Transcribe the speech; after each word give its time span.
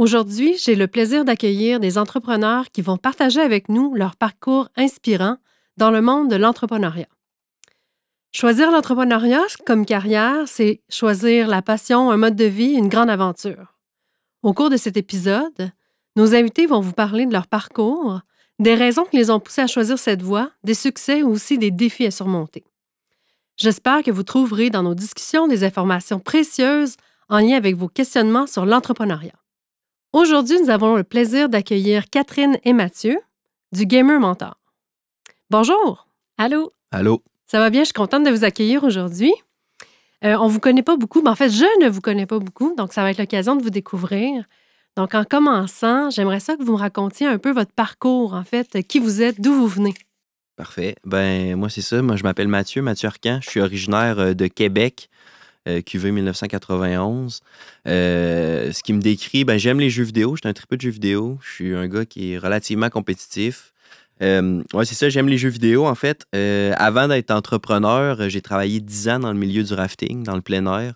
Aujourd'hui, 0.00 0.56
j'ai 0.56 0.76
le 0.76 0.86
plaisir 0.86 1.26
d'accueillir 1.26 1.78
des 1.78 1.98
entrepreneurs 1.98 2.70
qui 2.70 2.80
vont 2.80 2.96
partager 2.96 3.42
avec 3.42 3.68
nous 3.68 3.94
leur 3.94 4.16
parcours 4.16 4.70
inspirant 4.74 5.36
dans 5.76 5.90
le 5.90 6.00
monde 6.00 6.30
de 6.30 6.36
l'entrepreneuriat. 6.36 7.10
Choisir 8.32 8.70
l'entrepreneuriat 8.70 9.44
comme 9.66 9.84
carrière, 9.84 10.44
c'est 10.48 10.80
choisir 10.88 11.48
la 11.48 11.60
passion, 11.60 12.10
un 12.10 12.16
mode 12.16 12.34
de 12.34 12.46
vie, 12.46 12.72
une 12.72 12.88
grande 12.88 13.10
aventure. 13.10 13.76
Au 14.42 14.54
cours 14.54 14.70
de 14.70 14.78
cet 14.78 14.96
épisode, 14.96 15.70
nos 16.16 16.34
invités 16.34 16.64
vont 16.64 16.80
vous 16.80 16.94
parler 16.94 17.26
de 17.26 17.34
leur 17.34 17.46
parcours, 17.46 18.20
des 18.58 18.76
raisons 18.76 19.04
qui 19.04 19.18
les 19.18 19.30
ont 19.30 19.38
poussés 19.38 19.60
à 19.60 19.66
choisir 19.66 19.98
cette 19.98 20.22
voie, 20.22 20.50
des 20.64 20.72
succès 20.72 21.22
ou 21.22 21.28
aussi 21.28 21.58
des 21.58 21.70
défis 21.70 22.06
à 22.06 22.10
surmonter. 22.10 22.64
J'espère 23.58 24.02
que 24.02 24.10
vous 24.10 24.22
trouverez 24.22 24.70
dans 24.70 24.82
nos 24.82 24.94
discussions 24.94 25.46
des 25.46 25.62
informations 25.62 26.20
précieuses 26.20 26.96
en 27.28 27.40
lien 27.40 27.58
avec 27.58 27.76
vos 27.76 27.88
questionnements 27.88 28.46
sur 28.46 28.64
l'entrepreneuriat. 28.64 29.39
Aujourd'hui, 30.12 30.60
nous 30.60 30.70
avons 30.70 30.96
le 30.96 31.04
plaisir 31.04 31.48
d'accueillir 31.48 32.10
Catherine 32.10 32.58
et 32.64 32.72
Mathieu 32.72 33.16
du 33.70 33.86
Gamer 33.86 34.18
Mentor. 34.18 34.58
Bonjour. 35.50 36.08
Allô? 36.36 36.72
Allô? 36.90 37.22
Ça 37.46 37.60
va 37.60 37.70
bien? 37.70 37.82
Je 37.82 37.86
suis 37.86 37.94
contente 37.94 38.24
de 38.24 38.30
vous 38.30 38.42
accueillir 38.42 38.82
aujourd'hui. 38.82 39.32
Euh, 40.24 40.36
on 40.40 40.48
ne 40.48 40.52
vous 40.52 40.58
connaît 40.58 40.82
pas 40.82 40.96
beaucoup, 40.96 41.22
mais 41.22 41.30
en 41.30 41.36
fait, 41.36 41.50
je 41.50 41.64
ne 41.80 41.88
vous 41.88 42.00
connais 42.00 42.26
pas 42.26 42.40
beaucoup, 42.40 42.74
donc 42.74 42.92
ça 42.92 43.02
va 43.02 43.12
être 43.12 43.18
l'occasion 43.18 43.54
de 43.54 43.62
vous 43.62 43.70
découvrir. 43.70 44.46
Donc, 44.96 45.14
en 45.14 45.22
commençant, 45.22 46.10
j'aimerais 46.10 46.40
ça 46.40 46.56
que 46.56 46.64
vous 46.64 46.72
me 46.72 46.78
racontiez 46.78 47.28
un 47.28 47.38
peu 47.38 47.52
votre 47.52 47.72
parcours, 47.72 48.34
en 48.34 48.42
fait, 48.42 48.82
qui 48.88 48.98
vous 48.98 49.22
êtes, 49.22 49.40
d'où 49.40 49.54
vous 49.54 49.68
venez. 49.68 49.94
Parfait. 50.56 50.96
Ben, 51.04 51.54
moi, 51.54 51.68
c'est 51.70 51.82
ça. 51.82 52.02
Moi, 52.02 52.16
je 52.16 52.24
m'appelle 52.24 52.48
Mathieu, 52.48 52.82
Mathieu 52.82 53.06
Arcan. 53.06 53.38
Je 53.42 53.48
suis 53.48 53.60
originaire 53.60 54.18
euh, 54.18 54.34
de 54.34 54.48
Québec. 54.48 55.08
Euh, 55.68 55.82
QV 55.82 56.10
1991. 56.10 57.40
Euh, 57.86 58.72
ce 58.72 58.82
qui 58.82 58.94
me 58.94 59.00
décrit, 59.00 59.44
ben, 59.44 59.58
j'aime 59.58 59.78
les 59.78 59.90
jeux 59.90 60.04
vidéo, 60.04 60.34
je 60.34 60.40
suis 60.40 60.48
un 60.48 60.54
triple 60.54 60.78
de 60.78 60.80
jeux 60.80 60.90
vidéo, 60.90 61.38
je 61.42 61.50
suis 61.52 61.74
un 61.74 61.86
gars 61.86 62.06
qui 62.06 62.32
est 62.32 62.38
relativement 62.38 62.88
compétitif. 62.88 63.74
Euh, 64.22 64.62
ouais, 64.72 64.86
c'est 64.86 64.94
ça, 64.94 65.10
j'aime 65.10 65.28
les 65.28 65.36
jeux 65.36 65.50
vidéo 65.50 65.86
en 65.86 65.94
fait. 65.94 66.24
avant 66.32 67.08
d'être 67.08 67.30
entrepreneur, 67.30 68.30
j'ai 68.30 68.40
travaillé 68.40 68.80
10 68.80 69.08
ans 69.10 69.18
dans 69.20 69.32
le 69.32 69.38
milieu 69.38 69.62
du 69.62 69.74
rafting, 69.74 70.22
dans 70.22 70.34
le 70.34 70.40
plein 70.40 70.64
air. 70.64 70.94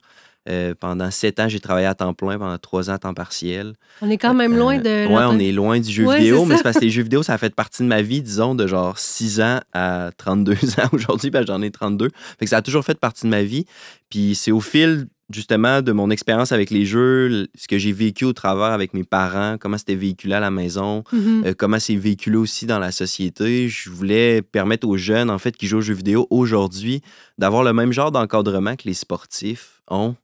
Euh, 0.49 0.75
pendant 0.79 1.11
sept 1.11 1.41
ans, 1.41 1.49
j'ai 1.49 1.61
travaillé 1.61 1.87
à 1.87 1.95
temps 1.95 2.13
plein, 2.13 2.39
pendant 2.39 2.59
trois 2.59 2.91
ans 2.91 2.95
à 2.95 2.99
temps 2.99 3.15
partiel. 3.15 3.75
On 4.03 4.11
est 4.11 4.19
quand 4.19 4.35
même 4.35 4.57
loin 4.57 4.79
de. 4.79 4.89
Euh, 4.89 5.09
ouais, 5.09 5.25
on 5.27 5.39
est 5.39 5.53
loin 5.53 5.81
du 5.81 5.91
jeu 5.91 6.11
vidéo, 6.13 6.45
mais 6.45 6.57
c'est 6.57 6.63
parce 6.63 6.77
que 6.77 6.85
les 6.85 6.91
jeux 6.91 7.03
vidéo, 7.03 7.23
ça 7.23 7.35
a 7.35 7.39
fait 7.39 7.55
partie 7.55 7.83
de 7.83 7.89
ma 7.89 8.03
vie, 8.03 8.21
disons, 8.21 8.55
de 8.55 8.67
genre 8.67 8.99
6 8.99 9.41
ans 9.41 9.61
à 9.73 10.11
32 10.19 10.53
ans 10.79 10.89
aujourd'hui, 10.93 11.31
ben 11.31 11.47
j'en 11.47 11.63
ai 11.63 11.71
32. 11.71 12.11
Fait 12.39 12.45
que 12.45 12.51
ça 12.51 12.59
a 12.59 12.63
toujours 12.63 12.85
fait 12.85 12.99
partie 12.99 13.25
de 13.25 13.31
ma 13.31 13.43
vie. 13.43 13.65
Puis 14.11 14.35
c'est 14.35 14.53
au 14.53 14.61
fil 14.61 15.07
justement 15.31 15.81
de 15.81 15.93
mon 15.93 16.11
expérience 16.11 16.53
avec 16.53 16.71
les 16.71 16.85
jeux, 16.85 17.49
ce 17.55 17.67
que 17.67 17.79
j'ai 17.79 17.93
vécu 17.93 18.25
au 18.25 18.33
travers 18.33 18.67
avec 18.67 18.93
mes 18.95 19.05
parents, 19.05 19.57
comment 19.59 19.79
c'était 19.79 19.95
véhiculé 19.95 20.35
à 20.35 20.41
la 20.41 20.51
maison, 20.51 21.03
Mm-hmm. 21.13 21.47
euh, 21.47 21.55
comment 21.57 21.79
c'est 21.79 21.97
véhiculé 21.97 22.37
aussi 22.37 22.67
dans 22.67 22.79
la 22.79 22.93
société. 22.93 23.69
Je 23.69 23.89
voulais 23.91 24.43
permettre 24.43 24.87
aux 24.87 24.97
jeunes, 24.97 25.31
en 25.31 25.39
fait, 25.39 25.57
qui 25.57 25.67
jouent 25.67 25.79
aux 25.79 25.83
jeux 25.83 25.95
vidéo 25.95 26.27
aujourd'hui, 26.31 27.03
d'avoir 27.39 27.63
le 27.63 27.73
même 27.73 27.93
genre 27.93 28.13
d'encadrement 28.13 28.77
que 28.77 28.85
les 28.85 28.95
sportifs 28.95 29.81
ont. 29.89 30.15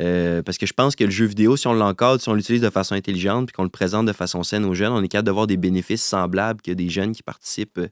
Euh, 0.00 0.42
parce 0.42 0.58
que 0.58 0.66
je 0.66 0.72
pense 0.72 0.96
que 0.96 1.04
le 1.04 1.10
jeu 1.10 1.24
vidéo, 1.26 1.56
si 1.56 1.66
on 1.68 1.72
l'encadre, 1.72 2.20
si 2.20 2.28
on 2.28 2.34
l'utilise 2.34 2.60
de 2.62 2.70
façon 2.70 2.94
intelligente, 2.94 3.46
puis 3.46 3.52
qu'on 3.54 3.62
le 3.62 3.68
présente 3.68 4.06
de 4.06 4.12
façon 4.12 4.42
saine 4.42 4.64
aux 4.64 4.74
jeunes, 4.74 4.92
on 4.92 5.02
est 5.02 5.08
capable 5.08 5.26
d'avoir 5.26 5.46
des 5.46 5.56
bénéfices 5.56 6.02
semblables 6.02 6.60
que 6.62 6.72
des 6.72 6.88
jeunes 6.88 7.12
qui 7.12 7.22
participent 7.22 7.78
euh, 7.78 7.88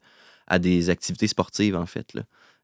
à 0.48 0.58
des 0.58 0.90
activités 0.90 1.28
sportives, 1.28 1.76
en 1.76 1.86
fait. 1.86 2.12
Là. 2.14 2.22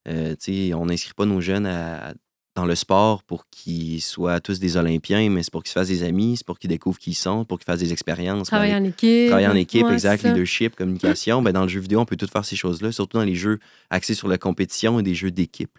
Euh, 0.09 0.35
on 0.75 0.87
n'inscrit 0.87 1.15
pas 1.15 1.25
nos 1.27 1.41
jeunes 1.41 1.67
à- 1.67 2.15
dans 2.57 2.65
le 2.67 2.75
sport 2.75 3.23
pour 3.23 3.49
qu'ils 3.51 4.03
soient 4.03 4.41
tous 4.41 4.59
des 4.59 4.77
Olympiens, 4.77 5.31
mais 5.31 5.45
c'est 5.45 5.53
pour 5.53 5.63
qu'ils 5.63 5.69
se 5.69 5.75
fassent 5.79 5.87
des 5.89 6.03
amis, 6.03 6.39
c'est 6.39 6.45
pour 6.47 6.59
qu'ils 6.59 6.71
découvrent 6.71 6.99
qui 6.99 7.11
ils 7.11 7.15
sont, 7.15 7.45
pour 7.45 7.57
qu'ils 7.61 7.67
fassent 7.67 7.79
des 7.79 7.93
expériences. 7.93 8.49
Travailler 8.49 8.75
en 8.75 8.83
équipe. 8.83 9.29
Travailler 9.29 9.47
en 9.47 9.55
équipe, 9.55 9.87
Ouais, 9.87 9.93
exact, 9.93 10.25
leadership, 10.33 10.75
communication. 10.75 11.41
Ben, 11.41 11.53
dans 11.53 11.63
le 11.63 11.69
jeu 11.69 11.79
vidéo, 11.79 12.01
on 12.01 12.05
peut 12.05 12.17
tout 12.17 12.27
faire 12.27 12.45
ces 12.45 12.57
choses-là, 12.57 12.91
surtout 12.91 13.19
dans 13.19 13.23
les 13.25 13.37
jeux 13.37 13.61
axés 13.91 14.15
sur 14.15 14.27
la 14.27 14.39
compétition 14.39 14.99
et 14.99 15.05
des 15.05 15.15
jeux 15.15 15.31
d'équipe. 15.31 15.79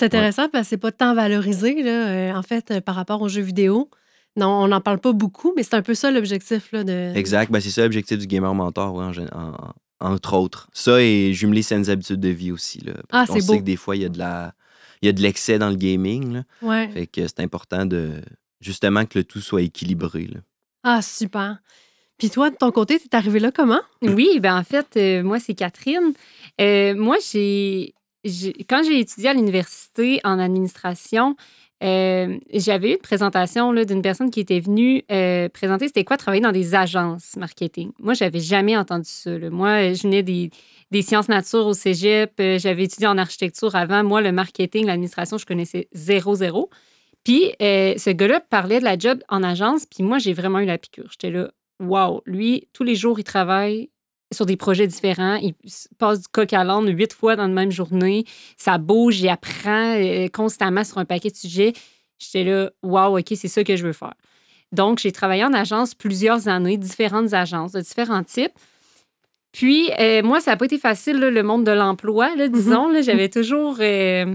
C'est 0.00 0.06
intéressant 0.06 0.48
parce 0.48 0.64
que 0.64 0.68
c'est 0.70 0.76
pas 0.78 0.92
tant 0.92 1.14
valorisé, 1.14 1.82
là, 1.82 2.08
euh, 2.08 2.32
en 2.34 2.42
fait, 2.42 2.70
euh, 2.70 2.80
par 2.80 2.94
rapport 2.94 3.20
aux 3.22 3.28
jeux 3.28 3.42
vidéo. 3.42 3.88
Non, 4.36 4.48
on 4.48 4.68
n'en 4.68 4.80
parle 4.80 4.98
pas 5.00 5.12
beaucoup, 5.12 5.52
mais 5.56 5.62
c'est 5.62 5.74
un 5.74 5.82
peu 5.82 5.94
ça 5.94 6.10
l'objectif. 6.10 6.70
là, 6.72 6.84
de... 6.84 7.12
Exact. 7.16 7.50
Ben, 7.50 7.60
c'est 7.60 7.70
ça 7.70 7.82
l'objectif 7.82 8.16
du 8.18 8.26
gamer 8.26 8.54
mentor, 8.54 8.94
ouais, 8.94 9.04
en 9.04 9.38
en- 9.38 9.72
entre 10.00 10.34
autres. 10.34 10.68
Ça 10.72 11.02
et 11.02 11.32
jumeler 11.34 11.62
saines 11.62 11.90
habitudes 11.90 12.20
de 12.20 12.28
vie 12.28 12.52
aussi. 12.52 12.78
Là, 12.80 12.92
Ah, 13.10 13.24
on 13.28 13.34
c'est 13.34 13.40
sait 13.40 13.46
beau. 13.46 13.58
que 13.58 13.64
des 13.64 13.76
fois, 13.76 13.96
il 13.96 14.02
y 14.02 14.04
a 14.04 14.08
de 14.08 14.18
la. 14.18 14.54
Il 15.02 15.06
y 15.06 15.08
a 15.08 15.12
de 15.12 15.20
l'excès 15.20 15.58
dans 15.58 15.68
le 15.70 15.76
gaming. 15.76 16.32
Là. 16.34 16.42
Ouais. 16.62 16.88
Fait 16.88 17.06
que 17.06 17.22
c'est 17.26 17.40
important 17.40 17.84
de 17.86 18.12
justement 18.60 19.04
que 19.06 19.18
le 19.18 19.24
tout 19.24 19.40
soit 19.40 19.62
équilibré. 19.62 20.26
là. 20.32 20.40
Ah, 20.84 21.02
super. 21.02 21.58
Puis 22.18 22.28
toi, 22.30 22.50
de 22.50 22.56
ton 22.56 22.70
côté, 22.70 22.98
tu 22.98 23.06
es 23.10 23.16
arrivé 23.16 23.40
là 23.40 23.50
comment? 23.50 23.80
Oui, 24.02 24.40
ben 24.40 24.56
en 24.56 24.62
fait, 24.62 24.86
euh, 24.96 25.22
moi, 25.22 25.40
c'est 25.40 25.54
Catherine. 25.54 26.12
Euh, 26.60 26.94
moi, 26.94 27.16
j'ai- 27.32 27.94
quand 28.68 28.82
j'ai 28.84 29.00
étudié 29.00 29.30
à 29.30 29.34
l'université 29.34 30.20
en 30.24 30.38
administration, 30.38 31.36
euh, 31.82 32.38
j'avais 32.52 32.90
eu 32.90 32.92
une 32.92 32.98
présentation 32.98 33.72
d'une 33.72 34.02
personne 34.02 34.30
qui 34.30 34.40
était 34.40 34.60
venue 34.60 35.02
euh, 35.10 35.48
présenter 35.48 35.86
c'était 35.86 36.04
quoi 36.04 36.18
travailler 36.18 36.42
dans 36.42 36.52
des 36.52 36.74
agences 36.74 37.36
marketing. 37.36 37.92
Moi, 37.98 38.12
j'avais 38.12 38.40
jamais 38.40 38.76
entendu 38.76 39.08
ça. 39.08 39.30
Moi, 39.50 39.94
je 39.94 40.02
venais 40.02 40.22
des, 40.22 40.50
sciences 41.00 41.28
nature 41.28 41.66
au 41.66 41.72
cégep, 41.72 42.32
euh, 42.38 42.58
j'avais 42.58 42.84
étudié 42.84 43.06
en 43.06 43.16
architecture 43.16 43.74
avant. 43.74 44.04
Moi, 44.04 44.20
le 44.20 44.32
marketing, 44.32 44.86
l'administration, 44.86 45.38
je 45.38 45.46
connaissais 45.46 45.88
zéro, 45.92 46.34
zéro. 46.34 46.68
Puis, 47.24 47.52
euh, 47.62 47.94
ce 47.96 48.10
gars-là 48.10 48.40
parlait 48.40 48.80
de 48.80 48.84
la 48.84 48.98
job 48.98 49.22
en 49.28 49.42
agence, 49.42 49.86
puis 49.86 50.02
moi, 50.02 50.18
j'ai 50.18 50.32
vraiment 50.32 50.58
eu 50.58 50.66
la 50.66 50.78
piqûre. 50.78 51.08
J'étais 51.10 51.30
là, 51.30 51.50
wow, 51.80 52.22
lui, 52.26 52.68
tous 52.72 52.84
les 52.84 52.94
jours, 52.94 53.18
il 53.18 53.24
travaille 53.24 53.90
sur 54.32 54.46
des 54.46 54.56
projets 54.56 54.86
différents. 54.86 55.36
Il 55.36 55.54
passe 55.98 56.20
du 56.20 56.28
coq 56.28 56.52
à 56.52 56.64
l'âne 56.64 56.88
huit 56.88 57.12
fois 57.12 57.36
dans 57.36 57.46
la 57.46 57.52
même 57.52 57.70
journée. 57.70 58.24
Ça 58.56 58.78
bouge, 58.78 59.20
il 59.20 59.28
apprend 59.28 59.94
euh, 59.96 60.28
constamment 60.28 60.84
sur 60.84 60.98
un 60.98 61.04
paquet 61.04 61.30
de 61.30 61.36
sujets. 61.36 61.72
J'étais 62.18 62.44
là, 62.44 62.70
wow, 62.82 63.18
OK, 63.18 63.32
c'est 63.34 63.48
ça 63.48 63.64
que 63.64 63.76
je 63.76 63.86
veux 63.86 63.92
faire. 63.92 64.14
Donc, 64.72 65.00
j'ai 65.00 65.10
travaillé 65.10 65.44
en 65.44 65.52
agence 65.52 65.94
plusieurs 65.94 66.46
années, 66.46 66.76
différentes 66.76 67.32
agences 67.32 67.72
de 67.72 67.80
différents 67.80 68.22
types. 68.22 68.52
Puis, 69.52 69.90
euh, 69.98 70.22
moi, 70.22 70.40
ça 70.40 70.52
n'a 70.52 70.56
pas 70.56 70.66
été 70.66 70.78
facile, 70.78 71.18
là, 71.18 71.30
le 71.30 71.42
monde 71.42 71.64
de 71.64 71.72
l'emploi, 71.72 72.36
là, 72.36 72.46
disons. 72.46 72.88
là. 72.88 73.02
J'avais 73.02 73.28
toujours, 73.28 73.78
euh, 73.80 74.26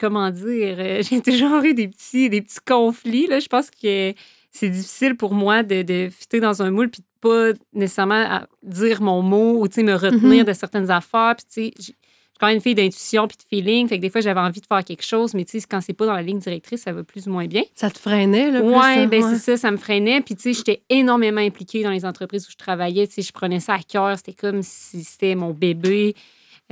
comment 0.00 0.30
dire, 0.30 1.02
j'ai 1.02 1.20
toujours 1.20 1.62
eu 1.62 1.74
des 1.74 1.88
petits, 1.88 2.30
des 2.30 2.40
petits 2.40 2.60
conflits. 2.66 3.26
Là. 3.26 3.38
Je 3.38 3.48
pense 3.48 3.70
que 3.70 4.14
c'est 4.56 4.68
difficile 4.68 5.16
pour 5.16 5.34
moi 5.34 5.62
de, 5.62 5.82
de 5.82 6.08
fitter 6.10 6.40
dans 6.40 6.62
un 6.62 6.70
moule 6.70 6.88
puis 6.90 7.02
de 7.02 7.06
pas 7.20 7.58
nécessairement 7.72 8.40
dire 8.62 9.02
mon 9.02 9.20
mot 9.22 9.58
ou 9.58 9.64
me 9.82 9.94
retenir 9.94 10.40
Mhm. 10.40 10.44
de 10.44 10.52
certaines 10.52 10.90
affaires. 10.90 11.34
Puis, 11.36 11.46
tu 11.46 11.52
sais, 11.70 11.72
j'ai- 11.78 11.94
je 12.36 12.36
suis 12.36 12.40
quand 12.40 12.46
même 12.48 12.56
une 12.56 12.60
fille 12.62 12.74
d'intuition 12.74 13.26
puis 13.28 13.36
de 13.38 13.42
feeling. 13.48 13.88
Fait 13.88 13.96
que 13.96 14.02
des 14.02 14.10
fois, 14.10 14.20
j'avais 14.20 14.40
envie 14.40 14.60
de 14.60 14.66
faire 14.66 14.84
quelque 14.84 15.04
chose, 15.04 15.32
mais 15.34 15.44
tu 15.44 15.58
sais, 15.60 15.66
quand 15.70 15.80
c'est 15.80 15.92
pas 15.92 16.04
dans 16.06 16.12
la 16.14 16.22
ligne 16.22 16.38
directrice, 16.40 16.82
ça 16.82 16.92
va 16.92 17.02
plus 17.02 17.26
ou 17.26 17.30
moins 17.30 17.46
bien. 17.46 17.62
Ça 17.74 17.90
te 17.90 17.98
freinait, 17.98 18.50
là? 18.50 18.60
ça? 18.60 19.06
ben 19.06 19.24
Ouais. 19.24 19.30
c'est 19.34 19.38
ça, 19.38 19.56
ça 19.56 19.70
me 19.70 19.76
freinait. 19.76 20.20
Puis, 20.20 20.34
tu 20.36 20.42
sais, 20.42 20.52
j'étais 20.52 20.82
énormément 20.90 21.40
impliquée 21.40 21.82
dans 21.82 21.90
les 21.90 22.04
entreprises 22.04 22.46
où 22.46 22.50
je 22.50 22.56
travaillais. 22.56 23.06
Tu 23.06 23.14
sais, 23.14 23.22
je 23.22 23.32
prenais 23.32 23.60
ça 23.60 23.74
à 23.74 23.78
cœur. 23.82 24.16
C'était 24.18 24.32
comme 24.34 24.62
si 24.62 25.02
c'était 25.04 25.34
mon 25.36 25.50
bébé. 25.52 26.14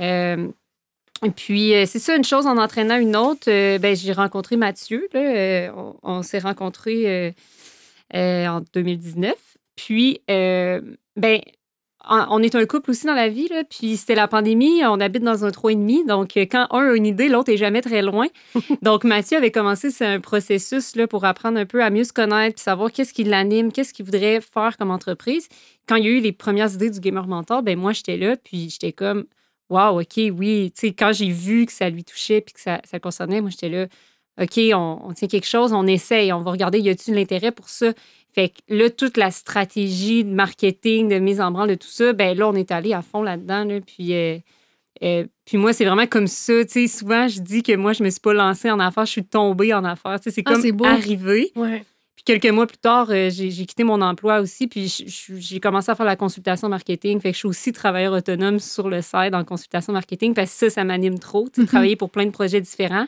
Euh, 0.01 0.47
et 1.25 1.31
puis, 1.31 1.73
euh, 1.73 1.85
c'est 1.87 1.99
ça, 1.99 2.15
une 2.17 2.25
chose 2.25 2.45
en 2.45 2.57
entraînant 2.57 2.97
une 2.97 3.15
autre. 3.15 3.49
euh, 3.49 3.79
ben, 3.79 3.95
j'ai 3.95 4.11
rencontré 4.13 4.57
Mathieu. 4.57 5.07
Là, 5.13 5.73
on 5.75 5.95
on 6.03 6.21
s'est 6.21 6.39
rencontrés 6.39 7.33
euh, 8.15 8.47
en 8.47 8.61
2019. 8.73 9.35
Puis, 9.75 10.21
euh, 10.29 10.81
ben, 11.15 11.39
en- 12.05 12.25
on 12.29 12.43
est 12.43 12.55
un 12.55 12.65
couple 12.65 12.91
aussi 12.91 13.05
dans 13.07 13.13
la 13.13 13.29
vie, 13.29 13.47
là, 13.47 13.63
puis 13.63 13.95
c'était 13.95 14.15
la 14.15 14.27
pandémie, 14.27 14.83
on 14.85 14.99
habite 14.99 15.23
dans 15.23 15.45
un 15.45 15.51
3,5, 15.51 16.05
donc 16.05 16.35
euh, 16.35 16.41
quand 16.41 16.67
un 16.71 16.91
a 16.91 16.95
une 16.95 17.05
idée, 17.05 17.29
l'autre 17.29 17.49
est 17.51 17.57
jamais 17.57 17.81
très 17.81 18.01
loin. 18.01 18.27
donc 18.81 19.03
Mathieu 19.05 19.37
avait 19.37 19.51
commencé 19.51 19.89
c'est 19.89 20.05
un 20.05 20.19
processus 20.19 20.95
là, 20.97 21.07
pour 21.07 21.23
apprendre 21.25 21.57
un 21.57 21.65
peu 21.65 21.81
à 21.81 21.89
mieux 21.89 22.03
se 22.03 22.11
connaître, 22.13 22.55
puis 22.55 22.63
savoir 22.63 22.91
qu'est-ce 22.91 23.13
qui 23.13 23.23
l'anime, 23.23 23.71
qu'est-ce 23.71 23.93
qu'il 23.93 24.05
voudrait 24.05 24.41
faire 24.41 24.75
comme 24.77 24.91
entreprise. 24.91 25.47
Quand 25.87 25.95
il 25.95 26.03
y 26.05 26.07
a 26.07 26.11
eu 26.11 26.19
les 26.19 26.33
premières 26.33 26.73
idées 26.73 26.89
du 26.89 26.99
Gamer 26.99 27.25
Mentor, 27.27 27.63
ben 27.63 27.79
moi 27.79 27.93
j'étais 27.93 28.17
là, 28.17 28.35
puis 28.35 28.69
j'étais 28.69 28.91
comme, 28.91 29.25
wow, 29.69 30.01
ok, 30.01 30.19
oui, 30.37 30.71
tu 30.75 30.87
sais, 30.87 30.93
quand 30.93 31.13
j'ai 31.13 31.29
vu 31.31 31.65
que 31.65 31.71
ça 31.71 31.89
lui 31.89 32.03
touchait, 32.03 32.41
puis 32.41 32.53
que 32.53 32.59
ça, 32.59 32.79
concernait, 33.01 33.39
moi 33.41 33.49
j'étais 33.49 33.69
là, 33.69 33.87
OK, 34.41 34.59
on, 34.73 34.99
on 35.03 35.13
tient 35.13 35.27
quelque 35.27 35.47
chose, 35.47 35.73
on 35.73 35.85
essaye, 35.85 36.33
on 36.33 36.41
va 36.41 36.51
regarder, 36.51 36.79
y 36.79 36.89
a-t-il 36.89 37.11
de 37.13 37.19
l'intérêt 37.19 37.51
pour 37.51 37.69
ça? 37.69 37.93
Fait 38.33 38.49
que 38.49 38.55
là, 38.67 38.89
toute 38.89 39.17
la 39.17 39.29
stratégie 39.29 40.23
de 40.23 40.31
marketing, 40.33 41.07
de 41.07 41.19
mise 41.19 41.39
en 41.39 41.51
branle, 41.51 41.69
de 41.69 41.75
tout 41.75 41.87
ça, 41.87 42.13
ben 42.13 42.35
là, 42.35 42.47
on 42.49 42.55
est 42.55 42.71
allé 42.71 42.93
à 42.93 43.01
fond 43.03 43.21
là-dedans. 43.21 43.63
Là, 43.63 43.79
puis, 43.79 44.13
euh, 44.15 44.37
euh, 45.03 45.25
puis 45.45 45.57
moi, 45.57 45.71
c'est 45.73 45.85
vraiment 45.85 46.07
comme 46.07 46.25
ça. 46.27 46.65
Tu 46.65 46.71
sais, 46.71 46.87
souvent, 46.87 47.27
je 47.27 47.41
dis 47.41 47.61
que 47.61 47.75
moi, 47.75 47.93
je 47.93 48.03
me 48.03 48.09
suis 48.09 48.19
pas 48.19 48.33
lancée 48.33 48.71
en 48.71 48.79
affaires, 48.79 49.05
je 49.05 49.11
suis 49.11 49.23
tombée 49.25 49.71
en 49.73 49.83
affaires. 49.83 50.19
Tu 50.19 50.31
sais, 50.31 50.31
c'est 50.31 50.43
Ah, 50.47 50.53
comme 50.53 50.85
arrivé. 50.85 51.51
Ouais. 51.55 51.83
Puis 52.15 52.23
quelques 52.25 52.51
mois 52.51 52.65
plus 52.65 52.77
tard, 52.77 53.07
euh, 53.11 53.29
j'ai 53.29 53.49
quitté 53.51 53.83
mon 53.83 54.01
emploi 54.01 54.39
aussi, 54.39 54.65
puis 54.67 54.87
j'ai 55.37 55.59
commencé 55.59 55.91
à 55.91 55.95
faire 55.95 56.05
la 56.05 56.15
consultation 56.15 56.69
marketing. 56.69 57.19
Fait 57.19 57.29
que 57.29 57.33
je 57.35 57.39
suis 57.39 57.47
aussi 57.47 57.71
travailleur 57.71 58.13
autonome 58.13 58.59
sur 58.59 58.89
le 58.89 59.01
site 59.03 59.33
en 59.33 59.43
consultation 59.43 59.93
marketing 59.93 60.33
parce 60.33 60.49
que 60.51 60.57
ça, 60.57 60.69
ça 60.71 60.83
m'anime 60.83 61.19
trop. 61.19 61.49
Tu 61.49 61.55
sais, 61.55 61.61
Mhm. 61.61 61.67
Travailler 61.67 61.95
pour 61.95 62.09
plein 62.09 62.25
de 62.25 62.31
projets 62.31 62.61
différents, 62.61 63.05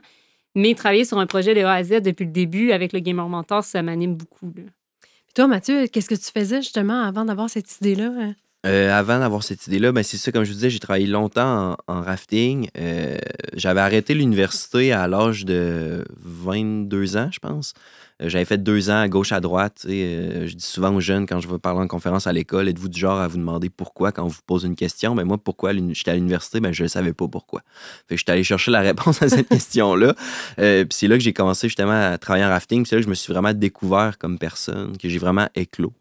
mais 0.55 0.73
travailler 0.73 1.05
sur 1.05 1.19
un 1.19 1.25
projet 1.27 1.53
de 1.53 1.61
A 1.61 1.73
à 1.73 1.83
Z 1.83 2.01
depuis 2.01 2.25
le 2.25 2.31
début 2.31 2.71
avec 2.71 2.93
le 2.93 2.99
Gamer 2.99 3.27
Mentor, 3.29 3.63
ça 3.63 3.81
m'anime 3.81 4.15
beaucoup. 4.15 4.51
là. 4.55 4.63
Puis 5.01 5.33
toi, 5.35 5.47
Mathieu, 5.47 5.87
qu'est-ce 5.87 6.09
que 6.09 6.15
tu 6.15 6.31
faisais 6.31 6.61
justement 6.61 7.01
avant 7.03 7.25
d'avoir 7.25 7.49
cette 7.49 7.75
idée-là? 7.77 8.11
hein? 8.17 8.35
Euh, 8.65 8.91
avant 8.91 9.19
d'avoir 9.19 9.43
cette 9.43 9.67
idée-là, 9.67 9.91
ben 9.91 10.01
c'est 10.01 10.17
ça, 10.17 10.31
comme 10.31 10.43
je 10.43 10.49
vous 10.49 10.55
disais, 10.55 10.71
j'ai 10.71 10.79
travaillé 10.79 11.05
longtemps 11.05 11.75
en, 11.87 11.93
en 11.97 12.01
rafting. 12.01 12.67
Euh, 12.79 13.15
J'avais 13.53 13.81
arrêté 13.81 14.15
l'université 14.15 14.91
à 14.91 15.07
l'âge 15.07 15.45
de 15.45 16.03
22 16.23 17.15
ans, 17.17 17.29
je 17.31 17.37
pense. 17.37 17.73
Euh, 18.21 18.29
J'avais 18.29 18.45
fait 18.45 18.57
deux 18.57 18.89
ans 18.89 18.99
à 18.99 19.07
gauche, 19.09 19.31
à 19.31 19.39
droite. 19.41 19.79
sais, 19.79 19.89
euh, 19.89 20.47
je 20.47 20.55
dis 20.55 20.65
souvent 20.65 20.93
aux 20.95 21.01
jeunes, 21.01 21.25
quand 21.25 21.39
je 21.39 21.47
vais 21.47 21.59
parler 21.59 21.81
en 21.81 21.87
conférence 21.87 22.27
à 22.27 22.33
l'école, 22.33 22.69
êtes-vous 22.69 22.89
du 22.89 22.99
genre 22.99 23.19
à 23.19 23.27
vous 23.27 23.37
demander 23.37 23.69
pourquoi 23.69 24.11
quand 24.11 24.23
on 24.23 24.27
vous 24.27 24.41
pose 24.45 24.63
une 24.63 24.75
question? 24.75 25.15
Ben 25.15 25.25
moi, 25.25 25.37
pourquoi? 25.37 25.71
J'étais 25.91 26.11
à 26.11 26.15
l'université? 26.15 26.59
Ben 26.59 26.71
je 26.73 26.83
ne 26.83 26.87
savais 26.87 27.13
pas 27.13 27.27
pourquoi. 27.27 27.61
Fait 28.07 28.15
que 28.15 28.19
j'étais 28.19 28.31
allé 28.31 28.43
chercher 28.43 28.71
la 28.71 28.81
réponse 28.81 29.21
à 29.21 29.29
cette 29.29 29.49
question-là. 29.49 30.15
Euh, 30.59 30.85
puis 30.85 30.93
c'est 30.97 31.07
là 31.07 31.17
que 31.17 31.23
j'ai 31.23 31.33
commencé 31.33 31.67
justement 31.67 32.11
à 32.11 32.17
travailler 32.17 32.45
en 32.45 32.49
rafting. 32.49 32.85
C'est 32.85 32.95
là 32.95 33.01
que 33.01 33.05
je 33.05 33.09
me 33.09 33.15
suis 33.15 33.33
vraiment 33.33 33.53
découvert 33.53 34.17
comme 34.17 34.37
personne, 34.37 34.97
que 34.97 35.09
j'ai 35.09 35.19
vraiment 35.19 35.47
éclos. 35.55 35.93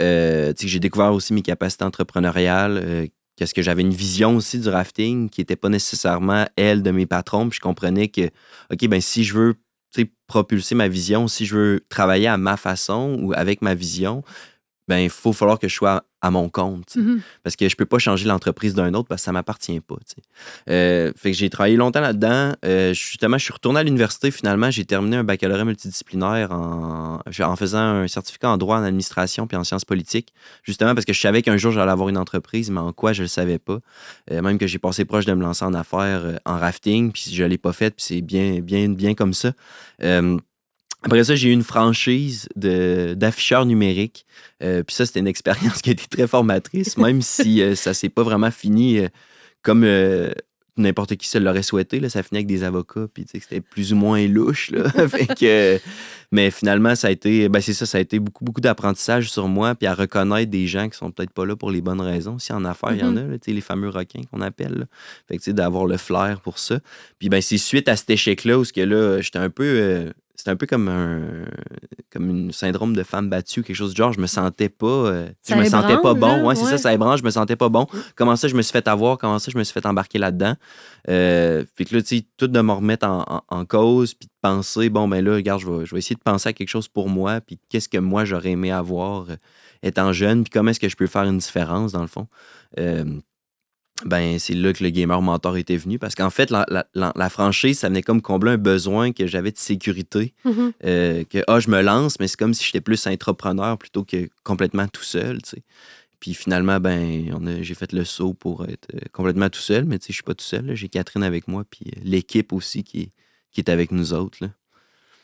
Euh, 0.00 0.52
j'ai 0.58 0.80
découvert 0.80 1.12
aussi 1.12 1.32
mes 1.32 1.42
capacités 1.42 1.84
entrepreneuriales. 1.84 2.80
euh, 2.82 3.06
qu'est-ce 3.36 3.54
que 3.54 3.62
j'avais 3.62 3.80
une 3.82 3.94
vision 3.94 4.36
aussi 4.36 4.58
du 4.58 4.68
rafting 4.68 5.30
qui 5.30 5.40
n'était 5.40 5.56
pas 5.56 5.70
nécessairement 5.70 6.44
elle 6.56 6.82
de 6.82 6.90
mes 6.90 7.06
patrons. 7.06 7.48
Puis 7.48 7.56
je 7.56 7.60
comprenais 7.62 8.08
que, 8.08 8.26
OK, 8.70 8.86
ben 8.88 9.00
si 9.00 9.24
je 9.24 9.32
veux 9.32 9.54
propulser 10.26 10.74
ma 10.74 10.88
vision, 10.88 11.26
si 11.26 11.44
je 11.46 11.56
veux 11.56 11.80
travailler 11.88 12.28
à 12.28 12.36
ma 12.36 12.56
façon 12.56 13.16
ou 13.20 13.32
avec 13.32 13.62
ma 13.62 13.74
vision, 13.74 14.22
ben 14.88 14.98
il 14.98 15.10
faut 15.10 15.32
falloir 15.32 15.58
que 15.58 15.68
je 15.68 15.74
sois 15.74 16.04
à 16.22 16.30
mon 16.30 16.48
compte. 16.48 16.96
Mhm. 16.96 17.20
Parce 17.42 17.56
que 17.56 17.68
je 17.68 17.76
peux 17.76 17.86
pas 17.86 17.98
changer 17.98 18.26
l'entreprise 18.26 18.74
d'un 18.74 18.92
autre 18.94 19.08
parce 19.08 19.22
que 19.22 19.24
ça 19.26 19.32
m'appartient 19.32 19.80
pas. 19.80 19.96
Euh, 20.68 21.12
fait 21.16 21.30
que 21.30 21.36
j'ai 21.36 21.48
travaillé 21.48 21.76
longtemps 21.76 22.00
là-dedans. 22.00 22.54
Euh, 22.64 22.92
justement, 22.92 23.38
je 23.38 23.44
suis 23.44 23.52
retourné 23.52 23.80
à 23.80 23.82
l'université 23.82 24.30
finalement. 24.30 24.70
J'ai 24.70 24.84
terminé 24.84 25.16
un 25.16 25.24
baccalauréat 25.24 25.64
multidisciplinaire 25.64 26.52
en, 26.52 27.20
en 27.24 27.56
faisant 27.56 27.78
un 27.78 28.08
certificat 28.08 28.50
en 28.50 28.58
droit, 28.58 28.76
en 28.78 28.82
administration 28.82 29.46
puis 29.46 29.56
en 29.56 29.64
sciences 29.64 29.84
politiques. 29.84 30.32
Justement 30.62 30.94
parce 30.94 31.06
que 31.06 31.12
je 31.12 31.20
savais 31.20 31.42
qu'un 31.42 31.56
jour 31.56 31.72
j'allais 31.72 31.92
avoir 31.92 32.08
une 32.08 32.18
entreprise, 32.18 32.70
mais 32.70 32.80
en 32.80 32.92
quoi 32.92 33.12
je 33.12 33.22
le 33.22 33.28
savais 33.28 33.58
pas. 33.58 33.78
Euh, 34.30 34.42
même 34.42 34.58
que 34.58 34.66
j'ai 34.66 34.78
passé 34.78 35.04
proche 35.04 35.24
de 35.24 35.32
me 35.32 35.42
lancer 35.42 35.64
en 35.64 35.74
affaires 35.74 36.38
en 36.44 36.58
rafting, 36.58 37.12
puis 37.12 37.30
je 37.32 37.44
l'ai 37.44 37.58
pas 37.58 37.72
fait, 37.72 37.90
puis 37.90 38.04
c'est 38.04 38.20
bien, 38.20 38.60
bien, 38.60 38.88
bien 38.90 39.14
comme 39.14 39.32
ça. 39.32 39.52
Après 41.02 41.24
ça, 41.24 41.34
j'ai 41.34 41.48
eu 41.48 41.52
une 41.52 41.62
franchise 41.62 42.48
d'afficheurs 42.56 43.64
numériques. 43.64 44.26
Euh, 44.62 44.82
puis 44.82 44.94
ça, 44.94 45.06
c'était 45.06 45.20
une 45.20 45.26
expérience 45.26 45.80
qui 45.82 45.90
a 45.90 45.92
été 45.92 46.06
très 46.06 46.26
formatrice, 46.26 46.96
même 46.98 47.22
si 47.22 47.62
euh, 47.62 47.74
ça 47.74 47.94
s'est 47.94 48.10
pas 48.10 48.22
vraiment 48.22 48.50
fini 48.50 48.98
euh, 48.98 49.08
comme 49.62 49.84
euh, 49.84 50.30
n'importe 50.76 51.16
qui 51.16 51.28
se 51.28 51.38
l'aurait 51.38 51.62
souhaité. 51.62 52.00
Là. 52.00 52.08
Ça 52.08 52.22
finit 52.22 52.38
avec 52.38 52.46
des 52.46 52.64
avocats, 52.64 53.06
puis 53.12 53.24
tu 53.24 53.32
sais 53.32 53.38
que 53.38 53.44
c'était 53.44 53.60
plus 53.60 53.92
ou 53.92 53.96
moins 53.96 54.26
louche. 54.26 54.70
Là. 54.70 54.90
Fait 55.08 55.26
que, 55.26 55.80
mais 56.32 56.50
finalement, 56.50 56.94
ça 56.94 57.08
a 57.08 57.10
été, 57.10 57.48
ben 57.48 57.60
c'est 57.60 57.74
ça, 57.74 57.86
ça 57.86 57.98
a 57.98 58.00
été 58.00 58.18
beaucoup, 58.18 58.44
beaucoup 58.44 58.60
d'apprentissage 58.60 59.30
sur 59.30 59.48
moi, 59.48 59.74
puis 59.74 59.86
à 59.86 59.94
reconnaître 59.94 60.50
des 60.50 60.66
gens 60.66 60.88
qui 60.88 60.98
sont 60.98 61.10
peut-être 61.10 61.32
pas 61.32 61.46
là 61.46 61.56
pour 61.56 61.70
les 61.70 61.80
bonnes 61.80 62.00
raisons. 62.00 62.38
Si 62.38 62.52
en 62.52 62.64
affaires, 62.64 62.92
il 62.92 63.00
y 63.00 63.04
en 63.04 63.16
a, 63.16 63.22
là, 63.22 63.38
tu 63.38 63.50
sais, 63.50 63.52
les 63.52 63.60
fameux 63.60 63.88
requins 63.88 64.22
qu'on 64.30 64.40
appelle. 64.40 64.74
là. 64.74 64.84
Fait 65.28 65.36
que 65.36 65.42
tu 65.42 65.46
sais, 65.46 65.52
d'avoir 65.52 65.86
le 65.86 65.96
flair 65.96 66.40
pour 66.40 66.58
ça. 66.58 66.78
Puis 67.18 67.28
ben, 67.28 67.40
c'est 67.40 67.58
suite 67.58 67.88
à 67.88 67.96
cet 67.96 68.10
échec-là 68.10 68.58
où 68.58 68.64
que 68.64 68.80
là, 68.80 69.20
j'étais 69.20 69.38
un 69.38 69.50
peu. 69.50 70.10
Euh, 70.40 70.42
c'était 70.42 70.50
un 70.50 70.56
peu 70.56 70.66
comme 70.66 70.88
un 70.88 71.44
comme 72.12 72.28
une 72.28 72.50
syndrome 72.52 72.94
de 72.96 73.02
femme 73.04 73.28
battue, 73.30 73.62
quelque 73.62 73.76
chose 73.76 73.94
du 73.94 73.98
genre. 73.98 74.12
Je 74.12 74.20
me 74.20 74.26
sentais 74.26 74.68
pas. 74.68 74.86
euh, 74.86 75.28
je 75.48 75.54
me 75.54 75.64
sentais 75.70 75.94
pas 76.02 76.14
bon. 76.14 76.36
là, 76.38 76.42
Ouais, 76.44 76.54
c'est 76.56 76.64
ouais. 76.64 76.70
ça, 76.70 76.78
ça 76.78 76.92
ébranle, 76.92 77.18
je 77.18 77.22
me 77.24 77.30
sentais 77.30 77.56
pas 77.56 77.68
bon. 77.68 77.86
Comment 78.16 78.34
ça, 78.36 78.48
je 78.48 78.54
me 78.56 78.62
suis 78.62 78.72
fait 78.72 78.88
avoir, 78.88 79.16
comment 79.18 79.38
ça, 79.38 79.50
je 79.52 79.58
me 79.58 79.62
suis 79.64 79.72
fait 79.72 79.86
embarquer 79.86 80.18
là-dedans? 80.18 80.54
Euh, 81.08 81.64
puis 81.76 81.84
que 81.84 81.94
là, 81.94 82.02
tu 82.02 82.18
sais, 82.18 82.24
tout 82.36 82.48
de 82.48 82.60
me 82.60 82.72
remettre 82.72 83.06
en, 83.06 83.22
en- 83.28 83.42
en 83.48 83.64
cause, 83.64 84.14
puis 84.14 84.26
de 84.26 84.32
penser, 84.42 84.88
bon, 84.90 85.06
ben 85.08 85.24
là, 85.24 85.34
regarde, 85.34 85.60
je 85.60 85.70
vais, 85.70 85.86
je 85.86 85.94
vais 85.94 85.98
essayer 85.98 86.16
de 86.16 86.20
penser 86.22 86.48
à 86.48 86.52
quelque 86.52 86.68
chose 86.68 86.88
pour 86.88 87.08
moi, 87.08 87.40
puis 87.40 87.58
qu'est-ce 87.68 87.88
que 87.88 87.98
moi 87.98 88.24
j'aurais 88.24 88.50
aimé 88.50 88.70
avoir 88.72 89.30
euh, 89.30 89.36
étant 89.82 90.12
jeune, 90.12 90.42
puis 90.42 90.50
comment 90.50 90.70
est-ce 90.72 90.80
que 90.80 90.88
je 90.88 90.96
peux 90.96 91.06
faire 91.06 91.24
une 91.24 91.38
différence, 91.38 91.92
dans 91.92 92.02
le 92.02 92.06
fond? 92.08 92.26
Ben, 94.06 94.38
c'est 94.38 94.54
là 94.54 94.72
que 94.72 94.82
le 94.82 94.90
gamer 94.90 95.20
mentor 95.22 95.56
était 95.56 95.76
venu 95.76 95.98
parce 95.98 96.14
qu'en 96.14 96.30
fait, 96.30 96.50
la, 96.50 96.64
la- 96.68 96.86
la- 96.94 97.12
la 97.14 97.28
franchise, 97.28 97.78
ça 97.80 97.88
venait 97.88 98.02
comme 98.02 98.22
combler 98.22 98.52
un 98.52 98.56
besoin 98.58 99.12
que 99.12 99.26
j'avais 99.26 99.50
de 99.52 99.58
sécurité. 99.58 100.34
Mhm. 100.44 100.72
Euh, 100.84 101.24
que, 101.24 101.38
ah, 101.46 101.60
je 101.60 101.68
me 101.70 101.80
lance, 101.82 102.18
mais 102.20 102.28
c'est 102.28 102.38
comme 102.38 102.54
si 102.54 102.64
j'étais 102.64 102.80
plus 102.80 103.06
entrepreneur 103.06 103.76
plutôt 103.78 104.04
que 104.04 104.28
complètement 104.44 104.88
tout 104.88 105.02
seul, 105.02 105.42
tu 105.42 105.50
sais. 105.50 105.62
Puis 106.18 106.34
finalement, 106.34 106.80
ben, 106.80 107.62
j'ai 107.62 107.74
fait 107.74 107.92
le 107.92 108.04
saut 108.04 108.34
pour 108.34 108.64
être 108.66 108.88
euh, 108.94 108.98
complètement 109.12 109.48
tout 109.48 109.60
seul, 109.60 109.84
mais 109.86 109.98
tu 109.98 110.06
sais, 110.06 110.12
je 110.12 110.16
suis 110.16 110.22
pas 110.22 110.34
tout 110.34 110.44
seul. 110.44 110.74
J'ai 110.74 110.88
Catherine 110.88 111.22
avec 111.22 111.48
moi, 111.48 111.64
puis 111.70 111.86
euh, 111.96 112.00
l'équipe 112.04 112.52
aussi 112.52 112.84
qui 112.84 113.00
est, 113.00 113.10
qui 113.52 113.60
est 113.60 113.70
avec 113.70 113.90
nous 113.90 114.12
autres. 114.12 114.38
Là. 114.42 114.48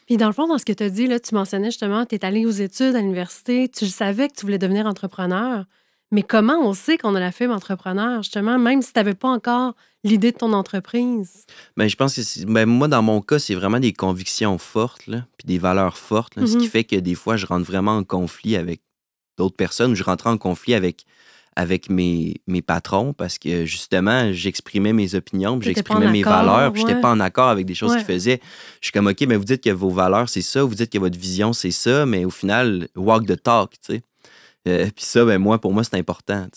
Puis 0.07 0.17
dans 0.17 0.27
le 0.29 0.33
fond, 0.33 0.47
dans 0.47 0.57
ce 0.57 0.65
que 0.65 0.73
tu 0.73 0.83
as 0.85 0.89
dit, 0.89 1.07
là, 1.07 1.19
tu 1.21 1.35
mentionnais 1.35 1.67
justement, 1.71 2.07
tu 2.07 2.15
es 2.15 2.25
allé 2.25 2.47
aux 2.47 2.51
études 2.51 2.95
à 2.95 3.01
l'université, 3.01 3.69
tu 3.69 3.87
savais 3.87 4.29
que 4.29 4.35
tu 4.37 4.43
voulais 4.47 4.59
devenir 4.59 4.87
entrepreneur. 4.87 5.65
Mais 6.13 6.23
comment 6.23 6.59
on 6.63 6.73
sait 6.73 6.99
qu'on 6.99 7.15
a 7.17 7.21
la 7.21 7.33
fibre 7.33 7.53
entrepreneur, 7.53 8.23
justement, 8.23 8.59
même 8.59 8.81
si 8.81 8.93
tu 8.93 8.99
n'avais 8.99 9.15
pas 9.15 9.29
encore 9.29 9.75
l'idée 10.05 10.31
de 10.31 10.37
ton 10.37 10.53
entreprise? 10.53 11.47
Ben, 11.77 11.89
je 11.89 11.97
pense 11.97 12.15
que 12.15 12.45
ben, 12.47 12.65
moi, 12.67 12.87
dans 12.87 13.03
mon 13.03 13.21
cas, 13.21 13.39
c'est 13.41 13.55
vraiment 13.57 13.81
des 13.81 13.93
convictions 13.93 14.57
fortes, 14.59 15.07
là, 15.09 15.27
puis 15.37 15.47
des 15.47 15.59
valeurs 15.59 15.99
fortes, 15.99 16.37
là, 16.37 16.47
ce 16.47 16.53
qui 16.57 16.65
Mhm. 16.65 16.71
fait 16.71 16.85
que 16.85 16.97
des 16.97 17.15
fois, 17.17 17.37
je 17.37 17.47
rentre 17.47 17.67
vraiment 17.67 17.97
en 17.97 18.05
conflit 18.05 18.57
avec 18.57 18.81
d'autres 19.37 19.57
personnes 19.57 19.93
ou 19.93 19.95
je 19.97 20.05
rentrais 20.05 20.31
en 20.31 20.39
conflit 20.39 20.75
avec, 20.75 21.05
avec 21.57 21.91
mes, 21.91 22.35
mes 22.47 22.63
patrons 22.63 23.13
parce 23.13 23.39
que 23.39 23.65
justement, 23.65 24.33
j'exprimais 24.33 24.93
mes 24.93 25.15
opinions, 25.17 25.61
j'exprimais 25.61 26.09
mes 26.11 26.21
accord, 26.21 26.45
valeurs, 26.45 26.73
puis 26.73 26.83
je 26.83 26.87
ouais. 26.87 26.93
n'étais 26.93 27.03
pas 27.03 27.11
en 27.11 27.21
accord 27.21 27.49
avec 27.49 27.67
des 27.67 27.75
choses 27.75 27.91
Ouais. 27.93 27.99
qu'ils 27.99 28.07
faisaient. 28.07 28.41
Je 28.81 28.87
suis 28.87 28.93
comme, 28.93 29.09
OK, 29.09 29.21
mais 29.27 29.37
vous 29.37 29.45
dites 29.45 29.63
que 29.65 29.71
vos 29.71 29.91
valeurs, 29.91 30.29
c'est 30.29 30.41
ça, 30.43 30.63
vous 30.63 30.75
dites 30.77 30.91
que 30.93 30.99
votre 30.99 31.19
vision, 31.19 31.53
c'est 31.53 31.73
ça, 31.73 32.07
mais 32.07 32.25
au 32.25 32.31
final, 32.31 32.89
walk 32.95 33.27
the 33.27 33.43
talk, 33.43 33.73
tu 33.73 33.95
sais. 33.95 34.03
Euh, 34.67 34.87
puis 34.95 35.05
ça, 35.05 35.25
ben 35.25 35.39
moi, 35.39 35.61
pour 35.61 35.73
moi, 35.73 35.85
c'est 35.85 35.97
important. 35.97 36.49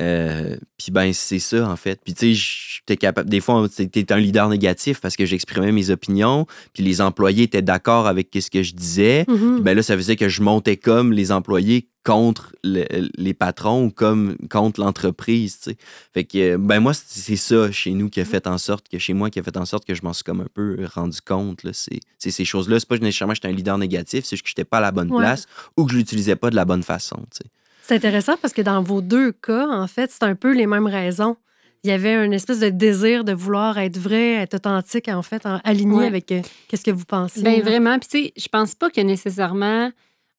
Euh, 0.00 0.56
puis 0.78 0.90
ben, 0.90 1.12
c'est 1.12 1.38
ça, 1.38 1.68
en 1.68 1.76
fait. 1.76 2.00
Puis 2.04 2.14
tu 2.14 2.34
sais, 2.34 2.42
j'étais 2.80 2.96
capable... 2.96 3.28
Des 3.28 3.40
fois, 3.40 3.66
t'es 3.68 4.12
un 4.12 4.18
leader 4.18 4.48
négatif 4.48 5.00
parce 5.00 5.16
que 5.16 5.26
j'exprimais 5.26 5.72
mes 5.72 5.90
opinions, 5.90 6.46
puis 6.72 6.82
les 6.82 7.00
employés 7.00 7.44
étaient 7.44 7.62
d'accord 7.62 8.06
avec 8.06 8.28
ce 8.34 8.50
que 8.50 8.62
je 8.62 8.74
disais. 8.74 9.24
Puis 9.26 9.62
ben 9.62 9.74
là, 9.74 9.82
ça 9.82 9.96
faisait 9.96 10.16
que 10.16 10.28
je 10.28 10.42
montais 10.42 10.76
comme 10.76 11.12
les 11.12 11.30
employés 11.32 11.88
contre 12.04 12.54
le- 12.64 13.08
les 13.16 13.34
patrons 13.34 13.84
ou 13.84 13.90
comme 13.90 14.36
contre 14.50 14.80
l'entreprise, 14.80 15.58
tu 15.60 15.70
sais. 15.70 15.76
Fait 16.12 16.24
que, 16.24 16.56
ben 16.56 16.80
moi, 16.80 16.92
c'est 16.94 17.36
ça 17.36 17.70
chez 17.70 17.92
nous 17.92 18.08
qui 18.10 18.20
a 18.20 18.24
fait 18.24 18.46
en 18.46 18.58
sorte 18.58 18.88
que, 18.88 18.98
chez 18.98 19.12
moi, 19.14 19.30
qui 19.30 19.38
a 19.38 19.42
fait 19.42 19.56
en 19.56 19.64
sorte 19.64 19.84
que 19.84 19.94
je 19.94 20.02
m'en 20.02 20.12
suis 20.12 20.24
comme 20.24 20.40
un 20.40 20.48
peu 20.52 20.76
rendu 20.94 21.20
compte, 21.20 21.62
là. 21.62 21.70
C'est 21.72 22.00
c'est 22.18 22.30
ces 22.32 22.44
choses-là. 22.44 22.80
C'est 22.80 22.88
pas 22.88 22.98
nécessairement 22.98 23.32
que 23.32 23.36
j'étais 23.36 23.48
un 23.48 23.52
leader 23.56 23.78
négatif, 23.78 24.24
c'est 24.24 24.36
juste 24.36 24.42
que 24.44 24.48
j'étais 24.48 24.64
pas 24.64 24.78
à 24.78 24.80
la 24.80 24.90
bonne 24.92 25.10
Ouais. 25.12 25.18
place 25.22 25.46
ou 25.76 25.84
que 25.84 25.92
je 25.92 25.96
l'utilisais 25.98 26.36
pas 26.36 26.50
de 26.50 26.56
la 26.56 26.64
bonne 26.64 26.82
façon, 26.82 27.16
tu 27.30 27.38
sais. 27.38 27.50
C'est 27.82 27.94
intéressant 27.96 28.36
parce 28.40 28.54
que 28.54 28.62
dans 28.62 28.82
vos 28.82 29.00
deux 29.00 29.32
cas, 29.32 29.66
en 29.68 29.86
fait, 29.88 30.10
c'est 30.12 30.22
un 30.24 30.34
peu 30.36 30.52
les 30.52 30.66
mêmes 30.66 30.86
raisons. 30.86 31.36
Il 31.84 31.90
y 31.90 31.92
avait 31.92 32.14
une 32.24 32.32
espèce 32.32 32.60
de 32.60 32.68
désir 32.68 33.24
de 33.24 33.32
vouloir 33.32 33.76
être 33.78 33.98
vrai, 33.98 34.34
être 34.34 34.54
authentique, 34.54 35.08
en 35.08 35.22
fait, 35.22 35.44
en- 35.46 35.60
aligné 35.64 35.96
Ouais. 35.96 36.06
avec 36.06 36.30
euh, 36.30 36.40
qu'est-ce 36.68 36.84
que 36.84 36.92
vous 36.92 37.04
pensez. 37.04 37.42
Ben 37.42 37.58
là? 37.58 37.64
vraiment. 37.64 37.98
Puis 37.98 38.08
tu 38.08 38.18
sais, 38.26 38.32
je 38.36 38.46
pense 38.48 38.76
pas 38.76 38.88
a 38.96 39.02
nécessairement 39.02 39.90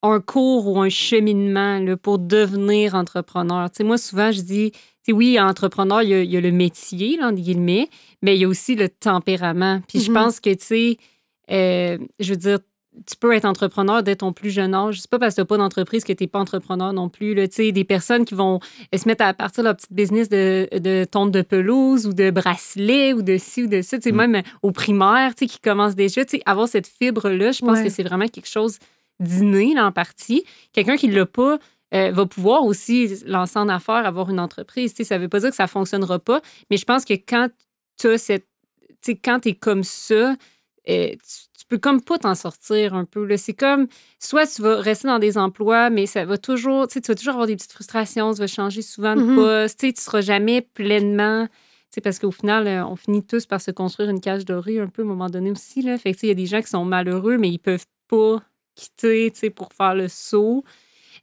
un 0.03 0.19
cours 0.19 0.67
ou 0.67 0.79
un 0.79 0.89
cheminement 0.89 1.79
là, 1.79 1.97
pour 1.97 2.19
devenir 2.19 2.93
entrepreneur. 2.95 3.69
Moi, 3.81 3.97
souvent, 3.97 4.31
je 4.31 4.41
dis, 4.41 4.71
oui, 5.09 5.39
entrepreneur, 5.39 6.01
il 6.03 6.09
y, 6.09 6.13
a, 6.13 6.21
il 6.21 6.29
y 6.31 6.37
a 6.37 6.41
le 6.41 6.51
métier, 6.51 7.17
là, 7.17 7.27
entre 7.27 7.41
guillemets, 7.41 7.89
mais 8.21 8.35
il 8.35 8.41
y 8.41 8.45
a 8.45 8.47
aussi 8.47 8.75
le 8.75 8.89
tempérament. 8.89 9.81
Puis 9.87 9.99
je 10.01 10.09
Mhm. 10.11 10.15
pense 10.17 10.39
que, 10.39 10.49
tu 10.53 10.65
sais, 10.65 10.97
euh, 11.51 11.97
je 12.19 12.29
veux 12.31 12.37
dire, 12.37 12.59
tu 13.07 13.15
peux 13.19 13.33
être 13.33 13.45
entrepreneur 13.45 14.03
dès 14.03 14.15
ton 14.17 14.33
plus 14.33 14.51
jeune 14.51 14.75
âge. 14.75 15.01
C'est 15.01 15.09
pas 15.09 15.17
parce 15.17 15.33
que 15.35 15.41
tu 15.41 15.47
pas 15.47 15.57
d'entreprise 15.57 16.03
que 16.03 16.13
tu 16.13 16.23
n'es 16.23 16.27
pas 16.27 16.37
entrepreneur 16.39 16.93
non 16.93 17.09
plus. 17.09 17.33
Là. 17.33 17.47
Des 17.47 17.83
personnes 17.83 18.23
qui 18.23 18.35
vont 18.35 18.59
euh, 18.93 18.97
se 18.97 19.07
mettre 19.07 19.25
à 19.25 19.33
partir 19.33 19.63
leur 19.63 19.75
petite 19.75 19.93
business 19.93 20.29
de, 20.29 20.69
de 20.77 21.03
tonte 21.05 21.31
de 21.31 21.41
pelouse 21.41 22.05
ou 22.05 22.13
de 22.13 22.29
bracelet 22.29 23.13
ou 23.13 23.23
de 23.23 23.37
ci 23.39 23.63
ou 23.63 23.67
de 23.67 23.81
ça. 23.81 23.97
Mm. 23.97 24.11
Même 24.15 24.41
au 24.61 24.71
primaire, 24.71 25.33
qui 25.33 25.59
commencent 25.59 25.95
déjà. 25.95 26.21
Avoir 26.45 26.67
cette 26.67 26.85
fibre-là, 26.87 27.51
je 27.51 27.61
pense 27.61 27.79
Ouais. 27.79 27.83
que 27.85 27.89
c'est 27.89 28.03
vraiment 28.03 28.27
quelque 28.27 28.47
chose 28.49 28.77
là, 29.73 29.85
en 29.87 29.91
partie. 29.91 30.43
Quelqu'un 30.73 30.97
qui 30.97 31.07
ne 31.07 31.15
l'a 31.15 31.25
pas 31.25 31.57
euh, 31.93 32.11
va 32.11 32.25
pouvoir 32.25 32.63
aussi 32.65 33.09
lancer 33.25 33.59
en 33.59 33.69
affaires, 33.69 34.05
avoir 34.05 34.29
une 34.29 34.39
entreprise. 34.39 34.93
Ça 35.03 35.17
ne 35.17 35.23
veut 35.23 35.29
pas 35.29 35.39
dire 35.39 35.49
que 35.51 35.55
ça 35.55 35.63
ne 35.63 35.69
fonctionnera 35.69 36.19
pas, 36.19 36.41
mais 36.69 36.77
je 36.77 36.85
pense 36.85 37.05
que 37.05 37.13
quand 37.13 37.49
tu 37.99 38.07
as 38.07 38.17
cette. 38.17 38.47
Quand 39.23 39.41
tu 39.41 39.49
es 39.49 39.53
comme 39.55 39.83
ça, 39.83 40.35
euh, 40.89 41.09
tu, 41.09 41.17
tu 41.59 41.65
peux 41.67 41.77
comme 41.77 42.01
pas 42.01 42.17
t'en 42.17 42.35
sortir 42.35 42.93
un 42.93 43.03
peu. 43.05 43.27
C'est 43.37 43.53
comme, 43.53 43.87
soit 44.19 44.47
tu 44.47 44.61
vas 44.61 44.77
rester 44.77 45.07
dans 45.09 45.19
des 45.19 45.37
emplois, 45.37 45.89
mais 45.89 46.05
ça 46.05 46.23
va 46.25 46.37
toujours, 46.37 46.87
tu 46.87 46.99
vas 46.99 47.15
toujours 47.15 47.33
avoir 47.33 47.47
des 47.47 47.55
petites 47.57 47.73
frustrations, 47.73 48.33
tu 48.33 48.39
vas 48.39 48.47
changer 48.47 48.81
souvent 48.81 49.15
de 49.15 49.21
Mhm. 49.21 49.35
poste, 49.35 49.79
tu 49.81 49.93
tu 49.93 50.01
seras 50.01 50.21
jamais 50.21 50.61
pleinement. 50.61 51.47
Parce 52.03 52.17
qu'au 52.17 52.31
final, 52.31 52.65
euh, 52.67 52.85
on 52.85 52.95
finit 52.95 53.23
tous 53.23 53.45
par 53.45 53.61
se 53.61 53.69
construire 53.71 54.09
une 54.09 54.19
cage 54.19 54.45
dorée 54.45 54.79
un 54.79 54.87
peu 54.87 55.03
à 55.03 55.05
un 55.05 55.07
moment 55.07 55.29
donné 55.29 55.51
aussi. 55.51 55.81
Là. 55.83 55.97
Fait 55.97 56.13
que, 56.13 56.19
il 56.23 56.29
y 56.29 56.31
a 56.31 56.33
des 56.33 56.47
gens 56.47 56.61
qui 56.61 56.69
sont 56.69 56.85
malheureux, 56.85 57.37
mais 57.37 57.49
ils 57.49 57.59
peuvent 57.59 57.85
pas 58.07 58.41
quitter 58.75 59.31
tu 59.31 59.39
sais, 59.39 59.49
pour 59.49 59.73
faire 59.73 59.95
le 59.95 60.07
saut. 60.07 60.63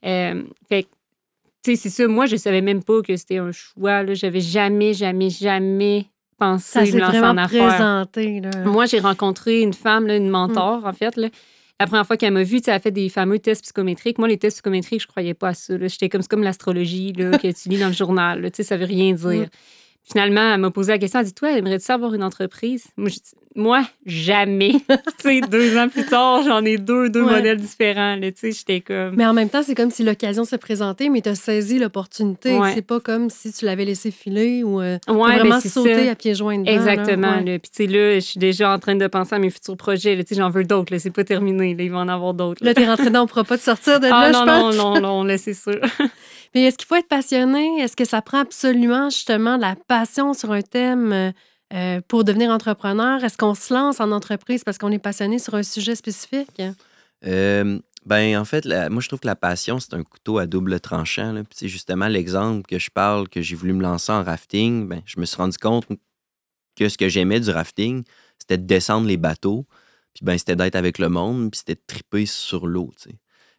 Euh, 0.04 0.42
fait 0.68 0.84
que, 0.84 0.88
tu 1.62 1.72
sais, 1.72 1.76
c'est 1.76 1.90
ça. 1.90 2.08
Moi, 2.08 2.26
je 2.26 2.36
savais 2.36 2.62
même 2.62 2.82
pas 2.82 3.02
que 3.02 3.16
c'était 3.16 3.38
un 3.38 3.52
choix. 3.52 4.02
là. 4.02 4.14
J'avais 4.14 4.40
jamais, 4.40 4.94
jamais, 4.94 5.30
jamais 5.30 6.06
pensé 6.38 6.86
Ça 6.86 6.96
me 6.96 7.00
lancer 7.00 7.18
vraiment 7.18 7.42
en 7.42 7.46
présenté. 7.46 8.40
Là. 8.40 8.50
Moi, 8.64 8.86
j'ai 8.86 8.98
rencontré 8.98 9.60
une 9.60 9.74
femme, 9.74 10.06
là, 10.06 10.16
une 10.16 10.30
mentor, 10.30 10.84
en 10.86 10.92
fait. 10.92 11.16
Là. 11.16 11.28
La 11.78 11.86
première 11.86 12.06
fois 12.06 12.16
qu'elle 12.16 12.32
m'a 12.32 12.42
vue, 12.42 12.60
elle 12.66 12.74
a 12.74 12.80
fait 12.80 12.90
des 12.90 13.08
fameux 13.08 13.38
tests 13.38 13.62
psychométriques. 13.62 14.18
Moi, 14.18 14.28
les 14.28 14.38
tests 14.38 14.56
psychométriques, 14.56 15.02
je 15.02 15.06
croyais 15.06 15.34
pas 15.34 15.48
à 15.48 15.54
ça. 15.54 15.76
là. 15.76 15.88
J'étais 15.88 16.08
comme, 16.08 16.22
c'est 16.22 16.28
comme 16.30 16.42
l'astrologie 16.42 17.12
là, 17.12 17.36
que 17.38 17.52
tu 17.52 17.68
lis 17.68 17.78
dans 17.78 17.88
le 17.88 17.92
journal. 17.92 18.40
là. 18.40 18.50
Tu 18.50 18.56
sais, 18.56 18.62
ça 18.62 18.76
veut 18.76 18.86
rien 18.86 19.12
dire. 19.12 19.48
Finalement, 20.02 20.54
elle 20.54 20.60
m'a 20.60 20.70
posé 20.70 20.92
la 20.92 20.98
question. 20.98 21.20
Elle 21.20 21.26
dit 21.26 21.34
Toi, 21.34 21.56
aimerais-tu 21.56 21.90
avoir 21.92 22.14
une 22.14 22.22
entreprise 22.22 22.86
Moi, 22.96 23.10
j'ai 23.10 23.20
dit, 23.20 23.30
Moi 23.56 23.82
jamais. 24.06 24.72
tu 24.88 24.88
sais, 25.18 25.40
deux 25.40 25.76
ans 25.76 25.88
plus 25.88 26.04
tard, 26.06 26.42
j'en 26.44 26.64
ai 26.64 26.78
deux, 26.78 27.08
deux 27.10 27.22
Ouais. 27.22 27.32
modèles 27.36 27.56
différents. 27.58 28.16
Tu 28.20 28.52
j'étais 28.52 28.80
comme. 28.80 29.16
Mais 29.16 29.26
en 29.26 29.32
même 29.34 29.48
temps, 29.48 29.62
c'est 29.64 29.74
comme 29.74 29.90
si 29.90 30.04
l'occasion 30.04 30.44
se 30.44 30.54
présentait, 30.54 31.08
mais 31.08 31.20
tu 31.20 31.30
as 31.30 31.34
saisi 31.34 31.78
l'opportunité. 31.80 32.56
Ouais. 32.56 32.72
C'est 32.74 32.82
pas 32.86 33.00
comme 33.00 33.28
si 33.28 33.52
tu 33.52 33.64
l'avais 33.64 33.84
laissé 33.84 34.10
filer 34.12 34.62
ou 34.62 34.80
euh, 34.80 34.98
Ouais, 35.08 35.36
vraiment 35.38 35.60
sauté 35.60 36.04
ça. 36.06 36.12
à 36.12 36.14
pieds 36.14 36.34
joints 36.36 36.58
dedans. 36.58 36.70
Exactement. 36.72 37.36
Là. 37.36 37.58
Puis, 37.58 37.70
tu 37.74 37.84
sais, 37.84 37.86
là, 37.86 38.14
je 38.14 38.20
suis 38.20 38.38
déjà 38.38 38.72
en 38.72 38.78
train 38.78 38.94
de 38.94 39.06
penser 39.08 39.34
à 39.34 39.38
mes 39.40 39.50
futurs 39.50 39.76
projets. 39.76 40.16
Tu 40.24 40.34
sais, 40.34 40.40
j'en 40.40 40.50
veux 40.50 40.64
d'autres. 40.64 40.96
C'est 40.98 41.10
pas 41.10 41.24
terminé. 41.24 41.74
là. 41.74 41.82
Il 41.82 41.90
va 41.90 41.98
en 41.98 42.08
avoir 42.08 42.34
d'autres. 42.34 42.62
là. 42.64 42.70
Là, 42.70 42.74
t'es 42.74 42.86
rentré 42.86 43.06
dedans, 43.06 43.24
on 43.24 43.26
pourra 43.26 43.44
pas 43.44 43.58
te 43.58 43.62
sortir 43.64 43.98
de 43.98 44.06
Ah 44.06 44.30
là, 44.30 44.32
je 44.32 44.38
non, 44.38 44.46
pense. 44.46 44.76
non, 44.76 44.94
non, 44.94 45.00
non, 45.00 45.24
là, 45.24 45.36
c'est 45.38 45.54
sûr. 45.54 45.80
Mais 46.54 46.64
est-ce 46.64 46.78
qu'il 46.78 46.86
faut 46.86 46.96
être 46.96 47.08
passionné? 47.08 47.80
Est-ce 47.80 47.96
que 47.96 48.04
ça 48.04 48.22
prend 48.22 48.38
absolument 48.38 49.10
justement 49.10 49.56
de 49.56 49.62
la 49.62 49.74
passion 49.88 50.34
sur 50.34 50.52
un 50.52 50.62
thème 50.62 51.32
euh, 51.72 52.00
pour 52.08 52.24
devenir 52.24 52.50
entrepreneur? 52.50 53.22
Est-ce 53.22 53.36
qu'on 53.38 53.54
se 53.54 53.72
lance 53.72 54.00
en 54.00 54.12
entreprise 54.12 54.64
parce 54.64 54.78
qu'on 54.78 54.90
est 54.90 54.98
passionné 54.98 55.38
sur 55.38 55.54
un 55.54 55.62
sujet 55.62 55.94
spécifique? 55.94 56.62
Euh, 57.26 57.78
ben, 58.06 58.38
en 58.38 58.44
fait, 58.44 58.64
la- 58.64 58.88
moi, 58.90 59.02
je 59.02 59.08
trouve 59.08 59.20
que 59.20 59.26
la 59.26 59.36
passion, 59.36 59.78
c'est 59.78 59.94
un 59.94 60.02
couteau 60.02 60.38
à 60.38 60.46
double 60.46 60.80
tranchant. 60.80 61.32
là. 61.32 61.42
Puis, 61.44 61.68
justement, 61.68 62.08
l'exemple 62.08 62.62
que 62.66 62.78
je 62.78 62.90
parle, 62.90 63.28
que 63.28 63.42
j'ai 63.42 63.56
voulu 63.56 63.72
me 63.72 63.82
lancer 63.82 64.12
en 64.12 64.22
rafting, 64.24 64.88
ben, 64.88 65.02
je 65.04 65.20
me 65.20 65.26
suis 65.26 65.36
rendu 65.36 65.58
compte 65.58 65.86
que 66.76 66.88
ce 66.88 66.96
que 66.96 67.08
j'aimais 67.08 67.40
du 67.40 67.50
rafting, 67.50 68.04
c'était 68.38 68.58
de 68.58 68.64
descendre 68.64 69.06
les 69.06 69.16
bateaux, 69.18 69.66
puis 70.14 70.24
ben, 70.24 70.38
c'était 70.38 70.56
d'être 70.56 70.76
avec 70.76 70.98
le 70.98 71.08
monde, 71.08 71.50
puis 71.50 71.58
c'était 71.58 71.74
de 71.74 71.82
triper 71.86 72.26
sur 72.26 72.66
l'eau. 72.66 72.90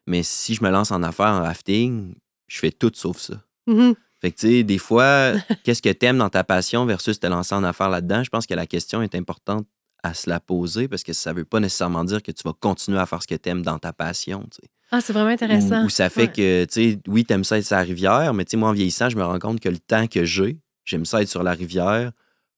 Mais 0.07 0.23
si 0.23 0.55
je 0.55 0.63
me 0.63 0.69
lance 0.69 0.91
en 0.91 1.03
affaires 1.03 1.27
en 1.27 1.43
rafting, 1.43 2.15
je 2.47 2.57
fais 2.59 2.71
tout 2.71 2.91
sauf 2.95 3.17
ça. 3.17 3.35
Mhm. 3.67 3.93
Fait 4.21 4.31
que, 4.31 4.37
tu 4.39 4.47
sais, 4.47 4.63
des 4.63 4.77
fois, 4.77 5.33
qu'est-ce 5.63 5.81
que 5.81 5.89
t'aimes 5.89 6.17
dans 6.19 6.29
ta 6.29 6.43
passion 6.43 6.85
versus 6.85 7.19
te 7.19 7.27
lancer 7.27 7.55
en 7.55 7.63
affaires 7.63 7.89
là-dedans? 7.89 8.23
Je 8.23 8.29
pense 8.29 8.45
que 8.45 8.53
la 8.53 8.67
question 8.67 9.01
est 9.01 9.15
importante 9.15 9.65
à 10.03 10.13
se 10.13 10.29
la 10.29 10.39
poser 10.39 10.87
parce 10.87 11.03
que 11.03 11.13
ça 11.13 11.33
veut 11.33 11.45
pas 11.45 11.59
nécessairement 11.59 12.03
dire 12.03 12.23
que 12.23 12.31
tu 12.31 12.43
vas 12.43 12.53
continuer 12.59 12.99
à 12.99 13.05
faire 13.05 13.21
ce 13.21 13.27
que 13.27 13.35
t'aimes 13.35 13.61
dans 13.61 13.77
ta 13.79 13.93
passion, 13.93 14.41
tu 14.51 14.57
sais. 14.61 14.69
Ah, 14.93 14.99
c'est 14.99 15.13
vraiment 15.13 15.29
intéressant. 15.29 15.85
Ou, 15.85 15.89
ça 15.89 16.09
fait 16.09 16.23
Ouais. 16.23 16.31
que, 16.31 16.65
tu 16.65 16.91
sais, 16.91 16.99
oui, 17.07 17.23
t'aimes 17.23 17.43
ça 17.45 17.57
être 17.57 17.65
sur 17.65 17.75
la 17.77 17.81
rivière, 17.83 18.33
mais 18.33 18.43
tu 18.45 18.51
sais, 18.51 18.57
moi, 18.57 18.69
en 18.69 18.73
vieillissant, 18.73 19.09
je 19.09 19.15
me 19.15 19.23
rends 19.23 19.39
compte 19.39 19.59
que 19.61 19.69
le 19.69 19.77
temps 19.79 20.05
que 20.07 20.25
j'ai, 20.25 20.57
j'aime 20.85 21.05
ça 21.05 21.21
être 21.21 21.29
sur 21.29 21.43
la 21.43 21.53
rivière 21.53 22.11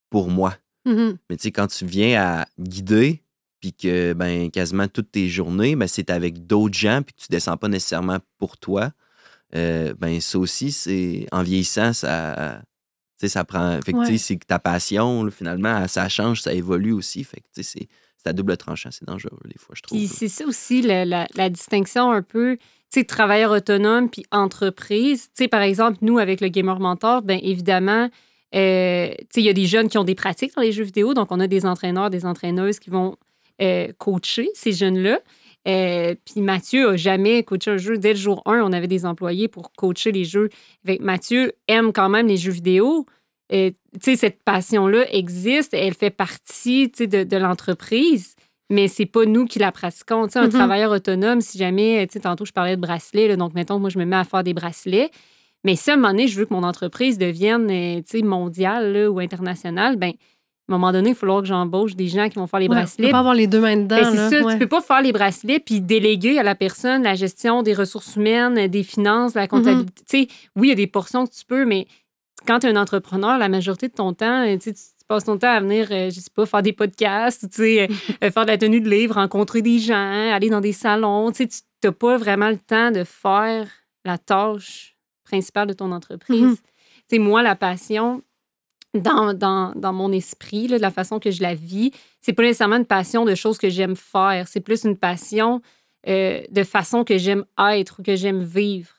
pour 0.10 0.30
moi. 0.30 0.56
Mhm. 0.86 1.18
Mais 1.30 1.38
tu 1.38 1.44
sais, 1.44 1.52
quand 1.52 1.68
tu 1.68 1.86
viens 1.86 2.22
à 2.22 2.46
guider, 2.60 3.22
puis 3.60 3.72
que, 3.72 4.14
ben, 4.14 4.50
quasiment 4.52 4.88
toutes 4.88 5.12
tes 5.12 5.30
journées, 5.30 5.76
ben, 5.76 5.88
c'est 5.88 6.10
avec 6.10 6.46
d'autres 6.48 6.78
gens, 6.78 7.02
puis 7.04 7.14
que 7.14 7.22
tu 7.22 7.28
descends 7.30 7.56
pas 7.56 7.68
nécessairement 7.68 8.18
pour 8.40 8.58
toi, 8.58 8.92
euh, 9.56 9.94
ben, 10.00 10.20
ça 10.22 10.38
aussi, 10.40 10.72
c'est, 10.72 11.28
en 11.32 11.44
vieillissant, 11.44 11.94
ça, 11.94 12.62
ça 13.26 13.44
prend, 13.46 13.80
fait 13.86 13.94
que, 13.94 13.98
Ouais. 13.98 14.18
c'est 14.18 14.38
que 14.38 14.46
ta 14.46 14.60
passion, 14.60 15.24
là, 15.24 15.32
finalement, 15.32 15.88
ça 15.88 16.10
change, 16.10 16.42
ça 16.42 16.54
évolue 16.54 16.92
aussi, 16.92 17.24
fait 17.24 17.40
que, 17.40 17.46
c'est, 17.54 17.64
c'est 18.18 18.30
à 18.30 18.34
double 18.34 18.58
tranchant, 18.58 18.90
c'est 18.92 19.08
dangereux, 19.08 19.38
des 19.46 19.58
fois, 19.58 19.76
je 19.78 19.82
trouve. 19.82 20.06
C'est 20.08 20.28
ça 20.28 20.46
aussi 20.46 20.82
la, 20.82 21.06
la- 21.06 21.28
la 21.36 21.50
distinction 21.50 22.12
un 22.12 22.22
peu, 22.22 22.58
tu 22.58 23.00
sais, 23.00 23.04
travailleur 23.06 23.52
autonome 23.52 24.10
puis 24.10 24.26
entreprise. 24.32 25.24
Tu 25.28 25.44
sais, 25.44 25.48
par 25.48 25.62
exemple, 25.62 25.98
nous, 26.02 26.18
avec 26.20 26.42
le 26.42 26.48
Gamer 26.50 26.80
Mentor, 26.80 27.22
bien 27.22 27.40
évidemment, 27.42 28.10
euh, 28.56 29.08
tu 29.10 29.26
sais, 29.32 29.42
il 29.42 29.46
y 29.46 29.50
a 29.50 29.54
des 29.54 29.66
jeunes 29.66 29.88
qui 29.90 29.98
ont 29.98 30.04
des 30.04 30.16
pratiques 30.16 30.54
dans 30.56 30.62
les 30.62 30.72
jeux 30.72 30.84
vidéo, 30.84 31.14
donc 31.14 31.32
on 31.32 31.40
a 31.40 31.48
des 31.48 31.66
entraîneurs, 31.66 32.10
des 32.10 32.26
entraîneuses 32.26 32.80
qui 32.80 32.90
vont 32.90 33.16
euh, 33.62 33.88
coacher 33.98 34.50
ces 34.54 34.72
jeunes-là. 34.74 35.20
Euh, 35.68 36.16
puis 36.26 36.42
Mathieu 36.42 36.90
a 36.90 36.96
jamais 36.98 37.44
coaché 37.44 37.72
un 37.72 37.78
jeu. 37.78 37.98
Dès 37.98 38.14
le 38.14 38.20
jour 38.20 38.42
1, 38.46 38.62
on 38.62 38.74
avait 38.74 38.88
des 38.88 39.06
employés 39.06 39.48
pour 39.48 39.72
coacher 39.74 40.12
les 40.12 40.26
jeux. 40.26 40.50
Fait 40.86 40.98
que 40.98 41.04
Mathieu 41.04 41.54
aime 41.68 41.94
quand 41.94 42.10
même 42.10 42.28
les 42.28 42.38
jeux 42.38 42.52
vidéo. 42.52 43.06
Euh, 43.52 43.72
tu 43.94 44.00
sais, 44.02 44.16
cette 44.16 44.44
passion-là 44.44 45.06
existe, 45.14 45.74
elle 45.74 45.94
fait 45.94 46.10
partie 46.10 46.88
de, 46.90 47.24
de 47.24 47.38
l'entreprise, 47.38 48.36
mais 48.70 48.88
c'est 48.88 49.06
pas 49.06 49.26
nous 49.26 49.46
qui 49.46 49.60
la 49.60 49.72
pratiquons. 49.72 50.26
Tu 50.28 50.34
sais, 50.34 50.40
un 50.40 50.44
Mhm. 50.48 50.50
travailleur 50.52 50.92
autonome, 50.92 51.40
si 51.42 51.58
jamais, 51.58 52.06
tu 52.08 52.14
sais, 52.14 52.20
tantôt 52.22 52.46
je 52.46 52.52
parlais 52.52 52.76
de 52.76 52.82
bracelets, 52.82 53.28
là, 53.28 53.36
donc 53.36 53.54
mettons, 53.54 53.80
moi 53.80 53.90
je 53.90 54.00
me 54.00 54.06
mets 54.06 54.16
à 54.16 54.24
faire 54.24 54.44
des 54.44 54.54
bracelets, 54.54 55.12
mais 55.64 55.76
si 55.76 55.92
à 55.92 55.94
un 55.94 55.98
moment 55.98 56.10
donné, 56.10 56.28
je 56.28 56.38
veux 56.40 56.46
que 56.46 56.54
mon 56.54 56.64
entreprise 56.64 57.18
devienne 57.18 57.70
euh, 57.72 58.24
mondiale 58.24 58.92
là, 58.94 59.10
ou 59.12 59.20
internationale, 59.20 59.98
ben 59.98 60.14
à 60.70 60.74
un 60.74 60.78
moment 60.78 60.92
donné, 60.94 61.10
il 61.10 61.14
va 61.14 61.20
falloir 61.20 61.42
que 61.42 61.48
j'embauche 61.48 61.96
des 61.96 62.08
gens 62.08 62.30
qui 62.30 62.36
vont 62.36 62.48
faire 62.48 62.60
les 62.62 62.68
Ouais, 62.70 62.76
bracelets. 62.78 63.08
peut 63.08 63.12
pas 63.12 63.20
avoir 63.20 63.34
les 63.34 63.48
deux 63.48 63.60
mains 63.60 63.76
dedans. 63.78 63.98
Ben, 63.98 64.12
c'est 64.30 64.40
ça, 64.40 64.46
Ouais. 64.46 64.54
tu 64.54 64.60
peux 64.60 64.68
pas 64.68 64.82
faire 64.82 65.02
les 65.02 65.12
bracelets 65.12 65.60
puis 65.60 65.82
déléguer 65.82 66.40
à 66.40 66.44
la 66.44 66.56
personne 66.56 67.04
la 67.04 67.16
gestion 67.16 67.64
des 67.64 67.74
ressources 67.74 68.16
humaines, 68.16 68.68
des 68.68 68.84
finances, 68.84 69.34
la 69.36 69.48
comptabilité. 69.48 70.04
Tu 70.10 70.20
sais, 70.22 70.28
oui, 70.56 70.68
il 70.68 70.70
y 70.70 70.72
a 70.72 70.76
des 70.76 70.88
portions 70.88 71.26
que 71.28 71.34
tu 71.34 71.44
peux, 71.46 71.66
mais 71.66 71.86
quand 72.48 72.60
tu 72.60 72.68
es 72.68 72.70
un 72.70 72.76
entrepreneur, 72.82 73.38
la 73.38 73.50
majorité 73.50 73.88
de 73.90 73.94
ton 73.94 74.14
temps, 74.14 74.46
euh, 74.48 74.58
tu 74.58 74.74
tu 74.74 75.08
passes 75.08 75.26
ton 75.26 75.38
temps 75.38 75.50
à 75.52 75.60
venir, 75.60 75.90
euh, 75.92 76.10
je 76.10 76.20
sais 76.22 76.30
pas, 76.34 76.46
faire 76.46 76.62
des 76.64 76.72
podcasts, 76.72 77.50
tu 77.50 77.58
sais, 77.58 77.90
euh, 78.24 78.32
faire 78.32 78.46
de 78.46 78.52
la 78.52 78.58
tenue 78.58 78.80
de 78.80 78.90
livre, 78.90 79.16
rencontrer 79.16 79.62
des 79.62 79.80
gens, 79.80 80.32
aller 80.32 80.50
dans 80.50 80.62
des 80.62 80.72
salons. 80.72 81.32
Tu 81.34 81.46
tu 81.48 81.60
n'as 81.84 81.92
pas 81.92 82.16
vraiment 82.16 82.48
le 82.50 82.58
temps 82.58 82.90
de 82.92 83.04
faire 83.04 83.68
la 84.06 84.18
tâche 84.18 84.96
principale 85.26 85.68
de 85.68 85.74
ton 85.74 85.92
entreprise. 85.92 86.62
Tu 87.10 87.18
sais, 87.18 87.20
moi, 87.20 87.44
la 87.44 87.56
passion, 87.58 88.22
dans, 88.94 89.34
dans, 89.34 89.74
dans 89.76 89.94
mon 89.94 90.12
esprit, 90.12 90.68
là, 90.68 90.78
de 90.78 90.82
la 90.82 90.92
façon 90.92 91.20
que 91.20 91.32
je 91.32 91.42
la 91.42 91.56
vis, 91.56 91.92
c'est 92.22 92.34
pas 92.34 92.44
nécessairement 92.44 92.78
une 92.78 92.86
passion 92.86 93.26
de 93.26 93.36
choses 93.36 93.58
que 93.58 93.70
j'aime 93.70 93.96
faire. 93.96 94.48
C'est 94.48 94.60
plus 94.62 94.84
une 94.84 94.98
passion 94.98 95.62
euh, 96.08 96.42
de 96.50 96.64
façon 96.64 97.04
que 97.04 97.18
j'aime 97.18 97.46
être 97.60 98.00
ou 98.00 98.04
que 98.04 98.16
j'aime 98.16 98.44
vivre. 98.44 98.90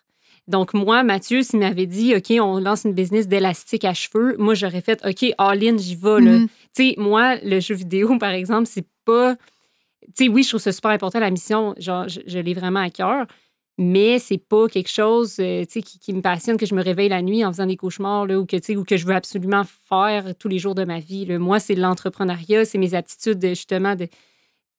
Donc, 0.47 0.75
moi, 0.75 1.03
Mathieu, 1.05 1.43
s'il 1.43 1.61
m'avait 1.61 1.87
dit, 1.87 2.15
OK, 2.15 2.31
on 2.39 2.59
lance 2.59 2.85
une 2.85 2.93
business 2.93 3.29
d'élastique 3.29 3.85
à 3.85 3.95
cheveux, 3.95 4.37
moi, 4.39 4.55
j'aurais 4.55 4.83
fait, 4.83 5.01
OK, 5.07 5.33
all-in, 5.39 5.79
j'y 5.79 5.97
vais. 5.97 6.21
là. 6.21 6.39
Mhm. 6.39 6.49
Tu 6.77 6.91
sais, 6.91 6.95
moi, 6.99 7.37
le 7.43 7.61
jeu 7.61 7.75
vidéo, 7.75 8.19
par 8.19 8.31
exemple, 8.33 8.67
c'est 8.67 8.87
pas. 9.05 9.37
Tu 10.17 10.25
sais, 10.25 10.29
oui, 10.29 10.43
je 10.43 10.51
trouve 10.51 10.61
ça 10.61 10.73
super 10.73 10.91
important, 10.91 11.19
la 11.19 11.31
mission. 11.31 11.75
Genre, 11.79 12.09
je, 12.09 12.21
je 12.27 12.39
l'ai 12.39 12.53
vraiment 12.53 12.81
à 12.81 12.91
cœur. 12.91 13.27
Mais 13.77 14.21
c'est 14.21 14.39
pas 14.39 14.69
quelque 14.69 14.91
chose 14.91 15.37
euh, 15.41 15.65
qui, 15.65 15.83
qui 15.83 16.13
me 16.13 16.21
passionne, 16.21 16.57
que 16.57 16.67
je 16.67 16.77
me 16.77 16.83
réveille 16.83 17.09
la 17.09 17.23
nuit 17.23 17.45
en 17.45 17.53
faisant 17.53 17.67
des 17.67 17.77
cauchemars 17.77 18.25
là, 18.27 18.39
ou, 18.39 18.47
que, 18.47 18.77
ou 18.77 18.85
que 18.85 18.97
je 18.97 19.05
veux 19.05 19.15
absolument 19.15 19.65
faire 19.89 20.35
tous 20.39 20.47
les 20.47 20.61
jours 20.61 20.77
de 20.77 20.85
ma 20.85 21.01
vie. 21.01 21.27
là. 21.27 21.39
Moi, 21.41 21.59
c'est 21.59 21.75
l'entrepreneuriat, 21.75 22.65
c'est 22.65 22.79
mes 22.79 22.95
aptitudes 22.95 23.41
de, 23.41 23.49
justement 23.49 23.97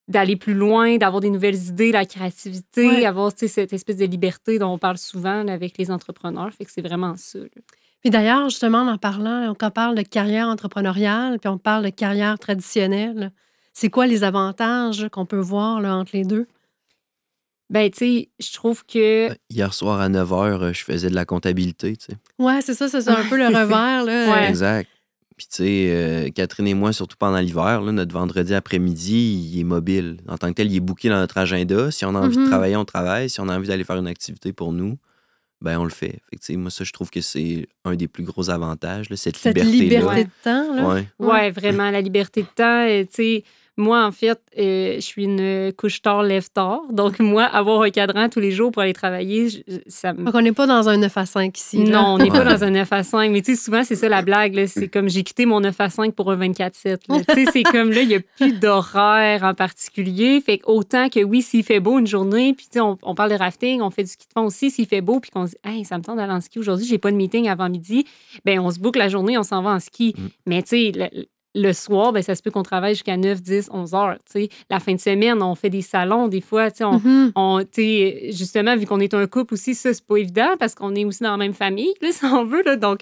d'aller 0.07 0.35
plus 0.37 0.53
loin, 0.53 0.97
d'avoir 0.97 1.19
des 1.19 1.29
nouvelles 1.29 1.61
idées, 1.67 1.91
la 1.91 2.05
créativité, 2.05 2.87
Ouais. 2.87 3.05
avoir 3.05 3.31
cette 3.35 3.73
espèce 3.73 3.97
de 3.97 4.05
liberté 4.05 4.59
dont 4.59 4.71
on 4.73 4.77
parle 4.77 4.97
souvent 4.97 5.43
là, 5.43 5.51
avec 5.53 5.77
les 5.77 5.91
entrepreneurs. 5.91 6.53
Fait 6.53 6.63
que 6.63 6.71
c'est 6.71 6.81
vraiment 6.87 7.15
ça. 7.17 7.39
Puis 8.01 8.11
d'ailleurs, 8.11 8.49
justement, 8.49 8.81
en 8.83 8.97
parlant, 8.99 9.53
quand 9.59 9.67
on 9.67 9.71
parle 9.71 9.95
de 9.95 10.03
carrière 10.03 10.47
entrepreneuriale, 10.47 11.39
puis 11.39 11.49
on 11.49 11.57
parle 11.57 11.85
de 11.85 11.89
carrière 11.89 12.37
traditionnelle, 12.37 13.31
c'est 13.73 13.89
quoi 13.89 14.05
les 14.05 14.23
avantages 14.23 15.09
qu'on 15.11 15.25
peut 15.25 15.39
voir 15.39 15.81
là, 15.81 15.95
entre 15.97 16.11
les 16.15 16.23
deux? 16.23 16.45
Ben, 17.69 17.89
tu 17.89 17.97
sais, 17.97 18.29
je 18.39 18.53
trouve 18.53 18.83
que. 18.85 19.29
Hier 19.49 19.73
soir 19.73 19.99
à 19.99 20.07
9h, 20.09 20.73
je 20.73 20.83
faisais 20.83 21.09
de 21.09 21.15
la 21.15 21.25
comptabilité, 21.25 21.95
tu 21.97 22.05
sais. 22.11 22.17
Ouais, 22.37 22.61
c'est 22.61 22.75
ça, 22.75 22.87
c'est 22.87 23.01
ça, 23.01 23.17
un 23.19 23.23
peu 23.27 23.37
le 23.37 23.45
revers. 23.47 24.03
Là. 24.05 24.31
Ouais. 24.33 24.49
Exact. 24.49 24.87
Puis, 25.35 25.47
tu 25.47 25.55
sais, 25.57 25.87
euh, 25.89 26.29
Catherine 26.29 26.67
et 26.67 26.73
moi, 26.73 26.93
surtout 26.93 27.17
pendant 27.17 27.39
l'hiver, 27.39 27.81
là, 27.81 27.91
notre 27.91 28.13
vendredi 28.13 28.53
après-midi, 28.53 29.51
il 29.53 29.59
est 29.59 29.63
mobile. 29.65 30.17
En 30.29 30.37
tant 30.37 30.47
que 30.49 30.53
tel, 30.53 30.71
il 30.71 30.77
est 30.77 30.79
booké 30.79 31.09
dans 31.09 31.17
notre 31.17 31.37
agenda. 31.37 31.91
Si 31.91 32.05
on 32.05 32.15
a 32.15 32.19
envie 32.19 32.37
Mhm. 32.37 32.45
de 32.45 32.49
travailler, 32.49 32.75
on 32.77 32.85
travaille. 32.85 33.29
Si 33.29 33.41
on 33.41 33.49
a 33.49 33.57
envie 33.57 33.67
d'aller 33.67 33.83
faire 33.83 33.97
une 33.97 34.07
activité 34.07 34.53
pour 34.53 34.71
nous, 34.71 34.97
ben 35.59 35.77
on 35.79 35.83
le 35.83 35.89
fait. 35.89 36.19
Fait 36.29 36.35
que, 36.35 36.39
tu 36.41 36.45
sais, 36.53 36.55
moi, 36.55 36.69
ça, 36.69 36.83
je 36.85 36.91
trouve 36.93 37.09
que 37.09 37.19
c'est 37.19 37.67
un 37.83 37.95
des 37.95 38.07
plus 38.07 38.23
gros 38.23 38.49
avantages, 38.49 39.09
là, 39.09 39.17
cette, 39.17 39.35
Cette 39.35 39.57
liberté-là. 39.57 39.83
liberté 40.13 40.23
de 40.23 40.29
temps. 40.43 40.73
Là. 40.75 40.87
Ouais. 40.87 41.07
Ouais, 41.19 41.51
vraiment, 41.51 41.89
la 41.91 41.99
liberté 42.01 42.43
de 42.43 42.47
temps. 42.55 42.85
euh, 42.87 43.01
Tu 43.03 43.09
sais, 43.11 43.43
moi, 43.77 44.05
en 44.05 44.11
fait, 44.11 44.39
euh, 44.57 44.95
je 44.95 45.01
suis 45.01 45.25
une 45.25 45.73
couche 45.73 46.01
tard, 46.01 46.23
lève 46.23 46.49
tard. 46.49 46.81
Donc, 46.91 47.19
moi, 47.19 47.43
avoir 47.43 47.81
un 47.81 47.89
cadran 47.89 48.29
tous 48.29 48.39
les 48.39 48.51
jours 48.51 48.71
pour 48.71 48.81
aller 48.81 48.93
travailler, 48.93 49.65
ça 49.87 50.13
me. 50.13 50.23
Donc, 50.23 50.33
on 50.33 50.41
n'est 50.41 50.53
pas 50.53 50.65
dans 50.65 50.87
un 50.87 50.97
9 50.97 51.17
à 51.17 51.25
5 51.25 51.57
ici. 51.57 51.79
Non, 51.79 52.13
on 52.13 52.17
n'est 52.17 52.29
pas 52.29 52.45
dans 52.45 52.63
un 52.63 52.69
9 52.69 52.87
à 52.91 53.03
5. 53.03 53.31
Mais 53.31 53.41
tu 53.41 53.55
sais, 53.55 53.61
souvent, 53.61 53.83
c'est 53.83 53.95
ça 53.95 54.07
la 54.07 54.21
blague. 54.21 54.65
C'est 54.67 54.87
comme 54.87 55.09
j'ai 55.09 55.23
quitté 55.23 55.45
mon 55.45 55.59
9 55.59 55.75
à 55.79 55.89
5 55.89 56.13
pour 56.15 56.31
un 56.31 56.37
24-7. 56.37 56.99
tu 57.27 57.33
sais, 57.33 57.45
c'est 57.51 57.63
comme 57.63 57.91
là, 57.91 58.01
il 58.01 58.07
n'y 58.07 58.15
a 58.15 58.19
plus 58.37 58.53
d'horaire 58.53 59.43
en 59.43 59.53
particulier. 59.53 60.39
Fait 60.39 60.61
autant 60.65 61.09
que 61.09 61.21
oui, 61.23 61.41
s'il 61.41 61.63
fait 61.63 61.81
beau 61.81 61.99
une 61.99 62.07
journée, 62.07 62.53
puis 62.53 62.67
tu 62.67 62.79
sais, 62.79 62.81
on, 62.81 63.15
parle 63.15 63.31
de 63.31 63.35
rafting, 63.35 63.81
on 63.81 63.89
fait 63.89 64.03
du 64.03 64.09
ski 64.09 64.25
de 64.27 64.33
fond 64.33 64.45
aussi, 64.45 64.71
s'il 64.71 64.87
fait 64.87 65.01
beau, 65.01 65.19
puis 65.19 65.31
qu'on 65.31 65.47
se 65.47 65.51
dit, 65.51 65.57
hey, 65.65 65.83
ça 65.83 65.97
me 65.97 66.03
tente 66.03 66.17
d'aller 66.17 66.33
en 66.33 66.41
ski 66.41 66.59
aujourd'hui, 66.59 66.85
j'ai 66.85 66.97
pas 66.97 67.11
de 67.11 67.17
meeting 67.17 67.49
avant 67.49 67.69
midi, 67.69 68.05
ben 68.45 68.59
on 68.59 68.71
se 68.71 68.79
boucle 68.79 68.99
la 68.99 69.09
journée, 69.09 69.37
on 69.37 69.43
s'en 69.43 69.61
va 69.61 69.71
en 69.71 69.79
ski. 69.79 70.15
Mm. 70.17 70.27
Mais 70.45 70.63
tu 70.63 70.69
sais, 70.69 71.27
le 71.55 71.71
soir, 71.73 72.11
ben, 72.11 72.21
ça 72.21 72.35
se 72.35 72.43
peut 72.43 72.51
qu'on 72.51 72.63
travaille 72.63 72.93
jusqu'à 72.93 73.17
9, 73.17 73.41
10, 73.41 73.69
11 73.71 73.93
heures. 73.95 74.17
La 74.69 74.79
fin 74.79 74.93
de 74.93 74.99
semaine, 74.99 75.41
on 75.41 75.55
fait 75.55 75.69
des 75.69 75.81
salons 75.81 76.27
des 76.27 76.41
fois. 76.41 76.67
On, 76.81 76.97
mm-hmm. 76.97 77.31
on 77.35 77.63
justement, 78.31 78.75
vu 78.75 78.85
qu'on 78.85 78.99
est 78.99 79.13
un 79.13 79.25
couple 79.25 79.53
aussi, 79.53 79.73
ça, 79.73 79.93
c'est 79.93 80.05
pas 80.05 80.17
évident 80.17 80.55
parce 80.59 80.75
qu'on 80.75 80.93
est 80.93 81.05
aussi 81.05 81.23
dans 81.23 81.31
la 81.31 81.37
même 81.37 81.53
famille, 81.53 81.93
là, 82.01 82.09
si 82.11 82.25
on 82.25 82.43
veut. 82.43 82.61
Là, 82.63 82.75
donc, 82.75 83.01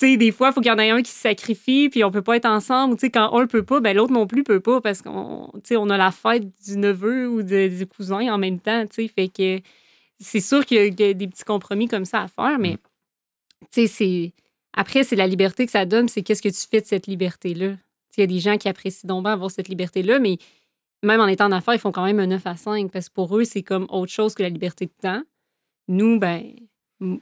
des 0.00 0.30
fois, 0.32 0.48
il 0.48 0.52
faut 0.52 0.60
qu'il 0.60 0.70
y 0.70 0.74
en 0.74 0.78
ait 0.78 0.90
un 0.90 1.00
qui 1.00 1.10
se 1.10 1.20
sacrifie, 1.20 1.88
puis 1.88 2.04
on 2.04 2.10
peut 2.10 2.22
pas 2.22 2.36
être 2.36 2.46
ensemble. 2.46 2.96
quand 3.10 3.34
un 3.34 3.46
peut 3.46 3.62
pas, 3.62 3.80
ben, 3.80 3.96
l'autre 3.96 4.12
non 4.12 4.26
plus 4.26 4.44
peut 4.44 4.60
pas 4.60 4.82
parce 4.82 5.00
qu'on 5.00 5.50
on 5.70 5.90
a 5.90 5.96
la 5.96 6.10
fête 6.10 6.44
du 6.66 6.76
neveu 6.76 7.26
ou 7.28 7.42
du 7.42 7.86
cousin 7.86 8.32
en 8.32 8.38
même 8.38 8.60
temps. 8.60 8.84
Fait 8.92 9.28
que 9.28 9.60
c'est 10.18 10.40
sûr 10.40 10.64
qu'il 10.66 11.00
y, 11.00 11.04
a 11.04 11.14
des 11.14 11.28
petits 11.28 11.44
compromis 11.44 11.88
comme 11.88 12.04
ça 12.04 12.22
à 12.22 12.28
faire, 12.28 12.58
mais 12.58 12.74
mm. 13.76 13.86
c'est 13.86 14.32
après, 14.76 15.04
c'est 15.04 15.16
la 15.16 15.26
liberté 15.26 15.64
que 15.64 15.72
ça 15.72 15.86
donne, 15.86 16.08
c'est 16.08 16.22
qu'est-ce 16.22 16.42
que 16.42 16.50
tu 16.50 16.66
fais 16.70 16.82
de 16.82 16.86
cette 16.86 17.06
liberté-là? 17.06 17.72
Il 18.16 18.20
y 18.20 18.24
a 18.24 18.26
des 18.26 18.40
gens 18.40 18.56
qui 18.56 18.68
apprécient 18.68 19.06
donc 19.06 19.24
bien 19.24 19.32
avoir 19.32 19.50
cette 19.50 19.68
liberté-là, 19.68 20.18
mais 20.18 20.38
même 21.02 21.20
en 21.20 21.26
étant 21.26 21.46
en 21.46 21.52
affaires, 21.52 21.74
ils 21.74 21.80
font 21.80 21.92
quand 21.92 22.04
même 22.04 22.18
un 22.18 22.26
9 22.26 22.46
à 22.46 22.56
5 22.56 22.90
parce 22.90 23.08
que 23.08 23.14
pour 23.14 23.36
eux, 23.36 23.44
c'est 23.44 23.62
comme 23.62 23.86
autre 23.90 24.12
chose 24.12 24.34
que 24.34 24.42
la 24.42 24.48
liberté 24.48 24.86
de 24.86 24.92
temps. 25.02 25.22
Nous, 25.88 26.18
ben, 26.18 26.42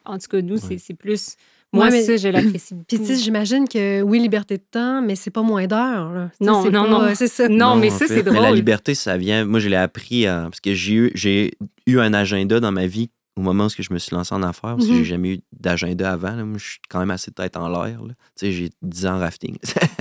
en 0.05 0.19
tout 0.19 0.29
cas, 0.29 0.41
nous, 0.41 0.57
c'est 0.57 0.95
plus. 0.95 1.37
Moi, 1.73 1.91
ça, 1.91 2.17
je 2.17 2.29
l'apprécie 2.29 2.75
beaucoup. 2.75 2.87
Puis, 2.89 2.99
tu 2.99 3.07
sais, 3.07 3.17
j'imagine 3.17 3.69
que 3.69 4.03
oui, 4.03 4.21
liberté 4.21 4.57
de 4.57 4.63
temps, 4.63 5.03
mais 5.03 5.17
c'est 5.17 5.33
pas 5.33 5.43
moins 5.43 5.67
d'heures. 5.67 6.31
Non, 6.41 6.71
non, 6.71 6.89
non, 6.89 7.15
c'est 7.15 7.29
ça. 7.29 7.49
Non, 7.49 7.75
mais 7.77 7.91
ça, 7.91 8.07
c'est 8.07 8.23
drôle. 8.23 8.35
Mais 8.35 8.43
la 8.43 8.53
liberté, 8.53 8.95
ça 8.95 9.17
vient. 9.17 9.45
Moi, 9.45 9.59
je 9.59 9.69
l'ai 9.69 9.77
appris 9.77 10.25
parce 10.25 10.61
que 10.61 10.75
j'ai 10.75 10.95
eu, 10.95 11.51
eu 11.87 11.99
un 11.99 12.15
agenda 12.15 12.61
dans 12.61 12.73
ma 12.73 12.87
vie 12.87 13.11
au 13.37 13.41
moment 13.41 13.67
où 13.67 13.83
je 13.83 13.93
me 13.93 13.99
suis 13.99 14.15
lancé 14.15 14.33
en 14.33 14.43
affaires, 14.43 14.77
parce 14.77 14.87
que 14.87 14.93
j'ai 14.93 15.01
mm-hmm. 15.01 15.05
jamais 15.05 15.35
eu 15.35 15.41
d'agenda 15.53 16.13
avant. 16.13 16.35
Moi, 16.45 16.59
je 16.59 16.65
suis 16.65 16.81
quand 16.89 17.01
même 17.01 17.11
assez 17.11 17.33
tête 17.33 17.57
en 17.57 17.69
l'air. 17.69 18.01
J'ai 18.41 18.71
10 18.83 19.07
ans 19.07 19.19
rafting. 19.19 19.57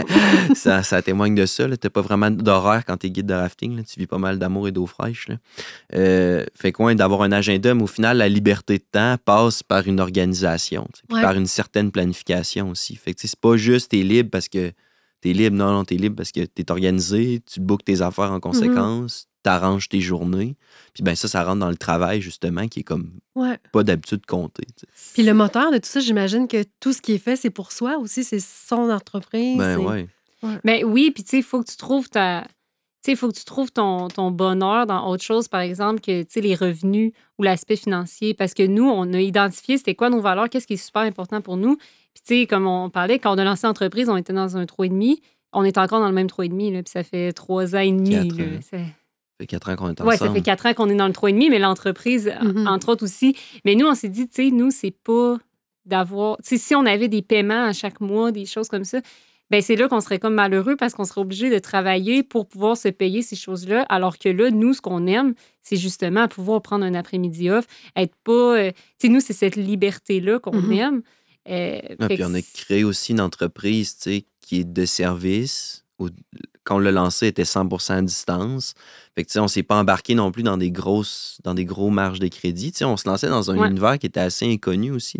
ça, 0.55 0.83
ça, 0.83 1.01
témoigne 1.01 1.33
de 1.33 1.47
ça. 1.47 1.65
Tu 1.65 1.71
n'as 1.71 1.89
pas 1.89 2.01
vraiment 2.01 2.29
d'horaire 2.29 2.85
quand 2.85 2.97
tu 2.97 3.07
es 3.07 3.09
guide 3.09 3.25
de 3.25 3.33
rafting. 3.33 3.83
Tu 3.85 3.99
vis 3.99 4.05
pas 4.05 4.19
mal 4.19 4.37
d'amour 4.37 4.67
et 4.67 4.71
d'eau 4.71 4.85
fraîche. 4.85 5.29
Euh, 5.95 6.45
fait 6.53 6.71
quoi, 6.71 6.93
d'avoir 6.93 7.23
un 7.23 7.31
agenda, 7.31 7.73
mais 7.73 7.83
au 7.83 7.87
final, 7.87 8.17
la 8.17 8.29
liberté 8.29 8.77
de 8.77 8.83
temps 8.91 9.17
passe 9.23 9.63
par 9.63 9.87
une 9.87 9.99
organisation, 9.99 10.87
par 11.09 11.35
une 11.35 11.47
certaine 11.47 11.91
planification 11.91 12.69
aussi. 12.69 12.95
Fait 12.95 13.15
que 13.15 13.21
c'est 13.21 13.35
pas 13.35 13.57
juste 13.57 13.89
tu 13.89 13.99
es 13.99 14.03
libre 14.03 14.29
parce 14.29 14.47
que 14.47 14.71
tu 15.21 15.31
es 15.31 15.33
libre. 15.33 15.55
Non, 15.57 15.71
non, 15.71 15.85
tu 15.85 15.95
es 15.95 15.97
libre 15.97 16.17
parce 16.17 16.31
que 16.31 16.41
tu 16.41 16.61
es 16.61 16.71
organisé, 16.71 17.41
tu 17.51 17.59
bookes 17.59 17.83
tes 17.83 18.01
affaires 18.01 18.31
en 18.31 18.37
mm-hmm. 18.37 18.41
conséquence, 18.41 19.27
arranges 19.49 19.89
tes 19.89 20.01
journées. 20.01 20.55
Puis 20.93 21.03
ben 21.03 21.15
ça, 21.15 21.27
ça 21.27 21.43
rentre 21.43 21.59
dans 21.59 21.69
le 21.69 21.77
travail, 21.77 22.21
justement, 22.21 22.67
qui 22.67 22.81
est 22.81 22.83
comme 22.83 23.11
pas 23.71 23.83
d'habitude 23.83 24.25
compter. 24.25 24.65
Puis 25.13 25.23
le 25.23 25.33
moteur 25.33 25.71
de 25.71 25.77
tout 25.77 25.87
ça, 25.87 25.99
j'imagine 25.99 26.47
que 26.47 26.63
tout 26.79 26.93
ce 26.93 27.01
qui 27.01 27.13
est 27.13 27.17
fait, 27.17 27.35
c'est 27.35 27.49
pour 27.49 27.71
soi 27.71 27.97
aussi, 27.97 28.23
c'est 28.23 28.39
son 28.39 28.89
entreprise. 28.89 29.57
Ben 29.57 29.77
ouais. 29.77 30.07
Ben 30.63 30.83
oui, 30.85 31.11
puis 31.11 31.23
tu 31.23 31.31
sais, 31.31 31.37
il 31.37 31.43
faut 31.43 31.61
que 31.61 31.69
tu 31.69 31.77
trouves 31.77 32.09
ta. 32.09 32.41
Tu 32.43 33.07
sais, 33.07 33.11
il 33.13 33.17
faut 33.17 33.29
que 33.29 33.37
tu 33.37 33.43
trouves 33.43 33.71
ton, 33.71 34.07
ton, 34.07 34.31
bonheur 34.31 34.85
dans 34.85 35.09
autre 35.09 35.23
chose, 35.23 35.49
par 35.49 35.59
exemple, 35.59 35.99
que 35.99 36.21
tu 36.23 36.27
sais, 36.29 36.41
les 36.41 36.55
revenus 36.55 37.11
ou 37.37 37.43
l'aspect 37.43 37.75
financier. 37.75 38.33
Parce 38.33 38.53
que 38.53 38.65
nous, 38.65 38.87
on 38.87 39.11
a 39.13 39.19
identifié 39.19 39.77
c'était 39.77 39.95
quoi 39.95 40.09
nos 40.09 40.21
valeurs, 40.21 40.49
qu'est-ce 40.49 40.67
qui 40.67 40.73
est 40.73 40.77
super 40.77 41.01
important 41.01 41.41
pour 41.41 41.57
nous. 41.57 41.75
Puis, 41.75 42.23
tu 42.25 42.35
sais, 42.41 42.47
comme 42.47 42.67
on 42.67 42.89
parlait, 42.89 43.19
quand 43.19 43.33
on 43.33 43.37
a 43.37 43.43
lancé 43.43 43.67
l'entreprise, 43.67 44.09
on 44.09 44.15
était 44.15 44.33
dans 44.33 44.55
un 44.55 44.63
3,5. 44.63 45.17
On 45.53 45.63
est 45.63 45.77
encore 45.77 45.99
dans 45.99 46.07
le 46.07 46.13
même 46.13 46.27
3,5, 46.27 46.71
puis 46.71 46.91
ça 46.91 47.03
fait 47.03 47.31
trois 47.33 47.75
ans 47.75 47.79
et 47.79 47.91
demi. 47.91 48.29
Là, 48.29 48.45
fait 49.43 49.47
quatre 49.47 49.69
ans 49.69 49.75
qu'on 49.75 49.89
est 49.89 50.01
ensemble. 50.01 50.09
Oui, 50.09 50.17
ça 50.17 50.31
fait 50.31 50.41
quatre 50.41 50.65
ans 50.65 50.73
qu'on 50.73 50.89
est 50.89 50.95
dans 50.95 51.07
le 51.07 51.13
3,5, 51.13 51.49
mais 51.49 51.59
l'entreprise, 51.59 52.27
mm-hmm. 52.27 52.67
entre 52.67 52.89
autres 52.89 53.03
aussi. 53.03 53.35
Mais 53.65 53.75
nous, 53.75 53.85
on 53.85 53.95
s'est 53.95 54.09
dit, 54.09 54.27
tu 54.27 54.45
sais, 54.45 54.51
nous, 54.51 54.71
c'est 54.71 54.95
pas 55.03 55.37
d'avoir. 55.85 56.37
Tu 56.37 56.49
sais, 56.49 56.57
si 56.57 56.75
on 56.75 56.85
avait 56.85 57.07
des 57.07 57.21
paiements 57.21 57.65
à 57.65 57.73
chaque 57.73 58.01
mois, 58.01 58.31
des 58.31 58.45
choses 58.45 58.69
comme 58.69 58.85
ça, 58.85 58.99
ben 59.49 59.61
c'est 59.61 59.75
là 59.75 59.87
qu'on 59.87 59.99
serait 59.99 60.19
comme 60.19 60.33
malheureux 60.33 60.75
parce 60.75 60.93
qu'on 60.93 61.03
serait 61.03 61.21
obligé 61.21 61.49
de 61.49 61.59
travailler 61.59 62.23
pour 62.23 62.47
pouvoir 62.47 62.77
se 62.77 62.87
payer 62.87 63.21
ces 63.21 63.35
choses-là. 63.35 63.85
Alors 63.89 64.17
que 64.17 64.29
là, 64.29 64.49
nous, 64.49 64.73
ce 64.73 64.81
qu'on 64.81 65.05
aime, 65.05 65.33
c'est 65.61 65.75
justement 65.75 66.27
pouvoir 66.27 66.61
prendre 66.61 66.85
un 66.85 66.93
après-midi 66.93 67.49
off, 67.49 67.65
être 67.95 68.15
pas. 68.23 68.57
Euh, 68.57 68.71
tu 68.71 69.07
sais, 69.07 69.09
nous, 69.09 69.19
c'est 69.19 69.33
cette 69.33 69.55
liberté-là 69.55 70.39
qu'on 70.39 70.59
mm-hmm. 70.59 70.79
aime. 70.79 71.01
Euh, 71.49 71.79
puis 72.07 72.23
on 72.23 72.33
a 72.33 72.41
créé 72.41 72.83
aussi 72.83 73.11
une 73.11 73.19
entreprise, 73.19 73.97
tu 73.97 74.01
sais, 74.03 74.25
qui 74.39 74.61
est 74.61 74.63
de 74.63 74.85
service. 74.85 75.85
quand 76.63 76.77
on 76.77 76.79
l'a 76.79 76.91
lancé, 76.91 77.25
elle 77.25 77.31
était 77.31 77.45
100 77.45 77.89
à 77.89 78.01
distance. 78.01 78.73
Fait 79.15 79.23
que, 79.23 79.39
on 79.39 79.47
s'est 79.47 79.61
pas 79.61 79.75
embarqué 79.75 80.15
non 80.15 80.31
plus 80.31 80.41
dans 80.41 80.57
des 80.57 80.71
grosses, 80.71 81.37
dans 81.43 81.53
des 81.53 81.65
gros 81.65 81.91
marges 81.91 82.19
de 82.19 82.27
crédit. 82.27 82.73
on 82.81 82.97
se 82.97 83.07
lançait 83.07 83.29
dans 83.29 83.51
un 83.51 83.69
univers 83.69 83.99
qui 83.99 84.07
était 84.07 84.19
assez 84.19 84.51
inconnu 84.51 84.91
aussi. 84.91 85.19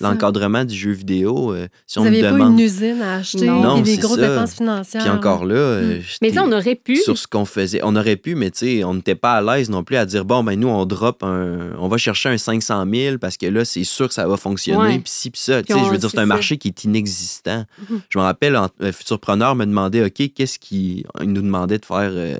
L'encadrement 0.00 0.64
du 0.64 0.74
jeu 0.74 0.90
vidéo, 0.90 1.54
euh, 1.54 1.66
si 1.86 1.98
Vous 1.98 2.06
on 2.06 2.10
nous 2.10 2.16
demande... 2.16 2.38
pas 2.38 2.46
une 2.46 2.58
usine 2.60 3.00
à 3.00 3.16
acheter 3.16 3.46
non, 3.46 3.80
des 3.80 3.96
grosses 3.96 4.18
dépenses 4.18 4.54
financières. 4.54 5.02
Puis 5.02 5.10
encore 5.10 5.46
là, 5.46 5.54
euh, 5.54 5.98
mm. 5.98 6.02
mais 6.20 6.38
on 6.38 6.52
aurait 6.52 6.74
pu. 6.74 6.96
Sur 6.96 7.16
ce 7.16 7.26
qu'on 7.26 7.44
faisait, 7.44 7.80
on 7.82 7.96
aurait 7.96 8.16
pu, 8.16 8.34
mais 8.34 8.50
on 8.84 8.94
n'était 8.94 9.14
pas 9.14 9.32
à 9.34 9.40
l'aise 9.40 9.70
non 9.70 9.82
plus 9.82 9.96
à 9.96 10.04
dire 10.04 10.24
bon 10.24 10.44
ben 10.44 10.58
nous 10.58 10.68
on 10.68 10.84
drop 10.84 11.22
un, 11.22 11.72
on 11.78 11.88
va 11.88 11.96
chercher 11.96 12.28
un 12.28 12.38
500 12.38 12.84
000 12.92 13.18
parce 13.18 13.36
que 13.36 13.46
là 13.46 13.64
c'est 13.64 13.84
sûr 13.84 14.08
que 14.08 14.14
ça 14.14 14.26
va 14.26 14.36
fonctionner. 14.36 14.98
Puis 14.98 15.12
si 15.12 15.30
puis 15.30 15.40
ça, 15.40 15.62
je 15.66 15.90
veux 15.90 15.98
dire 15.98 16.10
c'est 16.10 16.18
un 16.18 16.26
marché 16.26 16.58
qui 16.58 16.68
est 16.68 16.84
inexistant. 16.84 17.64
Mm-hmm. 17.80 18.00
Je 18.08 18.18
me 18.18 18.22
rappelle, 18.24 18.56
un 18.56 18.92
futurpreneur 18.92 19.54
me 19.54 19.64
demandait 19.64 20.04
ok 20.04 20.32
qu'est-ce 20.34 20.58
qui, 20.58 21.04
il 21.20 21.32
nous 21.32 21.42
demandait 21.42 21.78
de 21.78 21.84
faire, 21.84 22.10
euh, 22.12 22.36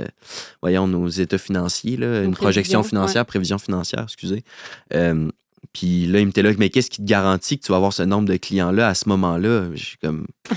voyons 0.60 0.81
nos 0.86 1.08
états 1.08 1.38
financiers, 1.38 1.96
une, 1.96 2.34
projection 2.34 2.82
financière, 2.82 3.24
prévision 3.26 3.58
financière, 3.58 4.04
excusez. 4.04 4.44
Euh, 4.94 5.28
puis 5.72 6.06
là, 6.06 6.20
il 6.20 6.26
me 6.26 6.30
était 6.30 6.42
là, 6.42 6.50
mais 6.58 6.70
qu'est-ce 6.70 6.90
qui 6.90 6.98
te 6.98 7.06
garantit 7.06 7.58
que 7.58 7.64
tu 7.64 7.72
vas 7.72 7.76
avoir 7.76 7.92
ce 7.92 8.02
nombre 8.02 8.28
de 8.28 8.36
clients-là 8.36 8.88
à 8.88 8.94
ce 8.94 9.08
moment-là? 9.08 9.68
Je 9.74 9.84
suis 9.84 9.98
comme. 9.98 10.26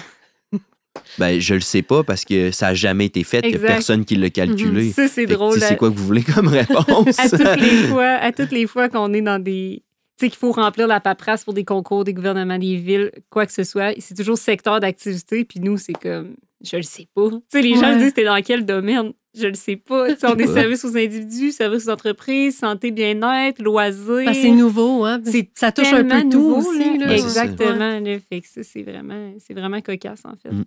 Ben, 1.20 1.40
je 1.40 1.54
le 1.54 1.62
sais 1.62 1.82
pas 1.82 2.04
parce 2.04 2.24
que 2.24 2.52
ça 2.52 2.68
n'a 2.68 2.74
jamais 2.74 3.06
été 3.06 3.24
fait, 3.24 3.42
que 3.42 3.58
personne 3.58 4.06
qui 4.06 4.16
l'a 4.16 4.30
calculé. 4.30 4.92
Ça, 4.92 5.08
c'est 5.10 5.26
drôle. 5.26 5.60
C'est 5.60 5.76
quoi 5.76 5.90
que 5.90 5.96
vous 5.96 6.06
voulez 6.06 6.24
comme 6.24 6.48
réponse? 6.48 7.20
à 7.20 7.30
toutes 7.30 7.62
les 7.62 7.88
fois, 7.88 8.12
à 8.12 8.32
toutes 8.32 8.52
les 8.52 8.66
fois 8.66 8.90
qu'on 8.90 9.14
est 9.14 9.22
dans 9.22 9.42
des. 9.42 9.84
Tu 10.18 10.26
sais, 10.26 10.30
qu'il 10.30 10.40
faut 10.40 10.54
remplir 10.54 10.88
la 10.88 11.02
paperasse 11.02 11.44
pour 11.44 11.54
des 11.54 11.66
concours, 11.66 12.06
des 12.06 12.14
gouvernements, 12.14 12.58
des 12.58 12.78
villes, 12.78 13.12
quoi 13.30 13.46
que 13.46 13.52
ce 13.52 13.66
soit. 13.66 13.94
C'est 14.00 14.16
toujours 14.16 14.38
secteur 14.38 14.80
d'activité, 14.80 15.44
puis 15.44 15.60
nous, 15.60 15.78
c'est 15.78 15.94
comme. 15.94 16.36
Je 16.64 16.78
le 16.78 16.84
sais 16.84 17.08
pas. 17.14 17.30
Tu 17.30 17.38
sais, 17.50 17.62
les 17.62 17.76
gens 17.76 17.98
disent, 17.98 18.14
t'es 18.14 18.24
dans 18.24 18.42
quel 18.42 18.66
domaine? 18.66 19.14
Je 19.38 19.48
le 19.48 19.54
sais 19.54 19.76
pas. 19.76 20.08
on 20.24 20.36
est 20.38 20.48
service 20.48 20.86
aux 20.86 20.96
individus, 20.96 21.52
service 21.52 21.88
aux 21.88 21.92
entreprises, 21.92 22.58
santé, 22.58 22.92
bien-être, 22.92 23.62
loisirs. 23.62 24.34
c'est 24.34 24.52
nouveau, 24.52 25.04
hein? 25.04 25.22
Ça 25.56 25.72
touche 25.72 25.92
un 25.92 26.04
peu 26.04 26.30
tout 26.30 26.56
aussi. 26.56 26.98
Là. 26.98 27.14
Exactement. 27.14 28.02
Fait 28.30 28.42
que 28.42 28.48
ça, 28.48 28.64
c'est 28.64 28.84
vraiment, 28.84 29.34
vraiment 29.50 29.82
cocasse, 29.82 30.24
en 30.26 30.36
fait. 30.36 30.52
Mm. 30.52 30.66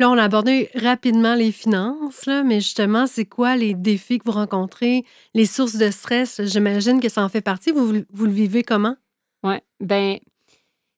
Là, 0.00 0.10
on 0.10 0.18
a 0.18 0.24
abordé 0.24 0.70
rapidement 0.74 1.36
les 1.36 1.52
finances, 1.52 2.26
là, 2.26 2.42
mais 2.42 2.60
justement, 2.60 3.06
c'est 3.06 3.26
quoi 3.26 3.54
les 3.54 3.74
défis 3.74 4.18
que 4.18 4.24
vous 4.24 4.32
rencontrez, 4.32 5.04
les 5.34 5.46
sources 5.46 5.76
de 5.76 5.88
stress? 5.90 6.40
J'imagine 6.42 7.00
que 7.00 7.08
ça 7.08 7.22
en 7.22 7.28
fait 7.28 7.42
partie. 7.42 7.70
Vous, 7.70 8.02
vous 8.10 8.26
le 8.26 8.32
vivez 8.32 8.64
comment? 8.64 8.96
Oui. 9.44 9.54
Ben, 9.78 10.18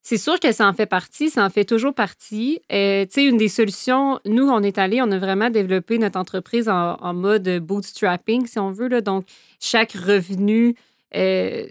c'est 0.09 0.19
sûr 0.19 0.38
que 0.38 0.53
ça 0.53 0.69
en 0.69 0.73
fait 0.73 0.87
partie, 0.87 1.31
ça 1.31 1.45
en 1.45 1.51
fait 1.51 1.64
toujours 1.64 1.92
partie. 1.92 2.61
Euh, 2.73 3.05
tu 3.07 3.14
sais, 3.14 3.25
une 3.25 3.38
des 3.38 3.49
solutions, 3.49 4.21
nous, 4.25 4.49
on 4.49 4.62
est 4.62 4.79
allé, 4.79 5.03
on 5.03 5.11
a 5.11 5.19
vraiment 5.19 5.51
développé 5.51 5.99
notre 5.99 6.16
entreprise 6.16 6.69
en, 6.69 7.12
mode 7.12 7.59
bootstrapping, 7.59 8.47
si 8.47 8.61
on 8.61 8.71
veut. 8.71 8.87
Là. 8.87 9.01
Donc, 9.01 9.25
chaque 9.59 9.95
revenu, 9.95 10.77
euh, 11.16 11.66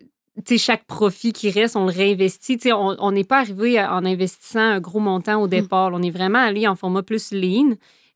tu 0.45 0.58
sais, 0.58 0.58
chaque 0.58 0.84
profit 0.84 1.32
qui 1.32 1.50
reste, 1.50 1.78
on 1.78 1.86
le 1.86 1.93
réinvestit. 1.93 2.58
Tu 2.58 2.67
sais, 2.67 2.74
on 2.74 3.12
n'est 3.13 3.24
pas 3.24 3.39
arrivé 3.39 3.80
en 3.80 4.04
investissant 4.04 4.60
un 4.60 4.80
gros 4.82 5.00
montant 5.00 5.41
au 5.41 5.48
mmh. 5.48 5.52
départ. 5.52 5.91
On 5.93 6.02
est 6.02 6.12
vraiment 6.12 6.39
allé 6.39 6.67
en 6.67 6.76
format 6.76 7.04
plus 7.04 7.32
lean. 7.32 7.76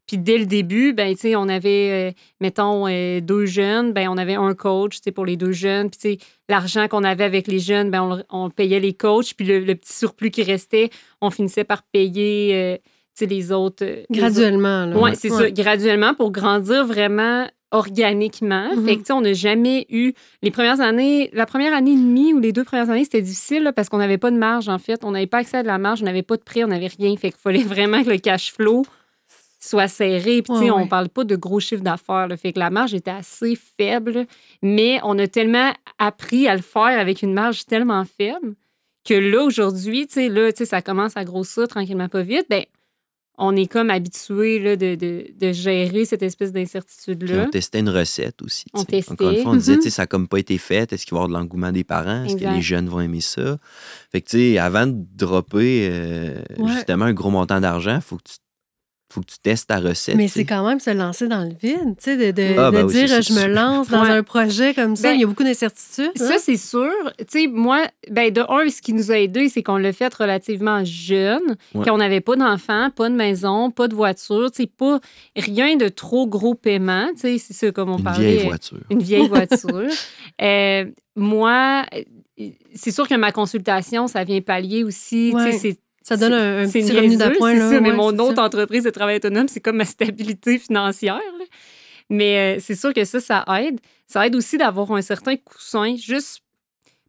Puis 0.10 0.18
dès 0.18 0.40
le 0.40 0.48
début, 0.48 0.92
ben, 0.92 1.16
on 1.36 1.48
avait, 1.48 2.10
euh, 2.10 2.12
mettons, 2.42 2.88
euh, 2.88 3.22
deux 3.22 3.46
jeunes, 3.46 3.94
ben, 3.94 4.10
on 4.10 4.18
avait 4.18 4.34
un 4.34 4.56
coach 4.56 5.02
pour 5.14 5.24
les 5.24 5.38
deux 5.38 5.52
jeunes. 5.52 5.92
Puis 5.92 6.18
l'argent 6.50 6.88
qu'on 6.88 7.04
avait 7.04 7.26
avec 7.26 7.46
les 7.46 7.60
jeunes, 7.60 7.92
ben, 7.92 8.24
on, 8.32 8.50
payait 8.50 8.80
les 8.80 8.94
coachs. 8.94 9.36
Puis 9.38 9.46
le, 9.46 9.76
petit 9.76 9.94
surplus 9.94 10.32
qui 10.32 10.42
restait, 10.42 10.90
on 11.22 11.30
finissait 11.30 11.64
par 11.64 11.84
payer 11.84 12.56
euh, 12.56 12.78
les 13.24 13.52
autres. 13.52 13.86
Graduellement. 14.10 14.92
Oui, 14.96 15.12
c'est 15.14 15.30
ça, 15.30 15.52
graduellement 15.52 16.16
pour 16.16 16.32
grandir 16.32 16.88
vraiment 16.88 17.48
organiquement. 17.70 18.72
Fait 18.84 18.98
que, 18.98 19.14
on 19.14 19.22
n'a 19.22 19.34
jamais 19.34 19.86
eu. 19.92 20.14
Les 20.42 20.50
premières 20.50 20.82
années, 20.82 21.30
la 21.34 21.46
première 21.46 21.76
année 21.76 21.92
et 21.92 21.98
demie 21.98 22.34
ou 22.34 22.40
les 22.40 22.52
deux 22.52 22.64
premières 22.64 22.90
années, 22.90 23.04
c'était 23.04 23.22
difficile 23.22 23.74
parce 23.76 23.90
qu'on 23.90 24.00
n'avait 24.00 24.18
pas 24.18 24.32
de 24.32 24.38
marge, 24.38 24.70
en 24.70 24.80
fait. 24.80 25.04
On 25.04 25.12
n'avait 25.12 25.28
pas 25.28 25.38
accès 25.38 25.58
à 25.58 25.62
de 25.62 25.68
la 25.68 25.78
marge, 25.78 26.02
on 26.02 26.06
n'avait 26.06 26.24
pas 26.24 26.36
de 26.36 26.42
prêt, 26.42 26.64
on 26.64 26.70
n'avait 26.70 26.88
rien. 26.88 27.16
Fait 27.16 27.30
qu'il 27.30 27.40
fallait 27.40 27.62
vraiment 27.64 28.04
que 28.04 28.10
le 28.10 28.18
cash 28.18 28.52
flow 28.52 28.86
soit 29.60 29.88
serré. 29.88 30.42
Puis, 30.42 30.54
tu 30.54 30.60
sais, 30.60 30.64
Ouais, 30.66 30.72
on 30.72 30.84
ouais. 30.84 30.88
parle 30.88 31.10
pas 31.10 31.24
de 31.26 31.36
gros 31.36 31.60
chiffres 31.60 31.84
d'affaires. 31.84 32.28
Fait 32.42 32.54
que 32.54 32.60
la 32.60 32.70
marge 32.70 32.94
était 32.94 33.12
assez 33.12 33.56
faible, 33.56 34.26
mais 34.62 35.00
on 35.04 35.18
a 35.20 35.28
tellement 35.28 35.72
appris 35.98 36.48
à 36.48 36.56
le 36.56 36.62
faire 36.62 36.98
avec 37.00 37.22
une 37.22 37.34
marge 37.34 37.66
tellement 37.66 38.06
faible 38.06 38.56
que 39.06 39.14
là, 39.14 39.44
aujourd'hui, 39.44 40.08
tu 40.08 40.14
sais, 40.16 40.30
là, 40.30 40.52
tu 40.52 40.60
sais, 40.60 40.66
ça 40.66 40.82
commence 40.82 41.18
à 41.18 41.24
grossir 41.26 41.68
tranquillement 41.68 42.10
pas 42.10 42.22
vite. 42.22 42.46
Ben, 42.50 42.64
on 43.42 43.56
est 43.56 43.68
comme 43.72 43.90
habitué 43.90 44.60
là, 44.60 44.76
de, 44.76 44.96
de, 44.96 45.28
de 45.40 45.52
gérer 45.54 46.04
cette 46.04 46.22
espèce 46.24 46.52
d'incertitude-là. 46.52 47.46
on 47.48 47.50
testait 47.50 47.80
une 47.80 47.88
recette 47.90 48.42
aussi. 48.42 48.66
On 48.74 48.84
tu 48.84 49.02
sais. 49.02 49.12
Encore 49.12 49.28
une 49.30 49.36
testait. 49.36 49.44
fois, 49.44 49.52
on 49.54 49.56
disait, 49.56 49.72
Mhm. 49.74 49.78
tu 49.80 49.84
sais, 49.86 49.90
ça 49.92 50.02
n'a 50.04 50.08
comme 50.08 50.28
pas 50.28 50.40
été 50.40 50.58
fait. 50.58 50.92
Est-ce 50.92 51.06
qu'il 51.06 51.14
va 51.16 51.22
y 51.22 51.24
avoir 51.24 51.30
de 51.30 51.34
l'engouement 51.34 51.72
des 51.72 51.86
parents? 51.86 52.26
Est-ce 52.26 52.36
que 52.36 52.44
les 52.54 52.62
jeunes 52.62 52.90
vont 52.90 53.00
aimer 53.00 53.22
ça? 53.22 53.58
Fait 54.12 54.20
que, 54.22 54.30
tu 54.30 54.38
sais, 54.38 54.58
avant 54.58 54.88
de 54.88 54.96
dropper 55.16 55.88
euh, 55.90 56.42
Ouais. 56.58 56.72
justement 56.74 57.06
un 57.06 57.14
gros 57.14 57.30
montant 57.32 57.62
d'argent, 57.62 57.96
il 57.96 58.02
faut 58.02 58.18
que 58.18 58.24
tu 58.24 58.36
faut 59.12 59.22
que 59.22 59.26
tu 59.28 59.40
testes 59.40 59.68
ta 59.70 59.80
recette. 59.80 60.16
Mais 60.16 60.28
c'est 60.28 60.46
quand 60.46 60.68
même 60.68 60.80
se 60.80 60.92
lancer 60.92 61.28
dans 61.28 61.42
le 61.44 61.50
vide, 61.60 61.96
tu 61.98 62.04
sais, 62.04 62.16
de, 62.18 62.32
de, 62.32 62.60
Ah, 62.60 62.70
de 62.70 62.76
ben 62.78 62.86
oui, 62.86 62.94
dire 62.94 63.08
c'est- 63.10 63.22
je 63.24 63.34
me 63.34 63.48
lance 63.48 63.90
dans 63.90 64.04
Ouais. 64.04 64.10
un 64.10 64.22
projet 64.24 64.74
comme 64.76 64.96
ça. 64.96 65.10
Ben, 65.10 65.16
il 65.16 65.22
y 65.22 65.24
a 65.24 65.28
beaucoup 65.28 65.44
d'incertitudes. 65.44 66.12
Ça, 66.16 66.34
hein? 66.34 66.38
c'est 66.40 66.58
sûr. 66.58 66.92
Tu 67.18 67.26
sais, 67.28 67.48
moi, 67.48 67.88
ben, 68.12 68.32
de 68.32 68.42
un, 68.42 68.70
ce 68.70 68.82
qui 68.84 68.94
nous 68.94 69.12
a 69.12 69.18
aidé, 69.18 69.50
c'est 69.50 69.64
qu'on 69.64 69.78
l'a 69.78 69.94
fait 69.94 70.14
relativement 70.14 70.84
jeune, 70.86 71.56
Ouais. 71.74 71.86
qu'on 71.88 71.98
n'avait 71.98 72.22
pas 72.22 72.36
d'enfants, 72.36 72.90
pas 72.96 73.10
de 73.10 73.16
maison, 73.16 73.72
pas 73.72 73.88
de 73.88 73.96
voiture, 73.96 74.52
tu 74.52 74.64
sais, 74.64 74.68
pas 74.68 75.00
rien 75.36 75.76
de 75.76 75.88
trop 75.88 76.28
gros 76.28 76.54
paiement. 76.54 77.08
Tu 77.16 77.22
sais, 77.22 77.38
c'est 77.40 77.54
ça, 77.54 77.72
comme 77.72 77.90
on 77.90 77.98
Une 77.98 78.04
parlait. 78.04 78.34
vieille 78.34 78.46
voiture. 78.48 78.80
Une 78.92 79.02
vieille 79.02 79.28
voiture. 79.30 79.88
Euh, 80.42 80.86
moi, 81.16 81.84
euh, 81.96 82.50
c'est 82.76 82.92
sûr 82.92 83.08
que 83.08 83.16
ma 83.16 83.32
consultation, 83.32 84.08
ça 84.08 84.24
vient 84.24 84.40
pallier 84.42 84.84
aussi. 84.84 85.34
Tu 85.36 85.52
sais, 85.52 85.58
c'est 85.58 85.80
Ça 86.10 86.18
donne 86.18 86.34
un, 86.34 86.68
petit 86.68 86.92
revenu 86.92 87.18
d'appoint. 87.18 87.56
c'est 87.70 87.82
mais 87.82 87.92
ouais, 87.92 87.96
mon 87.96 88.10
autre 88.18 88.38
ça. 88.38 88.46
entreprise 88.46 88.84
de 88.84 88.90
travail 88.90 89.18
autonome, 89.18 89.48
c'est 89.48 89.60
comme 89.60 89.78
ma 89.78 89.86
stabilité 89.86 90.58
financière. 90.58 91.22
là. 91.38 91.46
Mais 92.10 92.58
euh, 92.58 92.60
c'est 92.60 92.74
sûr 92.74 92.96
que 92.96 93.06
ça, 93.06 93.20
ça 93.20 93.46
aide. 93.62 93.80
Ça 94.08 94.26
aide 94.26 94.36
aussi 94.36 94.58
d'avoir 94.58 94.92
un 94.92 95.04
certain 95.04 95.36
coussin, 95.38 95.96
juste 95.96 96.42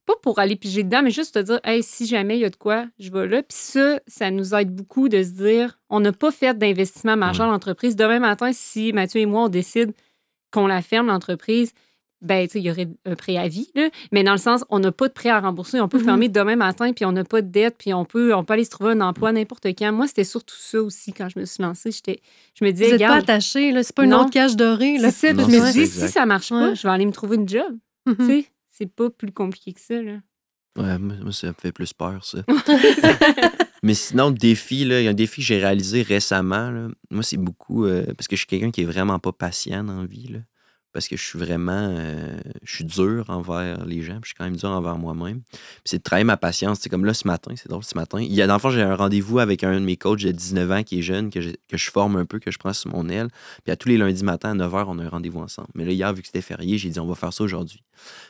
pas 0.05 0.13
pour 0.23 0.39
aller 0.39 0.55
piger 0.55 0.83
dedans, 0.83 1.03
mais 1.03 1.11
juste 1.11 1.33
te 1.33 1.39
dire, 1.39 1.61
hey, 1.65 1.83
si 1.83 2.05
jamais 2.05 2.37
il 2.37 2.41
y 2.41 2.45
a 2.45 2.51
de 2.51 2.57
quoi, 2.57 2.85
je 2.99 3.11
vais 3.11 3.27
là. 3.27 3.43
Puis 3.43 3.57
ça, 3.57 4.01
ça 4.07 4.31
nous 4.31 4.55
aide 4.55 4.75
beaucoup 4.75 5.09
de 5.09 5.23
se 5.23 5.31
dire, 5.31 5.79
on 5.89 6.01
n'a 6.01 6.13
pas 6.13 6.31
fait 6.31 6.59
d'investissement 6.59 7.17
majeur 7.17 7.47
dans 7.47 7.53
l'entreprise. 7.53 7.97
Demain 7.97 8.19
matin, 8.19 8.51
si 8.53 8.93
Mathieu 8.93 9.23
et 9.23 9.27
moi, 9.27 9.45
on 9.45 9.49
décide 9.49 9.93
qu'on 10.51 10.67
la 10.67 10.83
ferme, 10.83 11.07
l'entreprise, 11.07 11.73
ben, 12.23 12.47
tu 12.47 12.53
sais, 12.53 12.59
il 12.61 12.65
y 12.67 12.71
aurait 12.71 12.89
un 13.07 13.15
préavis, 13.15 13.71
là. 13.75 13.89
mais 14.13 14.23
dans 14.25 14.33
le 14.33 14.39
sens, 14.39 14.65
on 14.69 14.79
n'a 14.79 14.93
pas 14.93 15.09
de 15.09 15.13
prêt 15.13 15.31
à 15.31 15.41
rembourser. 15.41 15.81
On 15.81 15.89
peut 15.89 15.99
Mhm. 15.99 16.05
fermer 16.05 16.29
demain 16.29 16.57
matin, 16.57 16.93
puis 16.93 17.05
on 17.05 17.13
n'a 17.13 17.25
pas 17.25 17.41
de 17.43 17.49
dette, 17.49 17.77
puis 17.79 17.95
on 17.95 18.05
peut, 18.05 18.35
on 18.35 18.45
peut 18.45 18.53
aller 18.55 18.65
se 18.65 18.71
trouver 18.71 18.93
un 18.93 19.01
emploi 19.01 19.33
n'importe 19.33 19.67
quand. 19.69 19.93
Moi, 19.93 20.07
c'était 20.07 20.25
surtout 20.25 20.57
ça 20.59 20.83
aussi 20.83 21.13
quand 21.13 21.29
je 21.29 21.39
me 21.39 21.45
suis 21.45 21.63
lancée. 21.63 21.91
J'étais, 21.93 22.21
je 22.59 22.65
me 22.65 22.71
Vous 22.71 22.77
disais, 22.77 22.91
n'êtes 22.93 23.01
pas 23.01 23.15
attaché, 23.17 23.73
là. 23.73 23.83
C'est 23.83 23.95
pas 23.97 24.05
une 24.05 24.11
Non. 24.11 24.21
autre 24.23 24.31
cage 24.31 24.57
dorée. 24.57 24.99
Là. 24.99 25.11
c'est 25.11 25.31
je 25.31 25.35
me 25.37 25.73
dis, 25.73 25.87
si 25.87 26.09
ça 26.09 26.27
marche 26.27 26.51
pas, 26.51 26.69
Ouais. 26.71 26.75
je 26.77 26.83
vais 26.83 26.91
aller 26.93 27.07
me 27.07 27.13
trouver 27.13 27.37
une 27.37 27.49
job. 27.49 27.77
Tu 28.07 28.27
sais, 28.27 28.47
c'est 28.69 28.91
pas 28.95 29.09
plus 29.11 29.33
compliqué 29.33 29.73
que 29.73 29.81
ça, 29.81 30.01
là. 30.03 30.19
Ouais, 30.77 30.99
moi, 30.99 31.17
moi, 31.23 31.33
ça 31.33 31.49
me 31.49 31.53
fait 31.61 31.73
plus 31.73 31.93
peur, 31.93 32.25
ça. 32.25 32.39
Mais 33.83 33.95
sinon, 33.95 34.31
défi, 34.31 34.85
là, 34.85 35.01
il 35.01 35.05
y 35.05 35.09
a 35.09 35.11
un 35.11 35.15
défi 35.15 35.41
que 35.41 35.47
j'ai 35.47 35.59
réalisé 35.59 36.03
récemment. 36.03 36.71
là. 36.71 36.89
Moi, 37.11 37.23
c'est 37.23 37.39
beaucoup. 37.39 37.87
euh, 37.87 38.05
parce 38.17 38.29
que 38.29 38.37
je 38.37 38.41
suis 38.41 38.47
quelqu'un 38.47 38.71
qui 38.71 38.83
est 38.83 38.87
vraiment 38.87 39.19
pas 39.19 39.33
patient 39.33 39.83
dans 39.85 40.01
la 40.03 40.07
vie. 40.07 40.29
Là, 40.29 40.39
parce 40.93 41.09
que 41.09 41.17
je 41.17 41.23
suis 41.23 41.39
vraiment. 41.39 41.73
euh, 41.73 42.41
je 42.63 42.77
suis 42.77 42.85
dur 42.85 43.25
envers 43.29 43.85
les 43.85 44.03
gens. 44.03 44.15
Puis 44.15 44.23
je 44.23 44.29
suis 44.29 44.35
quand 44.35 44.45
même 44.45 44.57
dur 44.57 44.71
envers 44.71 44.97
moi-même. 44.99 45.43
Puis 45.51 45.61
c'est 45.85 45.99
de 45.99 46.03
travailler 46.03 46.25
ma 46.25 46.37
patience. 46.37 46.79
C'est 46.81 46.89
comme 46.89 47.05
là, 47.05 47.15
ce 47.15 47.27
matin, 47.27 47.53
c'est 47.57 47.69
drôle, 47.69 47.85
ce 47.85 47.97
matin. 47.97 48.21
Il 48.21 48.33
y 48.33 48.43
a, 48.43 48.47
dans 48.47 48.59
le 48.63 48.71
j'ai 48.71 48.83
un 48.83 48.97
rendez-vous 48.97 49.39
avec 49.39 49.65
un 49.65 49.75
de 49.75 49.85
mes 49.85 49.97
coachs 49.97 50.23
de 50.23 50.33
19 50.33 50.71
ans 50.71 50.83
qui 50.83 50.99
est 50.99 51.03
jeune, 51.03 51.31
que, 51.31 51.41
je 51.41 51.91
forme 51.91 52.17
un 52.17 52.25
peu, 52.25 52.39
que 52.39 52.51
je 52.51 52.59
prends 52.59 52.73
sur 52.73 52.91
mon 52.91 53.09
aile. 53.09 53.29
Puis 53.65 53.73
à 53.73 53.77
tous 53.77 53.89
les 53.89 53.97
lundis 53.97 54.25
matin, 54.25 54.51
à 54.51 54.67
9h, 54.67 54.85
on 54.89 54.99
a 54.99 55.05
un 55.05 55.09
rendez-vous 55.09 55.41
ensemble. 55.41 55.69
Mais 55.75 55.85
là, 55.85 55.93
hier, 55.93 56.13
vu 56.13 56.23
que 56.23 56.27
c'était 56.27 56.43
férié, 56.43 56.79
j'ai 56.79 56.91
dit, 56.91 57.01
on 57.01 57.07
va 57.07 57.15
faire 57.15 57.33
ça 57.33 57.45
aujourd'hui. 57.45 57.83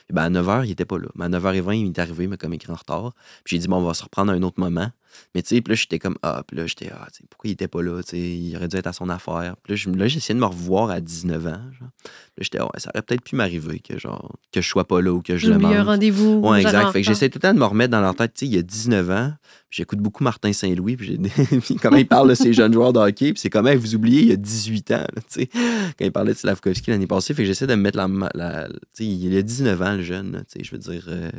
Puis 0.07 0.15
ben, 0.15 0.23
à 0.23 0.41
9h, 0.41 0.65
il 0.65 0.71
était 0.71 0.85
pas 0.85 0.97
là. 0.97 1.07
Mais 1.15 1.25
à 1.25 1.29
9h20, 1.29 1.77
il 1.77 1.87
est 1.87 1.99
arrivé, 1.99 2.27
mais 2.27 2.37
comme 2.37 2.53
écrit 2.53 2.71
en 2.71 2.75
retard. 2.75 3.13
Puis 3.43 3.55
j'ai 3.55 3.59
dit, 3.59 3.67
bon, 3.67 3.77
on 3.77 3.85
va 3.85 3.93
se 3.93 4.03
reprendre 4.03 4.31
à 4.31 4.35
un 4.35 4.43
autre 4.43 4.59
moment. 4.59 4.91
Mais 5.35 5.41
tu 5.41 5.55
sais, 5.55 5.61
puis 5.61 5.71
là, 5.71 5.75
j'étais 5.75 5.99
comme, 5.99 6.15
ah, 6.23 6.43
puis 6.47 6.57
là, 6.57 6.65
j'étais, 6.67 6.89
ah, 6.93 7.07
tu 7.11 7.19
sais, 7.19 7.23
pourquoi 7.29 7.49
il 7.49 7.53
était 7.53 7.67
pas 7.67 7.81
là? 7.81 8.01
Tu 8.03 8.09
sais, 8.11 8.19
il 8.19 8.55
aurait 8.55 8.67
dû 8.67 8.77
être 8.77 8.87
à 8.87 8.93
son 8.93 9.09
affaire. 9.09 9.55
Puis 9.63 9.73
là, 9.73 9.75
je- 9.75 9.89
là, 9.89 10.07
j'essayais 10.07 10.35
de 10.35 10.39
me 10.39 10.45
revoir 10.45 10.89
à 10.89 10.99
19 11.01 11.45
ans. 11.47 11.61
Genre. 11.79 11.89
Puis 12.03 12.11
là, 12.37 12.43
j'étais, 12.43 12.61
ouais, 12.61 12.67
ça 12.77 12.91
aurait 12.93 13.01
peut-être 13.01 13.23
pu 13.23 13.35
m'arriver 13.35 13.79
que, 13.79 13.97
genre, 13.99 14.35
que 14.51 14.61
je 14.61 14.67
sois 14.67 14.87
pas 14.87 15.01
là 15.01 15.13
ou 15.13 15.21
que 15.21 15.37
je 15.37 15.47
le 15.47 15.57
manque. 15.59 15.73
rendez-vous. 15.85 16.39
Ouais, 16.39 16.61
exact. 16.61 16.91
Fait 16.93 17.01
que 17.01 17.07
j'essaie 17.13 17.29
tout 17.29 17.37
le 17.37 17.41
temps 17.41 17.53
de 17.53 17.59
me 17.59 17.65
remettre 17.65 17.91
dans 17.91 18.01
leur 18.01 18.15
tête. 18.15 18.33
Tu 18.33 18.45
sais, 18.45 18.51
il 18.51 18.55
y 18.55 18.57
a 18.57 18.61
19 18.63 19.09
ans, 19.11 19.33
j'écoute 19.69 19.99
beaucoup 19.99 20.23
Martin 20.23 20.51
Saint-Louis, 20.53 20.95
puis, 20.97 21.19
comment 21.81 21.97
il 21.97 22.07
parle 22.07 22.29
de 22.29 22.35
ces 22.35 22.53
jeunes 22.53 22.73
joueurs 22.73 22.93
de 22.93 22.99
hockey, 22.99 23.33
puis 23.33 23.39
c'est 23.39 23.49
comment 23.49 23.73
vous 23.75 23.95
oubliez, 23.95 24.21
il 24.21 24.27
y 24.29 24.31
a 24.33 24.35
18 24.35 24.91
ans, 24.91 25.05
tu 25.15 25.41
sais, 25.41 25.49
quand 25.97 26.05
il 26.05 26.11
parlait 26.11 26.33
de 26.33 26.37
Slavkovski 26.37 26.89
l'année 26.91 27.07
passée. 27.07 27.33
Fait 27.33 27.43
que 27.43 27.47
j'essaie 27.47 27.67
de 27.67 27.75
me 27.75 27.81
mettre 27.81 27.97
la. 27.97 28.07
la- 28.33 28.67
tu 28.67 28.75
sais, 28.93 29.05
il 29.05 29.37
a 29.37 29.41
19 29.41 29.81
ans, 29.81 29.93
le 29.95 30.01
jeune, 30.03 30.31
là, 30.33 30.39
tu 30.39 30.59
sais, 30.59 30.63
je 30.63 30.71
veux 30.71 30.77
dire. 30.77 31.05
euh, 31.07 31.29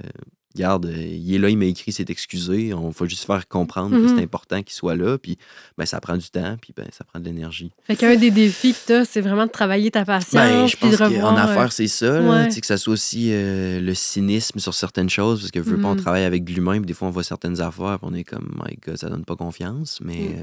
Regarde, 0.55 0.87
euh, 0.87 0.93
il 0.97 1.35
est 1.35 1.39
là, 1.39 1.49
il 1.49 1.57
m'a 1.59 1.65
écrit, 1.67 1.93
c'est 1.93 2.11
excusé. 2.11 2.75
On 2.75 2.91
va 2.91 3.07
juste 3.07 3.25
faire 3.25 3.47
comprendre 3.49 3.91
que 3.97 4.03
Mhm. 4.03 4.17
c'est 4.17 4.23
important 4.23 4.63
qu'il 4.63 4.73
soit 4.75 4.95
là. 4.97 5.19
Puis, 5.19 5.39
ben, 5.79 5.87
ça 5.87 6.01
prend 6.01 6.17
du 6.17 6.29
temps, 6.31 6.57
puis 6.61 6.73
ben, 6.77 6.87
ça 6.93 7.05
prend 7.05 7.21
de 7.21 7.25
l'énergie. 7.25 7.71
Fait 7.85 7.97
qu'un 7.97 8.17
des 8.17 8.31
défis 8.31 8.73
que 8.75 8.79
tu 8.87 8.93
as, 8.93 9.05
c'est 9.05 9.21
vraiment 9.21 9.47
de 9.47 9.51
travailler 9.51 9.91
ta 9.91 10.05
patience. 10.05 10.33
Ben, 10.35 10.67
je 10.67 10.77
puis 10.77 10.89
pense 10.91 10.99
de 10.99 11.05
revoir, 11.05 11.35
qu'en 11.35 11.37
euh, 11.41 11.43
affaires, 11.45 11.73
c'est 11.73 11.87
ça. 11.87 12.21
là, 12.21 12.31
ouais. 12.31 12.47
tu 12.49 12.53
sais, 12.55 12.61
que 12.61 12.67
ça 12.67 12.77
soit 12.77 12.93
aussi 12.93 13.29
euh, 13.33 13.81
le 13.81 13.95
cynisme 13.95 14.59
sur 14.59 14.75
certaines 14.75 15.11
choses, 15.11 15.41
parce 15.41 15.51
que 15.51 15.61
veux 15.61 15.79
pas, 15.81 15.89
on 15.89 15.95
Mhm. 15.95 16.01
travaille 16.01 16.25
avec 16.25 16.45
de 16.45 16.53
l'humain, 16.53 16.79
puis 16.79 16.87
des 16.87 16.95
fois, 16.95 17.09
on 17.09 17.11
voit 17.13 17.23
certaines 17.25 17.61
affaires, 17.61 17.99
puis 17.99 18.09
on 18.11 18.15
est 18.15 18.25
comme, 18.25 18.55
my 18.65 18.77
God, 18.87 18.97
ça 18.97 19.09
donne 19.09 19.25
pas 19.25 19.37
confiance. 19.37 20.01
Mais 20.03 20.15
Mm. 20.17 20.35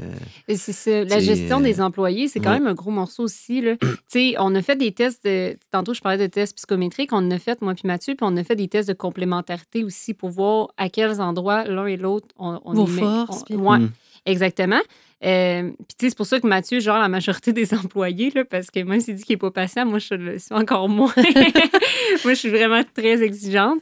euh, 0.49 0.55
C'est 0.57 0.73
ça. 0.73 1.03
La 1.05 1.19
gestion 1.19 1.59
euh, 1.59 1.63
des 1.63 1.79
employés, 1.81 2.27
c'est 2.27 2.39
quand 2.39 2.51
ouais. 2.51 2.59
même 2.59 2.67
un 2.67 2.73
gros 2.73 2.91
morceau 2.91 3.23
aussi. 3.23 3.61
Là. 3.61 3.75
Tu 4.11 4.31
sais, 4.31 4.35
on 4.39 4.55
a 4.55 4.61
fait 4.61 4.75
des 4.75 4.91
tests 4.91 5.23
de. 5.23 5.55
Tantôt, 5.71 5.93
je 5.93 6.01
parlais 6.01 6.17
de 6.17 6.25
tests 6.27 6.55
psychométriques. 6.55 7.13
On 7.13 7.17
en 7.17 7.31
a 7.31 7.37
fait, 7.39 7.61
moi 7.61 7.73
puis 7.75 7.83
Mathieu, 7.85 8.15
puis 8.15 8.25
on 8.27 8.35
a 8.37 8.43
fait 8.43 8.55
des 8.55 8.67
tests 8.67 8.87
de 8.89 8.93
complémentarité 8.93 9.83
aussi 9.83 9.98
pour 10.17 10.29
voir 10.29 10.69
à 10.77 10.89
quels 10.89 11.19
endroits 11.21 11.63
l'un 11.65 11.85
et 11.85 11.97
l'autre 11.97 12.27
on, 12.37 12.59
on 12.65 12.73
Vos 12.73 12.87
y 12.87 12.91
met- 12.91 13.01
forces, 13.01 13.41
on- 13.41 13.45
puis- 13.45 13.55
ouais, 13.55 13.79
Mm. 13.79 13.91
exactement. 14.25 14.79
Euh, 15.25 15.63
puis 15.63 15.95
tu 15.99 16.05
sais, 16.05 16.09
c'est 16.11 16.15
pour 16.17 16.25
ça 16.25 16.39
que 16.39 16.47
Mathieu, 16.47 16.79
genre 16.79 16.97
la 16.97 17.09
majorité 17.09 17.51
des 17.53 17.73
employés, 17.73 18.31
là, 18.33 18.45
parce 18.45 18.71
que 18.71 18.79
même 18.79 19.01
s'il 19.01 19.15
dit 19.15 19.23
qu'il 19.23 19.33
n'est 19.33 19.39
pas 19.39 19.51
patient, 19.51 19.85
moi, 19.85 19.99
je 19.99 20.13
le 20.13 20.39
suis 20.39 20.53
encore 20.55 20.87
moins. 20.87 21.11
moi, 22.23 22.33
je 22.33 22.35
suis 22.35 22.49
vraiment 22.49 22.81
très 22.93 23.21
exigeante. 23.21 23.79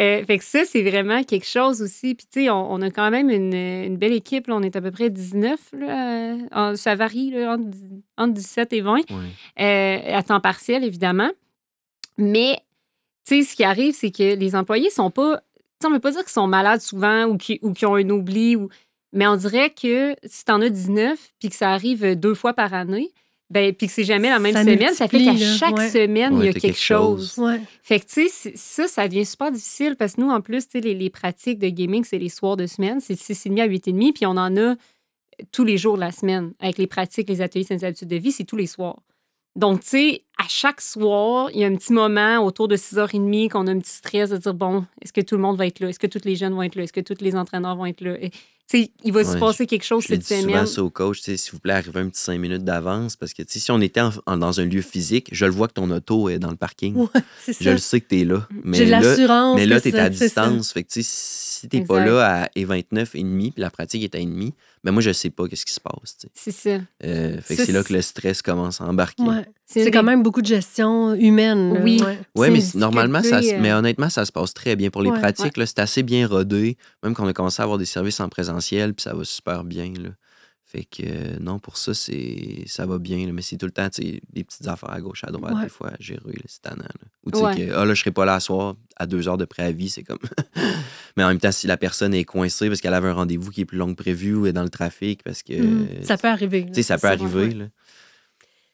Euh, 0.00 0.24
fait 0.24 0.38
que 0.38 0.44
ça, 0.44 0.64
c'est 0.64 0.82
vraiment 0.82 1.22
quelque 1.22 1.46
chose 1.46 1.80
aussi. 1.80 2.16
Puis, 2.16 2.26
tu 2.32 2.40
sais, 2.42 2.50
on, 2.50 2.72
on 2.72 2.82
a 2.82 2.90
quand 2.90 3.08
même 3.12 3.30
une, 3.30 3.54
une 3.54 3.96
belle 3.98 4.12
équipe. 4.14 4.48
là. 4.48 4.56
On 4.56 4.62
est 4.62 4.74
à 4.74 4.80
peu 4.80 4.90
près 4.90 5.10
19. 5.10 5.60
Là, 5.78 6.34
en- 6.50 6.74
ça 6.76 6.96
varie 6.96 7.30
là, 7.30 7.52
entre, 7.54 7.68
entre 8.18 8.34
17 8.34 8.72
et 8.72 8.80
20, 8.80 8.96
ouais. 8.96 9.04
euh, 9.60 10.16
à 10.16 10.22
temps 10.24 10.40
partiel, 10.40 10.82
évidemment. 10.82 11.30
Mais, 12.18 12.58
tu 13.28 13.42
sais, 13.44 13.50
ce 13.50 13.54
qui 13.56 13.62
arrive, 13.64 13.94
c'est 13.94 14.10
que 14.10 14.34
les 14.34 14.56
employés 14.56 14.90
sont 14.90 15.10
pas. 15.12 15.40
Sais, 15.80 15.86
on 15.86 15.90
ne 15.90 15.94
veut 15.94 16.00
pas 16.00 16.10
dire 16.12 16.20
qu'ils 16.22 16.30
sont 16.30 16.46
malades 16.46 16.80
souvent 16.80 17.24
ou 17.24 17.36
qu'ils 17.36 17.58
ont 17.86 17.94
un 17.94 18.08
oubli. 18.10 18.56
Ou, 18.56 18.68
mais 19.12 19.26
on 19.26 19.36
dirait 19.36 19.70
que 19.70 20.14
si 20.24 20.44
tu 20.44 20.52
en 20.52 20.60
as 20.60 20.68
19 20.68 21.18
puis 21.38 21.48
que 21.48 21.56
ça 21.56 21.70
arrive 21.70 22.14
deux 22.16 22.34
fois 22.34 22.52
par 22.54 22.72
année, 22.74 23.10
ben, 23.50 23.74
puis 23.74 23.88
que 23.88 23.92
c'est 23.92 24.04
jamais 24.04 24.28
la 24.30 24.38
même 24.38 24.52
Ça 24.52 24.62
semaine, 24.62 24.94
ça 24.94 25.08
fait 25.08 25.24
qu'à 25.24 25.36
chaque 25.36 25.76
ouais. 25.76 25.88
semaine, 25.90 26.36
il 26.38 26.44
y 26.44 26.48
a 26.48 26.52
quelque 26.52 26.62
quelque 26.62 26.78
chose. 26.78 27.34
chose. 27.34 27.44
Ouais. 27.44 27.60
Fait 27.82 27.98
que, 27.98 28.06
tu 28.06 28.12
sais, 28.12 28.28
c'est- 28.30 28.56
ça, 28.56 28.86
ça 28.86 29.08
devient 29.08 29.26
super 29.26 29.50
difficile 29.50 29.96
parce 29.96 30.14
que 30.14 30.20
nous, 30.20 30.30
en 30.30 30.40
plus, 30.40 30.66
les, 30.74 30.94
les 30.94 31.10
pratiques 31.10 31.58
de 31.58 31.68
gaming, 31.68 32.04
c'est 32.04 32.18
les 32.18 32.28
soirs 32.28 32.56
de 32.56 32.66
semaine. 32.68 33.00
C'est 33.00 33.14
de 33.14 33.18
6h30 33.18 33.60
à 33.60 33.66
8h30, 33.66 34.12
puis 34.12 34.26
on 34.26 34.36
en 34.36 34.56
a 34.56 34.76
tous 35.50 35.64
les 35.64 35.78
jours 35.78 35.96
de 35.96 36.00
la 36.00 36.12
semaine. 36.12 36.52
Avec 36.60 36.78
les 36.78 36.86
pratiques, 36.86 37.28
les 37.28 37.40
ateliers, 37.40 37.66
les 37.70 37.84
habitudes 37.84 38.06
de 38.08 38.16
vie, 38.16 38.30
c'est 38.30 38.44
tous 38.44 38.56
les 38.56 38.66
soirs. 38.68 39.00
Donc, 39.60 39.80
tu 39.82 39.88
sais, 39.88 40.22
à 40.38 40.44
chaque 40.48 40.80
soir, 40.80 41.50
il 41.52 41.60
y 41.60 41.64
a 41.64 41.66
un 41.66 41.76
petit 41.76 41.92
moment 41.92 42.38
autour 42.44 42.66
de 42.66 42.76
6h30 42.76 43.50
qu'on 43.50 43.66
a 43.66 43.72
un 43.72 43.78
petit 43.78 43.90
stress 43.92 44.30
de 44.30 44.38
dire 44.38 44.54
bon, 44.54 44.86
est-ce 45.02 45.12
que 45.12 45.20
tout 45.20 45.36
le 45.36 45.42
monde 45.42 45.58
va 45.58 45.66
être 45.66 45.80
là? 45.80 45.88
Est-ce 45.90 45.98
que 45.98 46.06
tous 46.06 46.24
les 46.24 46.34
jeunes 46.34 46.54
vont 46.54 46.62
être 46.62 46.76
là? 46.76 46.84
Est-ce 46.84 46.92
que 46.94 47.00
tous 47.00 47.20
les 47.20 47.36
entraîneurs 47.36 47.76
vont 47.76 47.84
être 47.86 48.00
là? 48.00 48.14
Et, 48.20 48.30
Tu 48.30 48.82
sais, 48.84 48.90
il 49.04 49.12
va 49.12 49.24
se 49.24 49.36
passer 49.36 49.66
quelque 49.66 49.82
chose 49.84 50.04
Je 50.04 50.08
cette 50.08 50.20
dis 50.20 50.26
souvent 50.28 50.42
semaine. 50.52 50.66
ça 50.66 50.82
au 50.84 50.90
coach, 50.90 51.18
tu 51.18 51.24
sais, 51.24 51.36
s'il 51.36 51.52
vous 51.54 51.58
plaît, 51.58 51.72
arrivez 51.74 51.98
un 52.00 52.08
petit 52.08 52.20
5 52.22 52.38
minutes 52.38 52.62
d'avance, 52.64 53.16
parce 53.16 53.34
que 53.34 53.42
tu 53.42 53.52
sais, 53.54 53.58
si 53.58 53.70
on 53.72 53.80
était 53.80 54.00
en- 54.00 54.12
en- 54.26 54.36
dans 54.36 54.60
un 54.60 54.64
lieu 54.64 54.80
physique, 54.80 55.28
je 55.32 55.44
le 55.44 55.50
vois 55.50 55.66
que 55.66 55.72
ton 55.74 55.90
auto 55.90 56.28
est 56.28 56.38
dans 56.38 56.50
le 56.50 56.56
parking. 56.56 56.94
Ouais, 56.94 57.06
Je 57.48 57.52
ça. 57.52 57.72
le 57.72 57.78
sais 57.78 58.00
que 58.00 58.06
tu 58.08 58.20
es 58.20 58.24
là. 58.24 58.46
Mais 58.64 58.76
J'ai 58.78 58.86
l'assurance. 58.86 59.56
Mais 59.56 59.66
là, 59.66 59.80
tu 59.80 59.88
es 59.88 59.94
à 59.98 60.04
ça- 60.04 60.08
distance. 60.10 60.72
Fait 60.72 60.84
que, 60.84 60.88
tu 60.88 61.00
si 61.04 61.68
t'es 61.68 61.80
pas 61.82 61.96
Exact. 62.00 62.10
là 62.12 62.42
à 62.44 62.46
E29 62.56 63.08
et 63.16 63.22
demi, 63.24 63.50
puis 63.50 63.60
la 63.60 63.70
pratique 63.70 64.04
est 64.04 64.14
à 64.14 64.20
demi, 64.20 64.54
ben 64.82 64.92
moi, 64.92 65.02
je 65.02 65.12
sais 65.12 65.30
pas 65.30 65.46
qu'est-ce 65.46 65.66
qui 65.66 65.74
se 65.74 65.80
passe. 65.80 66.16
C'est 66.34 66.50
ça. 66.52 66.78
Euh, 67.04 67.40
fait 67.42 67.56
que 67.56 67.64
c'est 67.64 67.72
là 67.72 67.82
que 67.82 67.92
le 67.92 68.00
stress 68.02 68.40
commence 68.42 68.80
à 68.80 68.84
embarquer. 68.84 69.22
Ouais. 69.22 69.44
C'est 69.66 69.90
quand 69.90 70.02
même 70.02 70.22
beaucoup 70.22 70.40
de 70.42 70.46
gestion 70.46 71.14
humaine. 71.14 71.74
là. 71.74 71.80
Oui. 71.82 72.02
C'est 72.36 72.50
mais 72.50 72.60
normalement, 72.80 73.22
ça, 73.22 73.42
se- 73.42 73.54
mais 73.60 73.70
euh, 73.70 73.78
honnêtement, 73.78 74.08
ça 74.10 74.24
se 74.24 74.32
passe 74.32 74.54
très 74.54 74.76
bien. 74.76 74.90
Pour 74.90 75.02
les 75.02 75.10
Ouais. 75.10 75.18
pratiques, 75.18 75.54
c'est 75.66 75.78
assez 75.78 76.02
bien 76.02 76.26
rodé. 76.26 76.76
Même 77.02 77.14
qu'on 77.14 77.26
a 77.28 77.32
commencé 77.32 77.60
à 77.60 77.64
avoir 77.64 77.78
des 77.78 77.84
services 77.84 78.20
en 78.20 78.28
présentiel, 78.28 78.94
puis 78.94 79.02
ça 79.02 79.14
va 79.14 79.24
super 79.24 79.64
bien. 79.64 79.92
Là. 79.98 80.10
Fait 80.72 80.84
que 80.84 81.02
euh, 81.04 81.36
non, 81.40 81.58
pour 81.58 81.76
ça, 81.76 81.94
c'est 81.94 82.62
ça 82.66 82.86
va 82.86 82.98
bien. 82.98 83.26
là. 83.26 83.32
Mais 83.32 83.42
c'est 83.42 83.56
tout 83.56 83.66
le 83.66 83.72
temps 83.72 83.88
des 83.98 84.44
petites 84.44 84.68
affaires 84.68 84.92
à 84.92 85.00
gauche, 85.00 85.24
à 85.24 85.32
droite, 85.32 85.52
Ouais. 85.54 85.64
des 85.64 85.68
fois, 85.68 85.88
à 85.88 85.96
gérer. 85.98 86.20
C'est 86.46 86.62
tannant. 86.62 86.84
là. 86.84 87.08
Ou 87.24 87.32
tu 87.32 87.38
sais 87.38 87.44
Ouais. 87.44 87.56
que, 87.66 87.72
ah 87.74 87.84
là, 87.84 87.92
je 87.94 88.00
serai 88.00 88.12
pas 88.12 88.24
là 88.24 88.34
à 88.34 88.40
soir, 88.40 88.76
à 88.96 89.06
deux 89.06 89.26
heures 89.26 89.36
de 89.38 89.44
préavis, 89.46 89.88
c'est 89.90 90.04
comme. 90.04 90.18
mais 91.16 91.24
en 91.24 91.28
même 91.28 91.40
temps, 91.40 91.50
si 91.50 91.66
la 91.66 91.76
personne 91.76 92.14
est 92.14 92.22
coincée 92.24 92.68
parce 92.68 92.80
qu'elle 92.80 92.94
avait 92.94 93.08
un 93.08 93.14
rendez-vous 93.14 93.50
qui 93.50 93.62
est 93.62 93.64
plus 93.64 93.78
long 93.78 93.88
que 93.94 94.00
prévu 94.00 94.34
ou 94.36 94.46
est 94.46 94.52
dans 94.52 94.62
le 94.62 94.68
trafic, 94.70 95.22
parce 95.24 95.42
que. 95.42 95.54
Mhm. 95.60 96.04
Ça 96.04 96.16
peut 96.16 96.28
arriver. 96.28 96.60
là, 96.60 96.66
Tu 96.68 96.74
sais, 96.74 96.82
ça 96.84 96.98
peut 96.98 97.08
arriver. 97.08 97.50
là. 97.52 97.64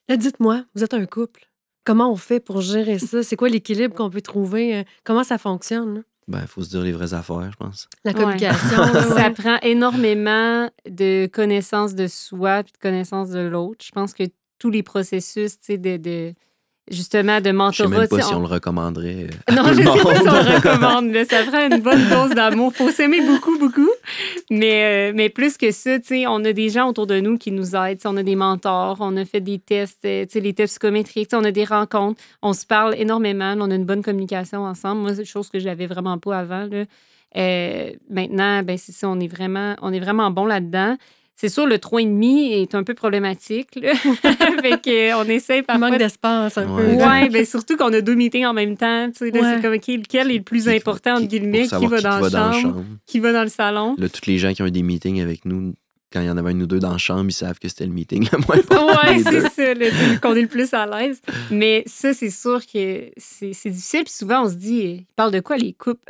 Là, 0.09 0.16
dites-moi, 0.18 0.64
vous 0.74 0.85
êtes 0.85 0.94
un 0.94 1.06
couple. 1.06 1.48
Comment 1.85 2.12
on 2.12 2.16
fait 2.16 2.40
pour 2.40 2.61
gérer 2.61 2.98
ça? 2.98 3.22
C'est 3.22 3.37
quoi 3.37 3.48
l'équilibre 3.48 3.94
qu'on 3.94 4.11
peut 4.11 4.20
trouver? 4.20 4.76
Euh, 4.76 4.82
Comment 5.04 5.24
ça 5.24 5.38
fonctionne? 5.38 6.04
Ben, 6.28 6.40
il 6.42 6.48
faut 6.48 6.62
se 6.62 6.70
dire 6.70 6.80
les 6.82 6.92
vraies 6.92 7.14
affaires, 7.14 7.50
je 7.52 7.56
pense. 7.56 7.88
La 8.04 8.10
Ouais. 8.12 8.18
communication. 8.18 8.76
là, 8.92 9.02
ça 9.02 9.14
ouais. 9.14 9.30
prend 9.30 9.58
énormément 9.62 10.68
de 10.88 11.26
connaissance 11.32 11.94
de 11.94 12.06
soi 12.08 12.62
puis 12.64 12.72
de 12.72 12.78
connaissance 12.78 13.30
de 13.30 13.40
l'autre. 13.40 13.84
Je 13.84 13.92
pense 13.92 14.12
que 14.12 14.24
tous 14.58 14.70
les 14.70 14.82
processus, 14.82 15.52
tu 15.58 15.66
sais, 15.66 15.78
de, 15.78 15.96
de- 15.98 16.34
justement, 16.90 17.38
de 17.40 17.44
Je 17.44 17.50
sais 17.50 17.52
mentorat, 17.52 17.88
même 17.88 18.08
pas 18.08 18.16
sais, 18.16 18.22
si 18.22 18.34
on- 18.34 18.38
on 18.38 18.40
le 18.40 18.46
recommanderait 18.46 19.24
euh, 19.24 19.28
à 19.46 19.52
Non, 19.54 19.62
tout 19.68 19.74
je 19.74 19.80
le 19.82 19.86
sais 19.86 20.02
pas 20.02 20.14
si 20.16 20.28
on 20.28 20.32
le 20.32 20.54
recommande. 20.56 21.10
là. 21.12 21.24
Ça 21.24 21.44
prend 21.44 21.66
une 21.68 21.80
bonne 21.82 22.08
dose 22.08 22.30
d'amour. 22.34 22.72
faut 22.74 22.90
s'aimer 22.90 23.20
beaucoup, 23.26 23.58
beaucoup. 23.58 23.88
Mais, 24.50 25.11
euh, 25.11 25.12
mais 25.14 25.29
plus 25.29 25.57
que 25.57 25.70
ça, 25.70 25.96
on 26.29 26.44
a 26.44 26.52
des 26.52 26.68
gens 26.68 26.88
autour 26.88 27.07
de 27.07 27.20
nous 27.20 27.38
qui 27.38 27.50
nous 27.52 27.74
aident. 27.74 28.00
On 28.05 28.16
a 28.16 28.22
des 28.22 28.37
mentors, 28.37 28.98
on 29.00 29.16
a 29.16 29.24
fait 29.24 29.40
des 29.40 29.59
tests, 29.59 30.05
euh, 30.05 30.24
les 30.35 30.55
tests 30.55 30.74
psychométriques, 30.74 31.31
on 31.33 31.44
a 31.44 31.50
des 31.50 31.64
rencontres, 31.64 32.22
on 32.42 32.52
se 32.52 32.66
parle 32.66 32.94
énormément, 32.96 33.55
on 33.59 33.70
a 33.70 33.74
une 33.74 33.85
bonne 33.85 34.02
communication 34.02 34.64
ensemble. 34.64 35.02
Moi, 35.02 35.14
c'est 35.14 35.20
une 35.20 35.26
chose 35.26 35.48
que 35.48 35.59
j'avais 35.59 35.87
vraiment 35.87 36.18
pas 36.18 36.38
avant. 36.38 36.66
là. 36.70 36.85
Euh, 37.37 37.92
maintenant, 38.09 38.62
ben, 38.62 38.79
c'est 38.79 39.07
on 39.07 39.20
est 39.20 39.29
vraiment, 39.29 39.74
on 39.83 39.92
est 39.92 40.00
vraiment 40.00 40.31
bon 40.31 40.46
là-dedans. 40.46 40.96
C'est 41.38 41.51
sûr, 41.51 41.66
le 41.66 41.77
3,5 41.77 42.62
est 42.62 42.75
un 42.75 42.83
peu 42.83 42.94
problématique. 42.94 43.68
Là. 43.77 43.94
fait 43.94 44.81
que, 44.83 45.11
euh, 45.12 45.18
on 45.18 45.25
essaie 45.29 45.59
Il 45.59 45.64
parfois 45.64 45.90
manque 45.90 45.99
d'espace 45.99 46.57
un 46.57 46.66
Ouais. 46.66 46.83
peu. 46.83 46.96
là. 46.96 47.09
Ouais, 47.22 47.29
ben 47.29 47.44
surtout 47.44 47.77
qu'on 47.77 47.92
a 47.92 48.01
deux 48.01 48.14
meetings 48.14 48.46
en 48.46 48.55
même 48.55 48.77
temps. 48.77 49.11
Tu 49.11 49.18
sais, 49.18 49.33
Ouais. 49.33 49.55
C'est 49.57 49.61
comme 49.62 49.75
OK, 49.75 49.87
lequel 49.87 50.31
est 50.31 50.38
le 50.38 50.42
plus 50.42 50.64
Qui- 50.64 50.70
important, 50.70 51.12
entre 51.12 51.22
qui- 51.22 51.29
guillemets, 51.38 51.66
qui 51.66 51.87
va, 51.87 52.01
dans, 52.01 52.20
la 52.20 52.53
chambre, 52.53 52.85
qui 53.05 53.20
va 53.20 53.33
dans 53.33 53.42
le 53.42 53.49
salon? 53.51 53.94
Là, 53.99 54.09
tous 54.09 54.27
les 54.27 54.38
gens 54.38 54.53
qui 54.55 54.62
ont 54.62 54.66
eu 54.66 54.70
des 54.70 54.83
meetings 54.83 55.20
avec 55.20 55.44
nous, 55.44 55.75
quand 56.11 56.20
il 56.20 56.27
y 56.27 56.31
en 56.31 56.38
avait 56.38 56.53
un 56.53 56.61
ou 56.62 56.66
deux 56.66 56.79
dans 56.79 56.92
la 56.92 56.99
chambre, 56.99 57.27
ils 57.29 57.33
savent 57.33 57.59
que 57.59 57.68
c'était 57.68 57.85
le 57.85 57.92
meeting 57.92 58.27
le 58.33 58.38
moins 58.38 58.57
deux. 58.57 59.22
c'est 59.22 59.75
ça, 59.75 60.18
qu'on 60.22 60.35
est 60.37 60.40
le 60.42 60.49
plus 60.49 60.72
à 60.72 60.87
l'aise. 60.87 61.20
Mais 61.51 61.83
ça, 61.87 62.14
c'est 62.14 62.31
sûr 62.31 62.61
que 62.64 63.11
c'est 63.18 63.53
c'est 63.53 63.68
difficile. 63.70 64.05
Puis 64.05 64.14
souvent, 64.14 64.44
on 64.44 64.49
se 64.49 64.55
dit, 64.55 64.79
ils 64.79 65.07
parlent 65.16 65.33
de 65.33 65.40
quoi 65.40 65.59
les 65.59 65.75
couples? 65.75 66.01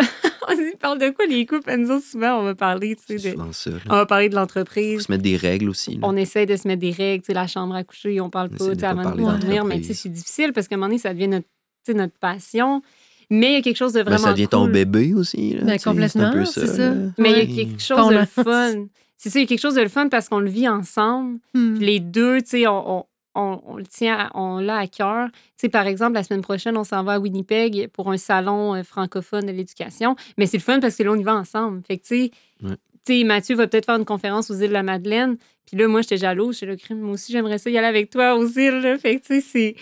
on 0.49 0.53
se 0.53 0.57
dit, 0.57 0.71
ils 0.75 0.79
parlent 0.79 0.99
de 0.99 1.11
quoi 1.11 1.27
les 1.27 1.47
couples? 1.47 1.71
Autres, 1.71 2.05
souvent, 2.05 2.41
on 2.41 2.43
va 2.45 2.55
parler, 2.55 2.97
tu 2.97 3.19
sais, 3.19 3.31
de- 3.33 3.37
ça. 3.53 3.71
on 3.89 3.95
va 3.95 4.07
parler 4.07 4.29
de 4.29 4.35
Faut 4.35 4.41
l'entreprise. 4.41 5.03
se 5.03 5.13
mettre 5.13 5.23
des 5.25 5.37
règles 5.37 5.69
aussi. 5.69 5.93
là. 5.95 6.01
On 6.03 6.17
essaie 6.17 6.47
de 6.47 6.57
se 6.57 6.67
mettre 6.69 6.81
des 6.81 6.91
règles, 6.93 7.23
tu 7.23 7.27
sais, 7.29 7.35
la 7.35 7.47
chambre 7.47 7.75
à 7.75 7.85
coucher, 7.85 8.21
on 8.21 8.31
parle 8.31 8.51
On 8.55 8.57
pas, 8.57 8.65
de 8.67 8.75
sais, 8.75 8.77
pas 8.81 8.89
avant 8.91 9.11
de 9.13 9.21
dormir, 9.21 9.65
mais 9.65 9.79
tu 9.81 9.85
sais, 9.89 9.95
c'est 9.95 10.09
difficile 10.09 10.53
parce 10.53 10.69
qu'à 10.69 10.75
un 10.75 10.79
moment 10.79 10.89
donné, 10.89 10.99
ça 10.99 11.13
devient 11.13 11.29
notre, 11.29 11.47
tu 11.85 11.93
sais, 11.93 11.95
notre 11.95 12.19
passion. 12.19 12.83
Mais 13.29 13.49
il 13.49 13.55
y 13.55 13.57
a 13.57 13.63
quelque 13.63 13.77
chose 13.77 13.93
de 13.93 13.99
Ben, 14.03 14.11
vraiment 14.11 14.25
ça 14.25 14.33
devient 14.33 14.47
ton 14.49 14.67
bébé 14.69 15.13
aussi. 15.15 15.55
Là, 15.55 15.65
Ben, 15.65 15.79
complètement, 15.81 16.45
C'est 16.45 16.67
ça. 16.67 16.93
Mais 17.19 17.33
il 17.33 17.39
y 17.39 17.61
a 17.61 17.65
quelque 17.65 17.83
chose 17.83 18.09
de 18.09 18.25
fun. 18.25 18.87
C'est 19.17 19.31
ça, 19.31 19.39
il 19.39 19.43
y 19.43 19.45
a 19.45 19.49
quelque 19.49 19.61
chose 19.61 19.75
de 19.75 19.81
le 19.81 19.89
fun 19.89 20.09
parce 20.09 20.29
qu'on 20.29 20.39
le 20.41 20.51
vit 20.51 20.69
ensemble. 20.69 21.39
Hmm. 21.55 21.75
Les 21.81 22.01
deux, 22.01 22.41
tu 22.43 22.49
sais, 22.51 22.67
on, 22.67 22.99
on, 22.99 23.05
on- 23.37 23.61
on 23.67 23.77
le 23.77 23.85
tient, 23.87 24.17
à- 24.19 24.31
on 24.35 24.59
l'a 24.59 24.77
à 24.79 24.87
cœur. 24.87 25.29
Tu 25.33 25.39
sais, 25.57 25.69
par 25.69 25.87
exemple, 25.87 26.15
la 26.15 26.23
semaine 26.25 26.43
prochaine, 26.43 26.77
on 26.77 26.85
s'en 26.85 27.05
va 27.05 27.13
à 27.15 27.19
Winnipeg 27.19 27.89
pour 27.93 28.11
un 28.11 28.17
salon 28.17 28.75
euh, 28.75 28.83
francophone 28.83 29.47
de 29.47 29.53
l'éducation. 29.53 30.17
Mais 30.39 30.47
c'est 30.47 30.57
le 30.57 30.63
fun 30.63 30.81
parce 30.81 30.97
que 30.97 31.03
là, 31.03 31.13
on 31.13 31.17
y 31.17 31.23
va 31.23 31.35
ensemble. 31.35 31.83
Fait 31.87 31.99
que, 31.99 32.03
tu 32.07 32.25
sais, 32.25 32.31
Ouais. 32.63 32.77
tu 33.07 33.19
sais, 33.21 33.25
Mathieu 33.25 33.55
va 33.57 33.67
peut-être 33.67 33.87
faire 33.87 33.97
une 33.97 34.05
conférence 34.05 34.51
aux 34.51 34.55
îles 34.55 34.69
de 34.69 34.73
la 34.73 34.83
Madeleine. 34.83 35.37
Puis 35.67 35.77
là, 35.77 35.89
moi, 35.89 36.01
j'étais 36.03 36.17
jalouse. 36.17 36.55
J'étais 36.59 36.67
là, 36.73 36.77
crime, 36.77 37.01
moi 37.01 37.15
aussi, 37.15 37.33
j'aimerais 37.33 37.59
ça 37.59 37.71
y 37.71 37.77
aller 37.79 37.87
avec 37.87 38.11
toi 38.11 38.35
aux 38.37 38.47
îles. 38.47 38.81
là. 38.81 38.97
Fait 38.99 39.17
que, 39.17 39.27
tu 39.27 39.35
sais, 39.35 39.41
c'est. 39.41 39.75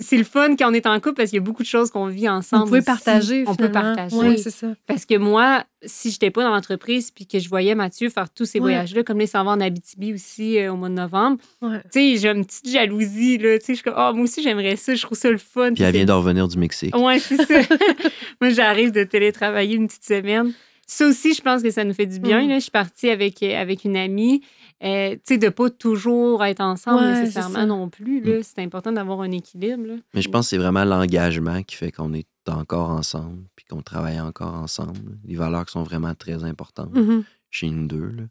C'est 0.00 0.16
le 0.16 0.24
fun 0.24 0.56
quand 0.56 0.68
on 0.70 0.74
est 0.74 0.86
en 0.86 0.98
couple 0.98 1.14
parce 1.14 1.30
qu'il 1.30 1.36
y 1.36 1.40
a 1.40 1.44
beaucoup 1.44 1.62
de 1.62 1.68
choses 1.68 1.92
qu'on 1.92 2.06
vit 2.06 2.28
ensemble. 2.28 2.64
Pouvez 2.64 2.78
aussi. 2.78 2.86
partager. 2.86 3.44
On 3.46 3.54
peut 3.54 3.70
partager. 3.70 4.16
Ouais, 4.16 4.36
c'est 4.36 4.50
ça. 4.50 4.68
Parce 4.88 5.04
que 5.04 5.16
moi, 5.16 5.62
si 5.84 6.10
j'étais 6.10 6.32
pas 6.32 6.42
dans 6.42 6.50
l'entreprise 6.50 7.12
puis 7.12 7.24
que 7.24 7.38
je 7.38 7.48
voyais 7.48 7.76
Mathieu 7.76 8.08
faire 8.08 8.28
tous 8.28 8.46
ces 8.46 8.58
Ouais. 8.58 8.62
voyages-là, 8.72 9.04
comme 9.04 9.20
il 9.20 9.28
s'en 9.28 9.44
va 9.44 9.52
en 9.52 9.60
Abitibi 9.60 10.12
aussi 10.12 10.58
euh, 10.58 10.72
au 10.72 10.76
mois 10.76 10.88
de 10.88 10.94
novembre, 10.94 11.38
Ouais. 11.62 11.80
tu 11.92 12.00
sais, 12.00 12.16
j'ai 12.16 12.28
une 12.30 12.44
petite 12.44 12.68
jalousie, 12.68 13.38
là. 13.38 13.58
Tu 13.60 13.64
sais, 13.66 13.72
je 13.74 13.76
suis 13.76 13.84
comme, 13.84 13.94
ah, 13.96 14.12
moi 14.12 14.24
aussi, 14.24 14.42
j'aimerais 14.42 14.74
ça, 14.74 14.94
je 14.96 15.02
trouve 15.02 15.16
ça 15.16 15.30
le 15.30 15.38
fun. 15.38 15.72
Puis 15.72 15.84
elle 15.84 15.94
vient 15.94 16.04
de 16.04 16.12
revenir 16.12 16.48
du 16.48 16.58
Mexique. 16.58 16.96
Ouais, 16.96 17.20
c'est 17.20 17.36
ça. 17.44 17.60
moi, 18.40 18.50
j'arrive 18.50 18.90
de 18.90 19.04
télétravailler 19.04 19.76
une 19.76 19.86
petite 19.86 20.04
semaine. 20.04 20.52
Ça 20.88 21.06
aussi, 21.06 21.34
je 21.34 21.42
pense 21.42 21.62
que 21.62 21.70
ça 21.70 21.82
nous 21.84 21.94
fait 21.94 22.06
du 22.06 22.20
bien. 22.20 22.42
Mm. 22.44 22.48
Là. 22.48 22.54
Je 22.56 22.62
suis 22.62 22.70
partie 22.70 23.10
avec, 23.10 23.42
euh, 23.42 23.60
avec 23.60 23.84
une 23.84 23.96
amie. 23.96 24.40
Euh, 24.84 25.14
tu 25.14 25.20
sais, 25.24 25.38
de 25.38 25.48
pas 25.48 25.70
toujours 25.70 26.44
être 26.44 26.60
ensemble 26.60 27.00
Ouais, 27.02 27.20
nécessairement 27.22 27.64
non 27.66 27.88
plus. 27.88 28.20
là. 28.22 28.42
C'est 28.42 28.60
important 28.62 28.92
d'avoir 28.92 29.22
un 29.22 29.30
équilibre. 29.30 29.86
là. 29.86 29.94
Mais 30.12 30.20
je 30.22 30.28
pense 30.28 30.46
que 30.46 30.50
c'est 30.50 30.58
vraiment 30.58 30.84
l'engagement 30.84 31.62
qui 31.62 31.76
fait 31.76 31.90
qu'on 31.92 32.12
est 32.12 32.26
encore 32.48 32.90
ensemble, 32.90 33.42
puis 33.56 33.64
qu'on 33.64 33.80
travaille 33.82 34.20
encore 34.20 34.54
ensemble. 34.54 35.16
Les 35.24 35.34
valeurs 35.36 35.64
qui 35.64 35.72
sont 35.72 35.82
vraiment 35.82 36.14
très 36.14 36.44
importantes 36.44 36.94
Mhm. 36.94 37.24
chez 37.50 37.70
nous 37.70 37.86
deux. 37.86 38.06
là. 38.10 38.22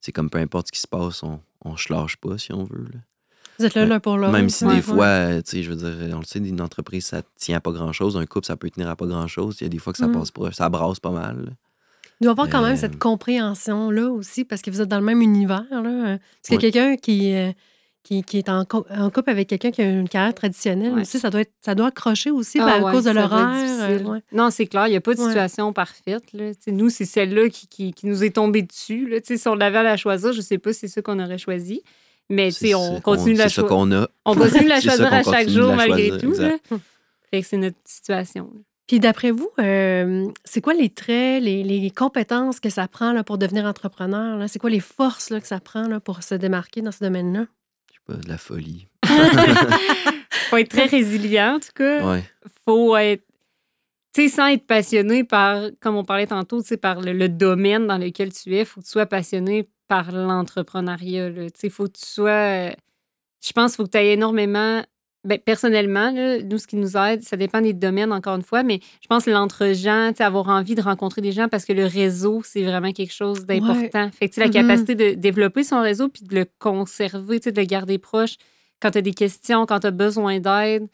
C'est 0.00 0.12
comme 0.12 0.28
peu 0.30 0.38
importe 0.38 0.66
ce 0.66 0.72
qui 0.72 0.80
se 0.80 0.88
passe, 0.88 1.22
on, 1.22 1.40
on 1.64 1.76
se 1.76 1.92
lâche 1.92 2.16
pas 2.16 2.36
si 2.38 2.52
on 2.52 2.64
veut. 2.64 2.84
là. 2.92 2.98
Vous 3.60 3.64
êtes 3.64 3.74
là 3.76 3.82
Ouais. 3.82 3.88
l'un 3.88 4.00
pour 4.00 4.18
l'autre. 4.18 4.32
Même 4.32 4.48
si 4.50 4.64
Ouais, 4.64 4.74
des 4.74 4.82
fois, 4.82 5.06
euh, 5.06 5.40
tu 5.42 5.50
sais, 5.52 5.62
je 5.62 5.70
veux 5.72 5.76
dire, 5.76 6.16
on 6.16 6.18
le 6.18 6.24
sait, 6.24 6.40
une 6.40 6.60
entreprise, 6.60 7.06
ça 7.06 7.22
tient 7.36 7.58
à 7.58 7.60
pas 7.60 7.70
grand-chose. 7.70 8.16
Un 8.16 8.26
couple, 8.26 8.46
ça 8.46 8.56
peut 8.56 8.68
tenir 8.68 8.88
à 8.90 8.96
pas 8.96 9.06
grand-chose. 9.06 9.58
Il 9.60 9.64
y 9.64 9.66
a 9.66 9.68
des 9.68 9.78
fois 9.78 9.92
que 9.92 9.98
ça 10.00 10.08
Mhm. 10.08 10.14
passe 10.18 10.32
pas, 10.32 10.50
ça 10.50 10.68
brasse 10.68 10.98
pas 10.98 11.12
mal. 11.12 11.54
Il 12.24 12.28
doit 12.28 12.30
y 12.30 12.32
avoir 12.40 12.48
quand 12.48 12.62
même 12.62 12.72
Euh, 12.76 12.80
cette 12.80 12.98
compréhension-là 12.98 14.08
aussi, 14.10 14.44
parce 14.44 14.62
que 14.62 14.70
vous 14.70 14.80
êtes 14.80 14.88
dans 14.88 14.98
le 14.98 15.04
même 15.04 15.20
univers. 15.20 15.64
Là. 15.70 16.16
Parce 16.42 16.56
que 16.56 16.56
quelqu'un 16.56 16.96
qui, 16.96 17.34
euh, 17.34 17.52
qui, 18.02 18.22
qui 18.22 18.38
est 18.38 18.48
en, 18.48 18.64
co- 18.64 18.86
en 18.90 19.10
couple 19.10 19.28
avec 19.28 19.46
quelqu'un 19.48 19.70
qui 19.70 19.82
a 19.82 19.90
une 19.90 20.08
carrière 20.08 20.32
traditionnelle 20.34 20.94
Ouais. 20.94 21.02
aussi, 21.02 21.18
ça 21.18 21.28
doit, 21.28 21.42
être, 21.42 21.52
ça 21.62 21.74
doit 21.74 21.88
accrocher 21.88 22.30
aussi 22.30 22.58
Ah 22.60 22.64
ben, 22.66 22.72
à 22.72 22.86
ouais, 22.86 22.92
cause 22.92 23.04
de 23.04 23.10
l'horaire. 23.10 23.50
euh, 23.52 23.98
ouais. 24.04 24.20
Non, 24.32 24.48
c'est 24.50 24.64
clair, 24.66 24.86
il 24.86 24.90
n'y 24.92 24.96
a 24.96 25.02
pas 25.02 25.12
de 25.14 25.20
Ouais. 25.20 25.26
situation 25.26 25.72
parfaite. 25.74 26.32
Là. 26.32 26.52
Nous, 26.68 26.88
c'est 26.88 27.04
celle-là 27.04 27.50
qui, 27.50 27.66
qui, 27.68 27.92
qui 27.92 28.06
nous 28.06 28.24
est 28.24 28.30
tombée 28.36 28.62
dessus. 28.62 29.06
Là. 29.06 29.18
Si 29.22 29.46
on 29.46 29.54
l'avait 29.54 29.78
à 29.78 29.82
la 29.82 29.96
choisir, 29.98 30.32
je 30.32 30.38
ne 30.38 30.42
sais 30.42 30.56
pas 30.58 30.72
si 30.72 30.80
c'est 30.80 30.88
ça 30.88 31.02
qu'on 31.02 31.18
aurait 31.22 31.36
choisi. 31.38 31.82
Mais 32.30 32.48
on 32.74 33.00
continue 33.02 33.34
de 33.34 33.38
la 33.38 33.48
choisir. 33.50 33.68
qu'on 33.68 33.92
a. 33.92 34.08
On 34.24 34.34
continue 34.34 34.64
de 34.64 34.68
la 34.70 34.80
choisir 34.80 35.12
à 35.12 35.22
chaque 35.22 35.48
jour 35.50 35.74
malgré 35.74 36.16
tout. 36.18 36.32
Fait 37.30 37.42
que 37.42 37.46
c'est 37.46 37.58
notre 37.58 37.76
situation. 37.84 38.50
là. 38.54 38.60
Puis 38.86 39.00
d'après 39.00 39.30
vous, 39.30 39.48
euh, 39.58 40.26
c'est 40.44 40.60
quoi 40.60 40.74
les 40.74 40.90
traits, 40.90 41.42
les, 41.42 41.62
les 41.64 41.90
compétences 41.90 42.60
que 42.60 42.68
ça 42.68 42.86
prend 42.86 43.12
là, 43.12 43.24
pour 43.24 43.38
devenir 43.38 43.64
entrepreneur? 43.64 44.36
là? 44.36 44.46
C'est 44.46 44.58
quoi 44.58 44.68
les 44.70 44.80
forces 44.80 45.30
là, 45.30 45.40
que 45.40 45.46
ça 45.46 45.58
prend 45.60 45.88
là, 45.88 46.00
pour 46.00 46.22
se 46.22 46.34
démarquer 46.34 46.82
dans 46.82 46.92
ce 46.92 47.02
domaine-là? 47.02 47.46
Je 47.90 47.94
sais 47.94 48.00
pas, 48.06 48.22
de 48.22 48.28
la 48.28 48.36
folie. 48.38 48.86
faut 50.50 50.56
être 50.58 50.68
très 50.68 50.86
résilient, 50.86 51.54
en 51.56 51.60
tout 51.60 51.72
cas. 51.74 52.06
Ouais. 52.06 52.24
faut 52.66 52.96
être. 52.96 53.24
Tu 54.14 54.28
sais, 54.28 54.36
sans 54.36 54.46
être 54.48 54.66
passionné 54.66 55.24
par, 55.24 55.64
comme 55.80 55.96
on 55.96 56.04
parlait 56.04 56.26
tantôt, 56.28 56.60
tu 56.62 56.68
sais, 56.68 56.76
par 56.76 57.00
le, 57.00 57.12
le 57.12 57.28
domaine 57.28 57.86
dans 57.88 57.98
lequel 57.98 58.32
tu 58.32 58.54
es, 58.54 58.64
faut 58.64 58.80
que 58.80 58.84
tu 58.86 58.92
sois 58.92 59.06
passionné 59.06 59.68
par 59.88 60.12
l'entrepreneuriat. 60.12 61.30
Tu 61.32 61.48
sais, 61.56 61.68
faut 61.70 61.86
que 61.86 61.98
tu 61.98 62.06
sois. 62.06 62.30
euh, 62.30 62.70
Je 63.44 63.52
pense 63.52 63.72
qu'il 63.72 63.76
faut 63.78 63.84
que 63.86 63.90
tu 63.90 63.98
aies 63.98 64.12
énormément. 64.12 64.84
Ben, 65.24 65.38
personnellement, 65.38 66.10
là, 66.10 66.42
nous, 66.42 66.58
ce 66.58 66.66
qui 66.66 66.76
nous 66.76 66.96
aide, 66.96 67.22
ça 67.22 67.36
dépend 67.36 67.60
des 67.62 67.72
domaines, 67.72 68.12
encore 68.12 68.36
une 68.36 68.42
fois, 68.42 68.62
mais 68.62 68.80
je 69.00 69.06
pense 69.08 69.24
que 69.24 69.30
l'entre-gens, 69.30 70.12
avoir 70.18 70.48
envie 70.48 70.74
de 70.74 70.82
rencontrer 70.82 71.22
des 71.22 71.32
gens 71.32 71.48
parce 71.48 71.64
que 71.64 71.72
le 71.72 71.86
réseau, 71.86 72.42
c'est 72.44 72.62
vraiment 72.62 72.92
quelque 72.92 73.12
chose 73.12 73.46
d'important. 73.46 74.10
Fait 74.12 74.28
que, 74.28 74.34
tu 74.34 74.40
sais, 74.40 74.40
la 74.42 74.46
Mhm. 74.48 74.52
capacité 74.52 74.94
de 74.94 75.14
développer 75.14 75.64
son 75.64 75.80
réseau 75.80 76.08
puis 76.08 76.24
de 76.24 76.34
le 76.34 76.46
conserver, 76.58 77.40
tu 77.40 77.44
sais, 77.44 77.52
de 77.52 77.60
le 77.60 77.66
garder 77.66 77.98
proche 77.98 78.36
quand 78.82 78.90
tu 78.90 78.98
as 78.98 79.02
des 79.02 79.14
questions, 79.14 79.64
quand 79.66 79.80
tu 79.80 79.86
as 79.86 79.90
besoin 79.92 80.40
d'aide, 80.40 80.88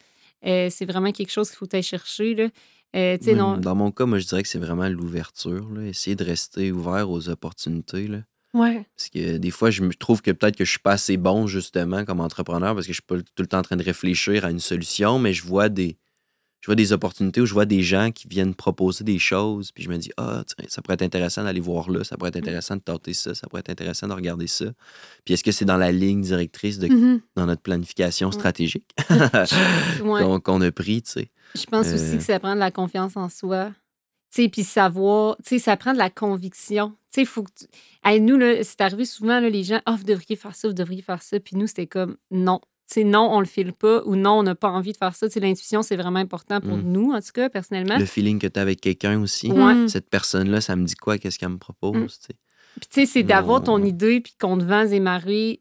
euh, 0.46 0.68
c'est 0.70 0.84
vraiment 0.84 1.10
quelque 1.12 1.32
chose 1.32 1.48
qu'il 1.50 1.56
faut 1.58 1.68
aller 1.72 1.82
chercher. 1.82 2.34
Là. 2.36 2.48
Euh, 2.96 3.18
tu 3.18 3.24
sais, 3.24 3.30
Même 3.34 3.38
non, 3.40 3.56
Dans 3.56 3.74
mon 3.74 3.90
cas, 3.90 4.06
moi, 4.06 4.18
je 4.18 4.26
dirais 4.26 4.42
que 4.42 4.48
c'est 4.48 4.58
vraiment 4.58 4.88
l'ouverture. 4.88 5.68
là. 5.74 5.82
Essayer 5.86 6.14
de 6.16 6.24
rester 6.24 6.70
ouvert 6.72 7.10
aux 7.10 7.28
opportunités. 7.28 8.06
Là. 8.06 8.18
Ouais. 8.52 8.84
Parce 8.96 9.08
que 9.10 9.36
des 9.36 9.50
fois, 9.50 9.70
je 9.70 9.82
me 9.82 9.94
trouve 9.94 10.22
que 10.22 10.30
peut-être 10.32 10.56
que 10.56 10.64
je 10.64 10.70
suis 10.70 10.80
pas 10.80 10.92
assez 10.92 11.16
bon, 11.16 11.46
justement, 11.46 12.04
comme 12.04 12.20
entrepreneur, 12.20 12.74
parce 12.74 12.86
que 12.86 12.92
je 12.92 12.96
suis 12.96 13.02
pas 13.06 13.16
tout 13.16 13.24
le 13.42 13.46
temps 13.46 13.58
en 13.58 13.62
train 13.62 13.76
de 13.76 13.84
réfléchir 13.84 14.44
à 14.44 14.50
une 14.50 14.58
solution, 14.60 15.18
mais 15.18 15.32
je 15.32 15.44
vois 15.44 15.68
des. 15.68 15.96
Je 16.62 16.66
vois 16.66 16.74
des 16.74 16.92
opportunités 16.92 17.40
où 17.40 17.46
je 17.46 17.54
vois 17.54 17.64
des 17.64 17.82
gens 17.82 18.10
qui 18.10 18.28
viennent 18.28 18.54
proposer 18.54 19.02
des 19.02 19.18
choses, 19.18 19.72
puis 19.72 19.82
je 19.82 19.88
me 19.88 19.96
dis, 19.96 20.10
ah, 20.18 20.42
tiens, 20.46 20.66
ça 20.68 20.82
pourrait 20.82 20.92
être 20.92 21.00
intéressant 21.02 21.42
d'aller 21.42 21.58
voir 21.60 21.88
là, 21.90 22.04
ça 22.04 22.18
pourrait 22.18 22.28
être 22.28 22.36
intéressant 22.36 22.76
de 22.76 22.82
tenter 22.82 23.14
ça, 23.14 23.34
ça 23.34 23.46
pourrait 23.48 23.60
être 23.60 23.70
intéressant 23.70 24.08
de 24.08 24.12
regarder 24.12 24.46
ça. 24.46 24.66
Puis 25.24 25.32
est-ce 25.32 25.42
que 25.42 25.52
c'est 25.52 25.64
dans 25.64 25.78
la 25.78 25.90
ligne 25.90 26.20
directrice 26.20 26.78
de, 26.78 26.88
Mhm. 26.88 27.22
dans 27.34 27.46
notre 27.46 27.62
planification 27.62 28.30
stratégique? 28.30 28.84
Ouais. 30.04 30.22
qu'on 30.22 30.38
qu'on 30.40 30.60
a 30.60 30.70
pris, 30.70 31.00
tu 31.00 31.12
sais? 31.12 31.30
je 31.54 31.64
pense 31.64 31.86
aussi 31.86 32.14
euh, 32.14 32.16
que 32.18 32.22
ça 32.22 32.38
prend 32.38 32.54
de 32.54 32.60
la 32.60 32.70
confiance 32.70 33.16
en 33.16 33.30
soi. 33.30 33.72
Sais, 34.32 34.48
puis 34.48 34.62
savoir, 34.62 35.36
tu 35.44 35.48
sais, 35.50 35.58
ça 35.58 35.76
prend 35.76 35.92
de 35.92 35.98
la 35.98 36.08
conviction. 36.08 36.90
Tu 37.12 37.20
sais, 37.20 37.24
faut 37.24 37.42
que 37.42 37.50
tu... 37.58 37.64
Hey, 38.04 38.20
nous, 38.20 38.36
là, 38.36 38.62
c'est 38.62 38.80
arrivé 38.80 39.04
souvent, 39.04 39.40
là, 39.40 39.50
les 39.50 39.64
gens, 39.64 39.80
ah, 39.86 39.96
vous 39.98 40.04
devriez 40.04 40.36
faire 40.36 40.54
ça, 40.54 40.68
vous 40.68 40.74
devriez 40.74 41.02
faire 41.02 41.20
ça. 41.22 41.40
Puis 41.40 41.56
nous, 41.56 41.66
c'était 41.66 41.88
comme, 41.88 42.16
non. 42.30 42.60
Tu 42.86 42.94
sais, 42.94 43.04
non, 43.04 43.28
on 43.32 43.40
le 43.40 43.46
file 43.46 43.72
pas 43.72 44.02
ou 44.04 44.14
non, 44.16 44.38
on 44.38 44.42
n'a 44.44 44.54
pas 44.54 44.68
envie 44.70 44.92
de 44.92 44.96
faire 44.96 45.14
ça. 45.16 45.26
Tu 45.28 45.34
sais, 45.34 45.40
l'intuition, 45.40 45.82
c'est 45.82 45.96
vraiment 45.96 46.20
important 46.20 46.60
pour 46.60 46.76
Mm. 46.76 46.92
nous, 46.92 47.10
en 47.12 47.20
tout 47.20 47.32
cas, 47.34 47.48
personnellement. 47.48 47.98
Le 47.98 48.04
feeling 48.04 48.38
que 48.38 48.46
tu 48.46 48.58
as 48.58 48.62
avec 48.62 48.80
quelqu'un 48.80 49.20
aussi. 49.20 49.50
Mhm. 49.50 49.88
Cette 49.88 50.08
personne-là, 50.08 50.60
ça 50.60 50.76
me 50.76 50.84
dit 50.84 50.94
quoi? 50.94 51.18
Qu'est-ce 51.18 51.38
qu'elle 51.38 51.48
me 51.50 51.58
propose? 51.58 51.96
Mm. 51.96 52.06
tu 52.06 52.12
sais? 52.14 52.34
Puis, 52.80 52.88
tu 52.88 53.00
sais, 53.00 53.06
c'est 53.06 53.22
d'avoir 53.24 53.62
ton 53.64 53.82
idée, 53.82 54.20
puis 54.20 54.34
qu'on 54.40 54.56
te 54.56 54.62
vend 54.64 54.86
et 54.86 55.00
marée, 55.00 55.60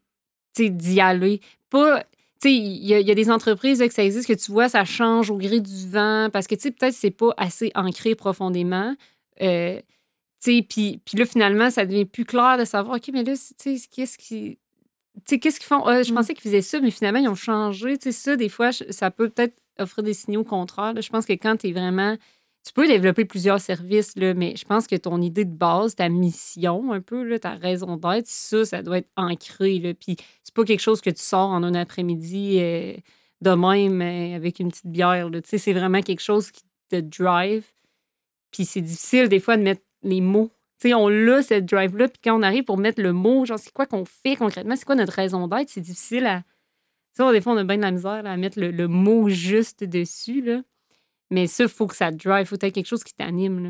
tu 0.56 0.66
sais, 0.66 0.70
d'y 0.70 1.02
aller. 1.02 1.42
Pas, 1.72 2.04
sais, 2.43 2.54
il 2.54 2.86
y, 2.86 2.93
a- 2.93 2.99
il 2.99 3.08
y 3.08 3.12
a 3.12 3.15
des 3.15 3.30
entreprises 3.32 3.80
là, 3.80 3.88
que 3.88 3.93
ça 3.93 4.04
existe, 4.04 4.28
que 4.28 4.34
tu 4.34 4.52
vois, 4.52 4.69
ça 4.69 4.86
change 4.86 5.30
au 5.32 5.38
gré 5.38 5.60
du 5.60 5.88
vent, 5.89 6.30
parce 6.32 6.47
que, 6.47 6.56
tu 6.56 6.62
sais, 6.62 6.71
peut-être 6.71 6.93
que 6.93 6.99
c'est 6.99 7.12
pas 7.12 7.34
assez 7.38 7.71
ancré 7.75 8.15
profondément. 8.15 8.95
Euh, 9.41 9.80
tu 10.43 10.56
sais, 10.58 10.62
puis, 10.67 11.02
puis 11.06 11.17
là, 11.17 11.25
finalement, 11.25 11.69
ça 11.69 11.86
devient 11.86 12.06
plus 12.06 12.25
clair 12.25 12.58
de 12.58 12.65
savoir, 12.65 12.97
OK, 12.97 13.10
mais 13.13 13.23
là, 13.23 13.34
tu 13.36 13.78
sais, 13.78 13.88
qu'est-ce 13.91 14.17
qui. 14.17 14.58
tu 15.15 15.21
sais, 15.28 15.39
qu'est-ce 15.39 15.60
qu'ils 15.60 15.67
font? 15.67 15.88
Euh, 15.89 16.04
je 16.04 16.12
Mm. 16.12 16.15
pensais 16.15 16.34
qu'ils 16.34 16.43
faisaient 16.43 16.62
ça, 16.62 16.80
mais 16.82 16.91
finalement, 16.91 17.19
ils 17.19 17.28
ont 17.30 17.36
changé. 17.36 17.97
Tu 17.97 18.12
sais, 18.12 18.13
ça, 18.13 18.36
des 18.38 18.49
fois, 18.49 18.71
ça 18.71 19.12
peut 19.12 19.30
peut-être 19.30 19.56
offrir 19.80 20.04
des 20.04 20.13
signaux 20.13 20.43
contraires. 20.45 20.93
là. 20.93 21.02
Je 21.02 21.10
pense 21.10 21.25
que 21.25 21.34
quand 21.34 21.58
tu 21.58 21.69
es 21.69 21.71
vraiment. 21.73 22.15
Tu 22.65 22.74
peux 22.74 22.88
développer 22.88 23.26
plusieurs 23.26 23.62
services, 23.62 24.15
là, 24.15 24.34
mais 24.34 24.56
je 24.56 24.65
pense 24.65 24.86
que 24.86 24.95
ton 24.95 25.22
idée 25.22 25.45
de 25.45 25.56
base, 25.56 25.95
ta 25.95 26.10
mission, 26.10 26.91
un 26.91 27.02
peu, 27.02 27.24
là, 27.24 27.39
ta 27.39 27.52
raison 27.52 27.95
d'être, 27.95 28.28
ça, 28.28 28.65
ça 28.65 28.84
doit 28.84 28.98
être 29.00 29.10
ancré. 29.15 29.80
Là. 29.80 29.93
Puis 29.93 30.17
c'est 30.43 30.54
pas 30.54 30.65
quelque 30.65 30.82
chose 30.82 31.02
que 31.02 31.10
tu 31.10 31.22
sors 31.22 31.50
en 31.50 31.63
un 31.63 31.74
après-midi 31.74 32.58
euh, 32.60 32.93
de 33.41 33.52
même 33.52 34.02
euh, 34.02 34.36
avec 34.36 34.60
une 34.60 34.69
petite 34.69 34.88
bière. 34.88 35.30
Tu 35.32 35.41
sais, 35.45 35.58
c'est 35.58 35.74
vraiment 35.74 36.02
quelque 36.02 36.22
chose 36.22 36.52
qui 36.52 36.63
te 36.89 37.00
drive. 37.00 37.65
Puis 38.52 38.65
c'est 38.65 38.82
difficile, 38.82 39.30
des 39.30 39.39
fois, 39.39 39.58
de 39.58 39.63
mettre 39.63 39.82
les 40.04 40.22
mots. 40.22 40.52
Tu 40.80 40.89
sais, 40.89 40.93
on 40.93 41.08
l'a, 41.08 41.41
cette 41.41 41.65
drive-là, 41.65 42.08
puis 42.08 42.22
quand 42.24 42.38
on 42.38 42.41
arrive 42.41 42.63
pour 42.63 42.78
mettre 42.78 43.02
le 43.02 43.13
mot, 43.13 43.45
genre, 43.45 43.60
c'est 43.60 43.74
quoi 43.74 43.86
qu'on 43.86 44.06
fait 44.06 44.36
concrètement? 44.36 44.76
C'est 44.76 44.86
quoi 44.86 44.95
notre 44.95 45.13
raison 45.13 45.48
d'être? 45.48 45.69
C'est 45.69 45.82
difficile 45.82 46.26
à. 46.26 46.43
Tu 47.15 47.24
sais, 47.24 47.32
des 47.32 47.41
fois, 47.41 47.54
on 47.54 47.58
a 47.58 47.63
bien 47.63 47.78
de 47.78 47.82
la 47.82 47.91
misère 47.91 48.22
à 48.26 48.38
mettre 48.38 48.60
le, 48.60 48.72
le 48.72 48.88
mot 48.88 49.30
juste 49.30 49.84
dessus, 49.84 50.41
là. 50.41 50.62
Mais 51.32 51.48
ça, 51.48 51.63
il 51.63 51.70
faut 51.70 51.88
que 51.88 51.96
ça 51.96 52.12
te 52.12 52.18
drive. 52.18 52.42
Il 52.44 52.48
faut 52.48 52.56
être 52.56 52.74
quelque 52.74 52.88
chose 52.88 53.04
qui 53.04 53.13
t'anime, 53.13 53.63
là. 53.63 53.70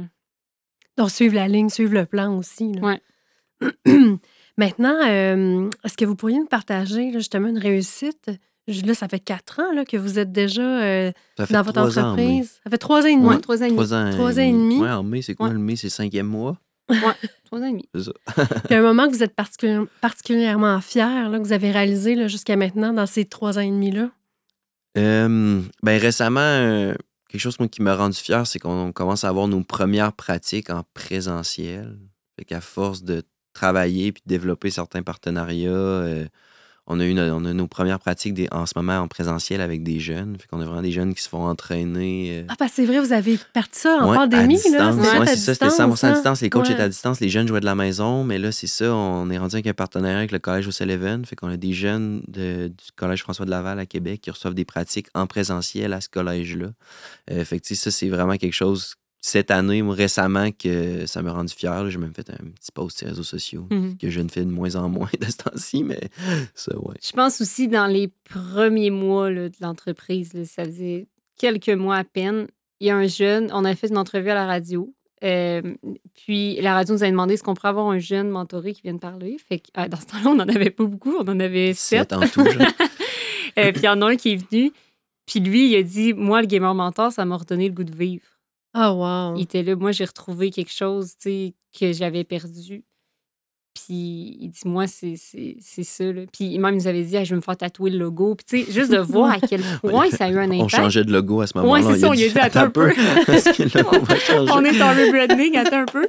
Donc, 0.98 1.12
suivre 1.12 1.36
la 1.36 1.48
ligne, 1.48 1.69
suivre 1.69 1.93
le 1.93 2.06
plan 2.06 2.38
aussi. 2.38 2.74
là. 2.74 2.82
Ouais. 3.62 3.72
Maintenant, 4.58 4.95
euh, 5.08 5.69
est-ce 5.86 5.95
que 5.95 6.06
vous 6.06 6.15
pourriez 6.15 6.38
nous 6.38 6.45
partager 6.48 7.12
là, 7.12 7.19
justement 7.19 7.48
une 7.48 7.58
réussite? 7.58 8.30
Là, 8.67 8.93
ça 8.93 9.08
fait 9.08 9.19
quatre 9.19 9.60
ans 9.62 9.72
là, 9.74 9.84
que 9.86 9.98
vous 9.98 10.19
êtes 10.19 10.32
déjà 10.32 10.62
euh, 10.62 11.12
dans 11.50 11.62
votre 11.63 11.80
en 11.82 11.88
entreprise. 11.88 12.60
Ça 12.63 12.69
fait 12.69 12.78
trois 12.78 13.04
ans 13.04 13.08
et 13.08 13.15
demi. 13.15 13.28
Ouais, 13.28 13.39
trois 13.39 13.62
ans 13.63 13.65
et 13.65 13.69
demi. 13.69 13.76
Trois 13.78 13.93
ans, 13.93 14.12
Trois 14.12 14.34
ans 14.39 14.43
et 14.43 14.52
demi. 14.52 14.78
Ouais, 14.80 14.89
en 14.91 15.04
mai, 15.04 15.22
c'est 15.22 15.34
quoi 15.34 15.48
Ouais. 15.48 15.54
le 15.54 15.60
mai? 15.60 15.76
C'est 15.76 15.88
le 15.88 15.91
cinquième 15.91 16.28
mois? 16.28 16.58
Trois 17.45 17.60
ans 17.62 17.65
et 17.65 17.72
demi. 17.72 17.89
C'est 17.95 18.04
ça. 18.04 18.12
Puis 18.65 18.76
un 18.76 18.82
moment 18.82 19.08
que 19.08 19.13
vous 19.13 19.24
êtes 19.24 19.36
particulièrement, 19.36 19.88
particulièrement 20.02 20.82
fier, 20.82 21.30
là, 21.30 21.38
que 21.39 21.43
vous 21.43 21.54
avez 21.54 21.72
réalisé 21.72 22.15
là, 22.15 22.28
jusqu'à 22.28 22.56
maintenant 22.56 22.93
dans 22.93 23.06
ces 23.06 23.26
trois 23.26 23.58
ans 23.58 23.62
et 23.62 23.69
demi-là? 23.69 24.10
Euh, 24.98 25.62
ben 25.84 26.00
récemment, 26.00 26.39
euh, 26.41 26.93
quelque 27.30 27.42
chose 27.42 27.58
qui 27.72 27.82
m'a 27.82 27.96
rendu 27.96 28.18
fier, 28.18 28.46
c'est 28.46 28.60
qu'on 28.60 28.92
commence 28.92 29.24
à 29.24 29.30
avoir 29.30 29.48
nos 29.48 29.63
premières 29.63 30.13
pratiques 30.13 30.70
en 30.70 30.84
présentiel. 30.94 31.98
Fait 32.36 32.44
qu'à 32.44 32.60
force 32.60 33.04
de 33.04 33.24
travailler 33.54 34.12
puis 34.12 34.24
de 34.26 34.30
développer 34.30 34.72
certains 34.72 35.04
partenariats, 35.04 35.70
euh, 35.70 36.28
on, 36.89 36.99
a 36.99 37.06
eu 37.06 37.13
no- 37.13 37.21
on 37.34 37.45
a 37.45 37.54
nos 37.54 37.67
premières 37.67 37.99
pratiques 37.99 38.34
des- 38.34 38.47
en 38.52 38.65
ce 38.65 38.73
moment 38.75 38.97
en 38.99 39.08
présentiel 39.08 39.62
avec 39.62 39.84
des 39.84 39.99
jeunes. 39.99 40.36
Fait 40.39 40.47
qu'on 40.47 40.60
a 40.60 40.65
vraiment 40.65 40.82
des 40.82 40.91
jeunes 40.91 41.13
qui 41.13 41.21
se 41.23 41.30
font 41.30 41.45
entraîner. 41.47 42.39
euh, 42.41 42.43
Ah, 42.49 42.56
parce 42.58 42.71
que 42.71 42.75
c'est 42.78 42.86
vrai, 42.86 42.99
vous 42.99 43.13
avez 43.13 43.38
parti 43.54 43.80
ça 43.80 43.97
en 44.02 44.10
Ouais, 44.12 44.15
pandémie. 44.17 44.60
à 44.75 44.78
là. 44.80 44.93
Ouais, 44.93 45.25
c'est 45.28 45.36
ça, 45.38 45.54
c'était 45.54 45.69
100% 45.69 46.08
à 46.08 46.10
hein? 46.10 46.13
distance. 46.13 46.41
Les 46.41 46.49
coachs 46.49 46.65
Ouais. 46.67 46.73
étaient 46.73 46.82
à 46.84 46.89
distance, 46.89 47.19
les 47.19 47.30
jeunes 47.30 47.47
jouaient 47.47 47.60
de 47.62 47.65
la 47.65 47.75
maison, 47.75 48.23
mais 48.23 48.38
là, 48.39 48.52
c'est 48.52 48.67
ça, 48.67 48.93
on 48.93 49.30
est 49.30 49.38
rendu 49.38 49.56
avec 49.56 49.67
un 49.67 49.73
partenariat 49.73 50.17
avec 50.17 50.32
le 50.32 50.39
Collège 50.39 50.67
au 50.67 50.71
Sullivan. 50.71 51.23
Fait 51.25 51.36
qu'on 51.36 51.47
a 51.49 51.58
des 51.58 51.73
jeunes 51.73 52.21
de- 52.28 52.67
du 52.69 52.91
Collège 52.95 53.21
François 53.21 53.45
de 53.45 53.52
Laval 53.52 53.80
à 53.80 53.86
Québec 53.86 54.21
qui 54.21 54.32
reçoivent 54.32 54.54
des 54.56 54.65
pratiques 54.65 55.08
en 55.13 55.28
présentiel 55.28 55.93
à 55.93 56.02
ce 56.02 56.10
collège-là. 56.10 56.67
Euh, 57.32 57.45
fait 57.45 57.60
que, 57.60 57.75
ça, 57.75 57.91
c'est 57.91 58.10
vraiment 58.10 58.36
quelque 58.38 58.54
chose, 58.54 58.95
cette 59.21 59.51
année, 59.51 59.82
récemment, 59.82 60.49
que 60.51 61.05
ça 61.05 61.21
m'a 61.21 61.34
rendu 61.34 61.53
fier. 61.53 61.89
J'ai 61.89 61.97
même 61.97 62.13
fait 62.13 62.29
un 62.29 62.38
petit 62.55 62.71
post 62.73 62.97
sur 62.99 63.05
les 63.08 63.12
réseaux 63.12 63.23
sociaux 63.23 63.67
Mhm. 63.69 63.97
que 63.97 64.10
je 64.10 64.21
ne 64.21 64.29
fais 64.29 64.45
de 64.45 64.49
moins 64.51 64.75
en 64.75 64.88
moins 64.89 65.10
de 65.19 65.25
ce 65.25 65.38
temps-ci, 65.38 65.84
mais 65.84 65.99
ça, 66.55 66.77
ouais. 66.79 66.95
Je 67.03 67.12
pense 67.12 67.41
aussi 67.41 67.67
dans 67.67 67.88
les 67.88 68.10
premiers 68.29 68.91
mois 68.91 69.29
là, 69.29 69.49
de 69.49 69.55
l'entreprise, 69.62 70.32
ça 70.45 70.63
faisait 70.65 71.08
quelques 71.38 71.69
mois 71.69 71.97
à 71.97 72.03
peine, 72.03 72.47
il 72.79 72.88
y 72.88 72.89
a 72.91 72.95
un 72.95 73.08
jeune, 73.08 73.49
on 73.53 73.65
a 73.65 73.75
fait 73.75 73.88
une 73.89 73.97
entrevue 73.97 74.29
à 74.29 74.36
la 74.36 74.45
radio. 74.45 74.93
euh, 75.21 75.62
puis 76.15 76.62
la 76.62 76.73
radio 76.73 76.93
nous 76.95 77.03
a 77.03 77.10
demandé 77.10 77.34
est-ce 77.34 77.43
qu'on 77.43 77.53
pourrait 77.53 77.67
avoir 77.69 77.88
un 77.89 77.99
jeune 77.99 78.29
mentoré 78.29 78.71
qui 78.73 78.82
vienne 78.84 78.99
parler? 79.01 79.36
Fait 79.49 79.60
que, 79.60 79.67
ah, 79.73 79.89
dans 79.89 79.99
ce 79.99 80.05
temps-là, 80.05 80.29
on 80.29 80.36
n'en 80.36 80.47
avait 80.47 80.69
pas 80.69 80.86
beaucoup, 80.86 81.13
on 81.19 81.27
en 81.27 81.39
avait 81.41 81.73
sept. 81.73 82.12
Sept 82.12 82.13
en 82.13 82.21
tout. 82.25 82.45
Euh, 83.58 83.71
puis 83.73 83.82
il 83.82 83.86
y 83.86 83.89
en 83.89 84.01
a 84.01 84.12
un 84.12 84.15
qui 84.15 84.32
est 84.34 84.36
venu. 84.49 84.71
Puis 85.25 85.39
lui, 85.41 85.71
il 85.71 85.75
a 85.75 85.84
dit 85.84 86.13
Moi, 86.13 86.39
le 86.41 86.47
gamer 86.47 86.73
mentor, 86.75 87.12
ça 87.12 87.25
m'a 87.25 87.36
redonné 87.36 87.67
le 87.67 87.73
goût 87.73 87.84
de 87.84 87.93
vivre. 87.93 88.23
Ah, 88.73 88.93
wow. 88.93 89.36
Il 89.38 89.43
était 89.43 89.63
là. 89.63 89.75
Moi, 89.75 89.91
j'ai 89.91 90.05
retrouvé 90.05 90.51
quelque 90.51 90.71
chose 90.71 91.13
tu 91.21 91.29
sais, 91.29 91.53
que 91.79 91.91
j'avais 91.93 92.23
perdu. 92.23 92.84
Puis 93.75 94.38
il 94.41 94.49
dit 94.49 94.62
Moi, 94.65 94.88
c'est 94.88 95.15
c'est- 95.15 95.55
c'est 95.62 95.84
ça. 95.84 96.03
Là. 96.12 96.21
Puis 96.34 96.58
même, 96.60 96.75
il 96.75 96.77
nous 96.77 96.88
avait 96.88 97.03
dit 97.03 97.15
Ah, 97.17 97.23
Je 97.23 97.29
vais 97.32 97.36
me 97.38 97.41
faire 97.41 97.55
tatouer 97.58 97.91
le 97.91 97.97
logo. 97.99 98.36
Puis 98.36 98.45
tu 98.45 98.65
sais, 98.65 98.71
juste 98.71 98.91
de 98.91 98.97
voir 98.97 99.32
à 99.32 99.39
quel 99.39 99.62
point 99.82 100.10
ça 100.10 100.25
a 100.25 100.29
eu 100.29 100.38
un 100.38 100.49
On 100.51 100.55
impact. 100.55 100.69
changeait 100.75 101.03
de 101.03 101.12
logo 101.12 101.41
à 101.41 101.47
ce 101.47 101.53
Ouais, 101.58 101.63
moment-là. 101.63 101.93
c'est 101.93 101.99
ça, 102.01 102.10
on 102.10 102.13
lui 102.13 102.23
a 102.25 102.29
dit, 102.29 102.39
attends 102.39 102.60
un 102.62 102.69
peu. 102.69 102.91
Parce 103.25 103.43
que 103.43 103.63
le 103.63 103.69
logo 103.84 103.99
va 104.05 104.15
changer. 104.17 104.51
On 104.55 104.63
est 104.65 104.82
en 104.82 104.89
rebranding, 104.89 105.55
attends 105.58 105.82
un 105.82 105.86
peu. 105.86 106.08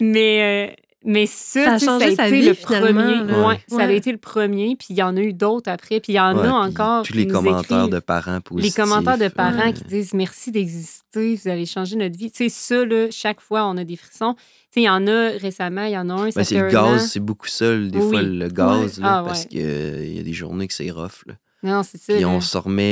Mais, 0.00 0.70
euh, 0.70 0.74
mais 1.04 1.26
ça, 1.26 1.64
Ça 1.64 1.70
a 1.70 1.74
tu 1.74 1.80
sais, 1.80 1.86
changé 1.86 2.14
sa 2.16 2.26
été 2.28 2.40
vie, 2.40 2.46
le 2.48 2.54
finalement, 2.54 3.24
premier. 3.24 3.44
Ouais, 3.46 3.60
Ça 3.68 3.84
a 3.84 3.90
été 3.92 4.10
le 4.10 4.18
premier, 4.18 4.74
puis 4.76 4.88
il 4.90 4.96
y 4.96 5.02
en 5.02 5.16
a 5.16 5.20
eu 5.20 5.32
d'autres 5.32 5.70
après, 5.70 6.00
puis 6.00 6.12
il 6.12 6.16
y 6.16 6.20
en 6.20 6.36
Ouais, 6.36 6.46
a 6.46 6.54
encore. 6.54 7.04
Tous 7.04 7.14
les 7.14 7.26
commentaires 7.26 7.60
écrivent. 7.84 7.92
de 7.94 7.98
parents 8.00 8.34
Les 8.34 8.40
positifs. 8.40 8.74
commentaires 8.74 9.18
de 9.18 9.28
parents 9.28 9.72
qui 9.72 9.84
disent 9.84 10.12
merci 10.14 10.50
d'exister, 10.50 11.36
vous 11.36 11.48
avez 11.48 11.66
changé 11.66 11.96
notre 11.96 12.18
vie. 12.18 12.30
Tu 12.32 12.44
sais, 12.44 12.48
ça, 12.48 12.84
là, 12.84 13.06
chaque 13.10 13.40
fois, 13.40 13.66
on 13.66 13.76
a 13.76 13.84
des 13.84 13.96
frissons. 13.96 14.34
Tu 14.34 14.40
sais, 14.74 14.80
il 14.80 14.84
y 14.84 14.88
en 14.88 15.06
a 15.06 15.28
récemment, 15.40 15.84
il 15.84 15.92
y 15.92 15.98
en 15.98 16.10
a 16.10 16.14
un, 16.14 16.30
ça 16.30 16.40
Ben, 16.40 16.44
c'est 16.44 16.60
le 16.60 16.68
gaz, 16.68 17.10
c'est 17.10 17.20
beaucoup 17.20 17.46
ça, 17.48 17.76
des 17.76 18.00
fois, 18.00 18.20
le 18.22 18.48
gaz, 18.48 18.98
Ouais. 18.98 19.04
là, 19.04 19.18
Ah, 19.18 19.22
parce 19.24 19.42
ouais. 19.42 19.46
qu'il 19.48 20.16
y 20.16 20.18
a 20.18 20.22
des 20.22 20.32
journées 20.32 20.66
que 20.68 20.74
c'est 20.74 20.90
rough. 20.90 21.24
Là. 21.26 21.34
Non, 21.62 21.82
c'est 21.82 21.98
ça. 21.98 22.12
Puis 22.12 22.22
là. 22.22 22.28
on 22.28 22.40
se 22.40 22.56
remet. 22.58 22.84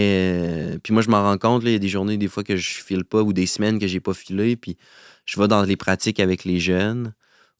euh, 0.43 0.79
Puis 0.83 0.93
moi, 0.93 1.03
je 1.03 1.09
m'en 1.11 1.23
rends 1.23 1.39
compte, 1.39 1.63
il 1.65 1.71
y 1.73 1.75
a 1.75 1.79
des 1.79 1.89
journées, 1.89 2.17
des 2.17 2.29
fois, 2.29 2.43
que 2.45 2.57
je 2.57 2.71
file 2.83 3.05
pas 3.05 3.23
ou 3.23 3.33
des 3.33 3.47
semaines 3.47 3.79
que 3.79 3.87
j'ai 3.87 4.01
pas 4.01 4.15
filé. 4.15 4.57
Puis 4.57 4.77
je 5.25 5.39
vais 5.41 5.47
dans 5.49 5.63
les 5.63 5.77
pratiques 5.77 6.19
avec 6.21 6.45
les 6.45 6.59
jeunes 6.61 7.13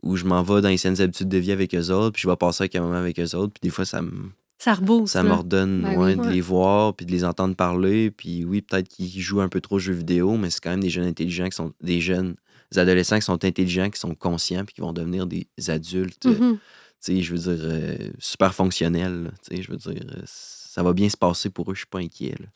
ou 0.07 0.17
je 0.17 0.25
m'en 0.25 0.43
vais 0.43 0.61
dans 0.61 0.69
les 0.69 0.77
saines 0.77 1.01
habitudes 1.01 1.29
de 1.29 1.39
vie 1.39 1.53
avec 1.53 1.75
eux 1.75 1.91
autres. 1.91 2.13
Puis 2.13 2.23
je 2.23 2.29
vais 2.29 2.37
passer 2.37 2.63
avec 2.63 2.75
un 2.77 2.81
moment 2.83 2.95
avec 2.97 3.19
eux 3.19 3.35
autres. 3.37 3.53
Puis 3.55 3.61
des 3.63 3.71
fois, 3.71 3.85
ça 3.85 4.03
me, 4.03 4.31
Ça 4.59 4.75
rebousse. 4.75 5.11
ça 5.11 5.23
redonne 5.23 5.83
Ben 5.83 5.95
oui. 5.99 6.17
de 6.17 6.21
Ouais. 6.21 6.33
les 6.33 6.41
voir 6.41 6.95
puis 6.95 7.05
de 7.07 7.13
les 7.13 7.25
entendre 7.25 7.55
parler. 7.55 8.11
Puis 8.11 8.45
oui, 8.45 8.63
peut-être 8.63 8.89
qu'ils 8.89 9.21
jouent 9.21 9.41
un 9.41 9.49
peu 9.49 9.61
trop 9.61 9.77
aux 9.77 9.79
jeux 9.81 9.93
vidéo, 9.95 10.37
mais 10.37 10.51
c'est 10.51 10.61
quand 10.63 10.71
même 10.71 10.81
des 10.83 10.91
jeunes 10.91 11.07
intelligents 11.07 11.49
qui 11.49 11.57
sont. 11.57 11.73
des 11.83 12.01
jeunes 12.01 12.37
des 12.73 12.79
adolescents 12.81 13.17
qui 13.17 13.25
sont 13.25 13.45
intelligents, 13.45 13.91
qui 13.91 14.01
sont 14.01 14.15
conscients 14.17 14.65
puis 14.65 14.75
qui 14.75 14.81
vont 14.81 14.93
devenir 14.93 15.27
des 15.27 15.47
adultes. 15.69 16.19
tu 16.21 16.59
sais, 16.99 17.23
je 17.23 17.33
veux 17.35 17.39
dire, 17.55 17.65
euh, 17.65 17.97
super 18.19 18.55
fonctionnels. 18.55 19.25
là. 19.25 19.31
Tu 19.49 19.57
sais, 19.57 19.63
je 19.63 19.71
veux 19.71 19.77
dire, 19.77 20.03
euh, 20.11 20.23
ça 20.25 20.83
va 20.83 20.93
bien 20.93 21.09
se 21.09 21.17
passer 21.17 21.49
pour 21.51 21.71
eux, 21.71 21.75
je 21.75 21.81
suis 21.81 21.87
pas 21.87 22.01
inquiet. 22.01 22.35
là. 22.41 22.47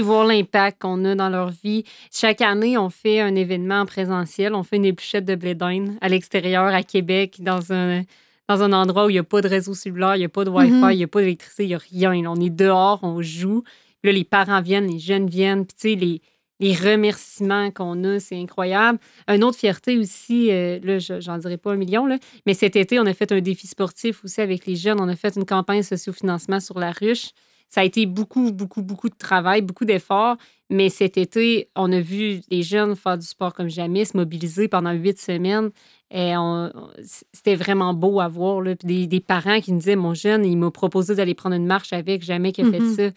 Voir 0.00 0.26
l'impact 0.26 0.82
qu'on 0.82 1.04
a 1.04 1.14
dans 1.14 1.28
leur 1.28 1.50
vie. 1.50 1.84
Chaque 2.12 2.40
année, 2.40 2.76
on 2.78 2.90
fait 2.90 3.20
un 3.20 3.34
événement 3.34 3.80
en 3.80 3.86
présentiel. 3.86 4.54
On 4.54 4.62
fait 4.62 4.76
une 4.76 4.84
épluchette 4.84 5.24
de 5.24 5.34
blé 5.34 5.54
d'Inde 5.54 5.90
à 6.00 6.08
l'extérieur, 6.08 6.66
à 6.66 6.82
Québec, 6.82 7.36
dans 7.40 7.72
un, 7.72 8.02
dans 8.48 8.62
un 8.62 8.72
endroit 8.72 9.06
où 9.06 9.10
il 9.10 9.14
n'y 9.14 9.18
a 9.18 9.24
pas 9.24 9.40
de 9.40 9.48
réseau 9.48 9.74
cellulaire, 9.74 10.16
il 10.16 10.20
n'y 10.20 10.24
a 10.24 10.28
pas 10.28 10.44
de 10.44 10.50
Wi-Fi, 10.50 10.70
il 10.72 10.80
Mhm. 10.80 10.92
n'y 10.96 11.04
a 11.04 11.08
pas 11.08 11.20
d'électricité, 11.20 11.64
il 11.64 11.68
n'y 11.68 11.74
a 11.74 11.78
rien. 11.78 12.22
Là, 12.22 12.30
on 12.30 12.40
est 12.40 12.50
dehors, 12.50 13.00
on 13.02 13.22
joue. 13.22 13.62
Puis 14.02 14.12
là, 14.12 14.18
les 14.18 14.24
parents 14.24 14.60
viennent, 14.60 14.86
les 14.90 14.98
jeunes 14.98 15.28
viennent. 15.28 15.64
Puis, 15.64 15.76
tu 15.80 15.88
sais, 15.90 15.94
les, 15.94 16.20
les 16.60 16.74
remerciements 16.74 17.70
qu'on 17.70 18.04
a, 18.04 18.20
c'est 18.20 18.36
incroyable. 18.38 18.98
Une 19.28 19.42
autre 19.44 19.58
fierté 19.58 19.98
aussi, 19.98 20.50
euh, 20.52 20.78
là, 20.82 20.98
je- 20.98 21.20
j'en 21.20 21.38
dirais 21.38 21.56
pas 21.56 21.72
un 21.72 21.76
million, 21.76 22.06
là, 22.06 22.18
mais 22.46 22.54
cet 22.54 22.76
été, 22.76 22.98
on 23.00 23.06
a 23.06 23.14
fait 23.14 23.32
un 23.32 23.40
défi 23.40 23.66
sportif 23.66 24.24
aussi 24.24 24.40
avec 24.40 24.66
les 24.66 24.76
jeunes. 24.76 25.00
On 25.00 25.08
a 25.08 25.16
fait 25.16 25.36
une 25.36 25.46
campagne 25.46 25.82
sociofinancement 25.82 26.60
sur 26.60 26.78
la 26.78 26.92
ruche. 26.92 27.30
Ça 27.74 27.80
a 27.80 27.84
été 27.84 28.06
beaucoup, 28.06 28.52
beaucoup, 28.52 28.82
beaucoup 28.82 29.08
de 29.08 29.16
travail, 29.18 29.60
beaucoup 29.60 29.84
d'efforts. 29.84 30.36
Mais 30.70 30.90
cet 30.90 31.18
été, 31.18 31.68
on 31.74 31.90
a 31.90 31.98
vu 31.98 32.40
les 32.48 32.62
jeunes 32.62 32.94
faire 32.94 33.18
du 33.18 33.26
sport 33.26 33.52
comme 33.52 33.68
jamais, 33.68 34.04
se 34.04 34.16
mobiliser 34.16 34.68
pendant 34.68 34.92
huit 34.92 35.18
semaines. 35.18 35.70
Et 36.12 36.36
on- 36.36 36.70
c'était 37.32 37.56
vraiment 37.56 37.92
beau 37.92 38.20
à 38.20 38.28
voir. 38.28 38.60
Là. 38.60 38.76
Puis 38.76 38.86
des, 38.86 39.06
des 39.08 39.18
parents 39.20 39.60
qui 39.60 39.72
nous 39.72 39.78
disaient 39.78 39.96
Mon 39.96 40.14
jeune, 40.14 40.44
il 40.44 40.56
m'a 40.56 40.70
proposé 40.70 41.16
d'aller 41.16 41.34
prendre 41.34 41.56
une 41.56 41.66
marche 41.66 41.92
avec, 41.92 42.22
jamais 42.22 42.52
qu'il 42.52 42.66
a 42.66 42.70
fait 42.70 42.78
ça. 42.94 43.10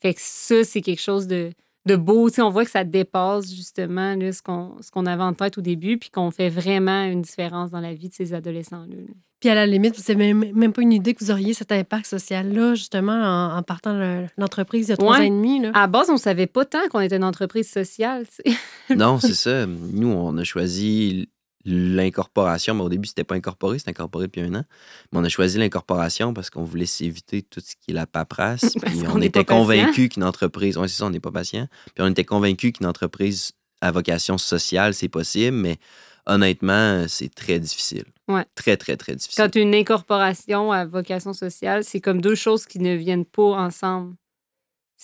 Fait 0.00 0.14
que 0.14 0.20
ça, 0.22 0.62
c'est 0.62 0.80
quelque 0.80 1.00
chose 1.02 1.26
de, 1.26 1.50
de 1.86 1.96
beau. 1.96 2.28
Tu 2.30 2.36
sais, 2.36 2.42
on 2.42 2.50
voit 2.50 2.64
que 2.64 2.70
ça 2.70 2.84
dépasse 2.84 3.54
justement 3.54 4.14
là, 4.14 4.32
ce 4.32 4.42
qu'on 4.42 4.76
ce 4.80 4.90
qu'on 4.90 5.06
avait 5.06 5.22
en 5.22 5.34
tête 5.34 5.58
au 5.58 5.60
début, 5.60 5.98
puis 5.98 6.10
qu'on 6.10 6.30
fait 6.30 6.48
vraiment 6.48 7.04
une 7.04 7.22
différence 7.22 7.70
dans 7.70 7.80
la 7.80 7.94
vie 7.94 8.08
de 8.08 8.14
ces 8.14 8.34
adolescents-là. 8.34 8.96
là. 8.96 9.12
Puis 9.40 9.50
à 9.50 9.54
la 9.54 9.66
limite, 9.66 9.94
vous 9.94 10.12
n'avez 10.12 10.32
même, 10.32 10.54
même 10.54 10.72
pas 10.72 10.80
une 10.80 10.92
idée 10.92 11.12
que 11.12 11.22
vous 11.22 11.30
auriez 11.30 11.52
cet 11.52 11.70
impact 11.70 12.06
social-là, 12.06 12.74
justement, 12.74 13.12
en, 13.12 13.58
en 13.58 13.62
partant 13.62 13.92
de 13.92 14.24
l'entreprise 14.38 14.86
il 14.86 14.90
y 14.90 14.92
a 14.94 14.96
trois 14.96 15.18
ans 15.18 15.22
et 15.22 15.28
demi. 15.28 15.60
Là. 15.60 15.70
À 15.74 15.80
la 15.80 15.86
base, 15.86 16.08
on 16.08 16.16
savait 16.16 16.46
pas 16.46 16.64
tant 16.64 16.88
qu'on 16.90 17.00
était 17.00 17.16
une 17.16 17.24
entreprise 17.24 17.68
sociale. 17.68 18.24
tu 18.26 18.50
sais. 18.52 18.96
Non, 18.96 19.18
c'est 19.20 19.34
ça. 19.34 19.66
Nous, 19.66 20.08
on 20.08 20.34
a 20.38 20.44
choisi 20.44 21.28
l'incorporation, 21.64 22.74
mais 22.74 22.82
au 22.82 22.88
début, 22.88 23.08
c'était 23.08 23.24
pas 23.24 23.34
incorporé, 23.34 23.78
c'était 23.78 23.90
incorporé 23.90 24.26
depuis 24.26 24.42
un 24.42 24.54
an. 24.54 24.64
Mais 25.12 25.18
on 25.18 25.24
a 25.24 25.28
choisi 25.28 25.58
l'incorporation 25.58 26.34
parce 26.34 26.50
qu'on 26.50 26.64
voulait 26.64 26.86
s'éviter 26.86 27.42
tout 27.42 27.60
ce 27.60 27.74
qui 27.74 27.90
est 27.90 27.94
la 27.94 28.06
paperasse. 28.06 28.74
Puis 28.84 29.02
on 29.12 29.20
était 29.20 29.44
convaincus 29.44 30.10
qu'une 30.10 30.24
entreprise, 30.24 30.76
oui, 30.76 30.88
c'est 30.88 30.96
ça, 30.96 31.06
on 31.06 31.10
n'est 31.10 31.20
pas 31.20 31.32
patient. 31.32 31.66
Puis 31.94 32.04
on 32.04 32.08
était 32.08 32.24
convaincus 32.24 32.72
qu'une 32.72 32.86
entreprise 32.86 33.52
à 33.80 33.90
vocation 33.90 34.38
sociale, 34.38 34.94
c'est 34.94 35.08
possible, 35.08 35.56
mais 35.56 35.78
honnêtement, 36.26 37.06
c'est 37.08 37.34
très 37.34 37.58
difficile. 37.58 38.04
Ouais. 38.28 38.44
Très, 38.54 38.76
très, 38.76 38.96
très 38.96 39.14
difficile. 39.14 39.44
Quand 39.44 39.54
une 39.56 39.74
incorporation 39.74 40.72
à 40.72 40.84
vocation 40.84 41.32
sociale, 41.32 41.84
c'est 41.84 42.00
comme 42.00 42.20
deux 42.20 42.34
choses 42.34 42.66
qui 42.66 42.78
ne 42.78 42.94
viennent 42.94 43.26
pas 43.26 43.42
ensemble. 43.42 44.14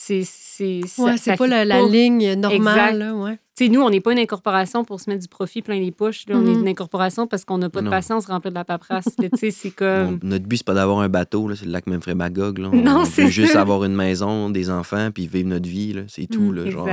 C'est 0.03 0.22
c'est 0.24 0.80
ça- 0.86 1.03
Ouais, 1.03 1.16
c'est 1.18 1.36
pas 1.36 1.46
la, 1.46 1.64
la 1.66 1.82
ligne 1.82 2.34
normale. 2.34 2.98
là, 2.98 3.14
ouais. 3.14 3.38
Tu 3.57 3.66
sais, 3.66 3.70
nous, 3.70 3.82
on 3.82 3.90
n'est 3.90 4.01
pas 4.01 4.12
une 4.12 4.18
incorporation 4.18 4.82
pour 4.84 4.98
se 5.01 5.11
mettre 5.11 5.20
du 5.22 5.28
profit 5.28 5.61
plein 5.61 5.78
les 5.78 5.90
poches. 5.92 6.24
là. 6.26 6.36
On 6.36 6.46
est 6.46 6.55
Mhm. 6.55 6.61
une 6.61 6.68
incorporation 6.68 7.26
parce 7.26 7.44
qu'on 7.44 7.59
n'a 7.59 7.68
pas 7.68 7.80
de 7.80 7.84
Non. 7.84 7.90
patience 7.90 8.24
remplir 8.26 8.51
de 8.51 8.55
la 8.55 8.64
paperasse. 8.64 9.09
là. 9.18 9.28
Tu 9.28 9.38
sais, 9.38 9.51
c'est 9.51 9.68
Bon, 9.68 9.74
comme. 9.76 10.20
notre 10.22 10.46
but, 10.46 10.57
c'est 10.59 10.66
pas 10.66 10.72
d'avoir 10.72 11.01
un 11.01 11.09
bateau, 11.11 11.46
là, 11.48 11.55
c'est 11.57 11.66
le 11.66 11.72
lac 11.72 11.86
Memphis 11.86 12.14
Magog. 12.14 12.59
Là. 12.59 12.70
On 12.72 12.76
Non, 12.82 13.03
veut 13.05 13.11
c'est 13.12 13.28
juste 13.28 13.53
ça. 13.53 13.61
avoir 13.61 13.84
une 13.84 13.94
maison, 13.94 14.48
des 14.48 14.70
enfants, 14.70 15.11
puis 15.12 15.26
vivre 15.26 15.48
notre 15.51 15.68
vie. 15.68 15.92
là. 15.92 16.03
C'est 16.09 16.26
tout. 16.26 16.40
Mm, 16.40 16.55
là, 16.55 16.70
genre. 16.70 16.88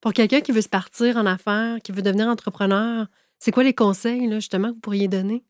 Pour 0.00 0.14
quelqu'un 0.14 0.40
qui 0.40 0.52
veut 0.52 0.62
se 0.62 0.68
partir 0.68 1.18
en 1.18 1.26
affaires, 1.26 1.76
qui 1.84 1.92
veut 1.92 2.00
devenir 2.00 2.26
entrepreneur, 2.26 3.06
c'est 3.38 3.50
quoi 3.52 3.62
les 3.64 3.74
conseils, 3.74 4.26
là, 4.28 4.36
justement, 4.36 4.68
que 4.70 4.74
vous 4.74 4.80
pourriez 4.80 5.08
donner? 5.08 5.44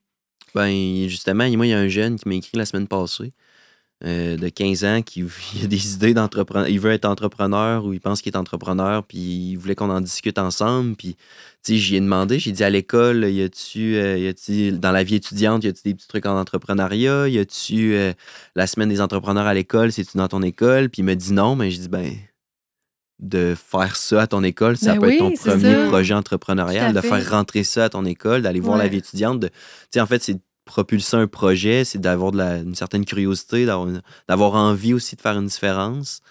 Ben, 0.56 1.06
justement, 1.08 1.48
moi, 1.56 1.66
il 1.66 1.70
y 1.70 1.72
a 1.72 1.78
un 1.78 1.86
jeune 1.86 2.16
qui 2.18 2.28
m'a 2.28 2.34
écrit 2.34 2.58
la 2.58 2.66
semaine 2.66 2.88
passée, 2.88 3.32
euh, 4.04 4.36
de 4.36 4.48
15 4.48 4.84
ans, 4.84 5.02
qui 5.02 5.24
il 5.54 5.64
a 5.64 5.66
des 5.66 5.94
idées 5.94 6.14
d'entrepreneur. 6.14 6.68
Il 6.68 6.80
veut 6.80 6.90
être 6.92 7.04
entrepreneur 7.04 7.84
ou 7.84 7.92
il 7.92 8.00
pense 8.00 8.22
qu'il 8.22 8.32
est 8.32 8.36
entrepreneur, 8.36 9.04
puis 9.04 9.18
il 9.18 9.56
voulait 9.56 9.74
qu'on 9.74 9.90
en 9.90 10.00
discute 10.00 10.38
ensemble. 10.38 10.96
Puis, 10.96 11.16
tu 11.62 11.74
sais, 11.74 11.76
j'y 11.76 11.96
ai 11.96 12.00
demandé, 12.00 12.38
j'ai 12.38 12.52
dit 12.52 12.64
à 12.64 12.70
l'école, 12.70 13.24
y 13.28 13.42
a-tu, 13.42 13.96
euh, 13.96 14.16
y 14.16 14.26
a-tu, 14.26 14.72
dans 14.72 14.92
la 14.92 15.02
vie 15.04 15.16
étudiante, 15.16 15.64
y 15.64 15.68
a-tu 15.68 15.82
des 15.84 15.94
petits 15.94 16.08
trucs 16.08 16.24
en 16.26 16.38
entrepreneuriat? 16.38 17.28
Y 17.28 17.38
a-tu 17.38 17.94
euh, 17.94 18.12
la 18.56 18.66
semaine 18.66 18.88
des 18.88 19.00
entrepreneurs 19.00 19.46
à 19.46 19.52
l'école? 19.54 19.92
C'est-tu 19.92 20.16
dans 20.16 20.28
ton 20.28 20.42
école? 20.42 20.88
Puis 20.88 21.02
il 21.02 21.04
m'a 21.04 21.14
dit 21.14 21.32
non, 21.32 21.54
mais 21.56 21.70
j'ai 21.70 21.80
dit, 21.80 21.88
ben, 21.88 22.10
de 23.18 23.54
faire 23.54 23.96
ça 23.96 24.22
à 24.22 24.26
ton 24.26 24.42
école, 24.42 24.78
ça 24.78 24.94
Ben 24.94 25.00
peut 25.00 25.08
oui, 25.08 25.14
être 25.16 25.18
ton 25.18 25.50
premier 25.50 25.74
ça. 25.74 25.86
projet 25.88 26.14
entrepreneurial, 26.14 26.94
de 26.94 27.00
faire 27.02 27.30
rentrer 27.30 27.64
ça 27.64 27.84
à 27.84 27.88
ton 27.90 28.06
école, 28.06 28.40
d'aller 28.42 28.60
voir 28.60 28.78
la 28.78 28.88
vie 28.88 28.96
étudiante. 28.98 29.40
De, 29.40 29.48
tu 29.48 29.54
sais, 29.92 30.00
en 30.00 30.06
fait, 30.06 30.22
c'est 30.22 30.38
propulser 30.70 31.16
un 31.16 31.26
projet, 31.26 31.84
c'est 31.84 31.98
d'avoir 31.98 32.32
une 32.34 32.74
certaine 32.74 33.04
curiosité, 33.04 33.66
d'avoir, 33.66 34.54
envie 34.54 34.94
aussi 34.94 35.16
de 35.16 35.20
faire 35.20 35.36
une 35.36 35.46
différence. 35.46 36.22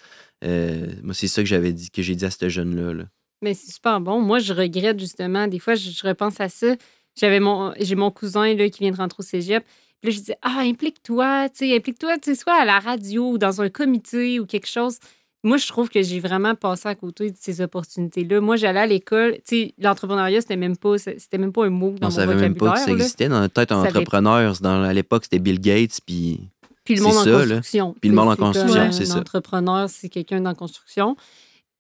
Euh, 0.46 0.88
moi, 1.04 1.14
c'est 1.14 1.28
ça 1.28 1.42
que 1.42 1.48
j'avais 1.48 1.74
dit, 1.74 1.92
que 1.92 2.02
j'ai 2.02 2.16
dit 2.16 2.26
à 2.26 2.32
ce 2.32 2.48
jeune-là. 2.48 2.94
là. 2.94 3.04
Mais 3.42 3.54
c'est 3.54 3.72
super 3.72 4.00
bon. 4.00 4.22
Moi, 4.22 4.40
je 4.40 4.54
regrette 4.54 5.00
justement. 5.00 5.48
Des 5.48 5.60
fois, 5.60 5.76
je, 5.76 5.90
repense 6.08 6.40
à 6.40 6.50
ça. 6.50 6.76
J'avais 7.20 7.40
mon, 7.40 7.74
j'ai 7.80 7.96
mon 7.96 8.12
cousin 8.12 8.54
là, 8.54 8.70
qui 8.70 8.80
vient 8.80 8.92
de 8.92 8.98
rentrer 8.98 9.18
au 9.20 9.24
cégep. 9.24 9.66
Là, 10.04 10.12
je 10.12 10.18
disais, 10.18 10.38
ah, 10.42 10.60
implique-toi, 10.60 11.50
tu 11.50 11.74
implique-toi, 11.74 12.18
tu 12.20 12.32
sais, 12.32 12.36
soit 12.36 12.54
à 12.54 12.64
la 12.64 12.80
radio 12.80 13.32
ou 13.32 13.38
dans 13.38 13.62
un 13.62 13.70
comité 13.70 14.40
ou 14.40 14.46
quelque 14.46 14.68
chose. 14.68 15.00
Moi, 15.44 15.56
je 15.58 15.68
trouve 15.68 15.90
que 15.90 16.02
j'ai 16.02 16.20
vraiment 16.20 16.54
passé 16.56 16.90
à 16.90 16.96
côté 16.96 17.32
de 17.32 17.38
ces 17.40 17.62
opportunités-là. 17.62 18.42
Moi, 18.42 18.58
j'allais 18.58 18.82
à 18.82 18.86
l'école, 18.86 19.36
tu 19.48 19.56
sais, 19.68 19.74
l'entrepreneuriat, 19.78 20.42
c'était 20.42 20.58
même 20.58 20.76
pas, 20.76 20.98
c'était 20.98 21.38
même 21.38 21.54
pas 21.54 21.66
un 21.66 21.70
mot 21.70 21.92
dans 21.92 22.08
On 22.08 22.10
mon 22.10 22.16
savait 22.16 22.36
même 22.36 22.56
pas 22.56 22.74
que 22.74 22.80
ça 22.80 22.92
existait. 22.92 23.30
Dans 23.30 23.48
tête, 23.48 23.72
un 23.72 23.76
Ça 23.82 23.88
avait- 23.88 23.98
entrepreneur, 24.00 24.54
dans, 24.60 24.84
à 24.84 24.92
l'époque, 24.94 25.24
c'était 25.24 25.40
Bill 25.40 25.62
Gates, 25.62 26.00
puis 26.06 26.42
Puis 26.84 26.96
le 26.96 27.04
monde 27.04 27.16
en 27.18 27.24
ça, 27.24 27.32
construction. 27.32 27.96
Puis 28.02 28.10
le 28.10 28.16
monde 28.16 28.30
en 28.30 28.36
construction, 28.36 28.92
c'est 28.92 29.06
ça. 29.06 29.18
entrepreneur, 29.18 29.90
c'est 29.90 30.10
quelqu'un 30.10 30.42
dans 30.42 30.50
la 30.50 30.56
construction. 30.56 31.16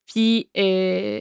Puis, 0.05 0.47
euh, 0.57 1.19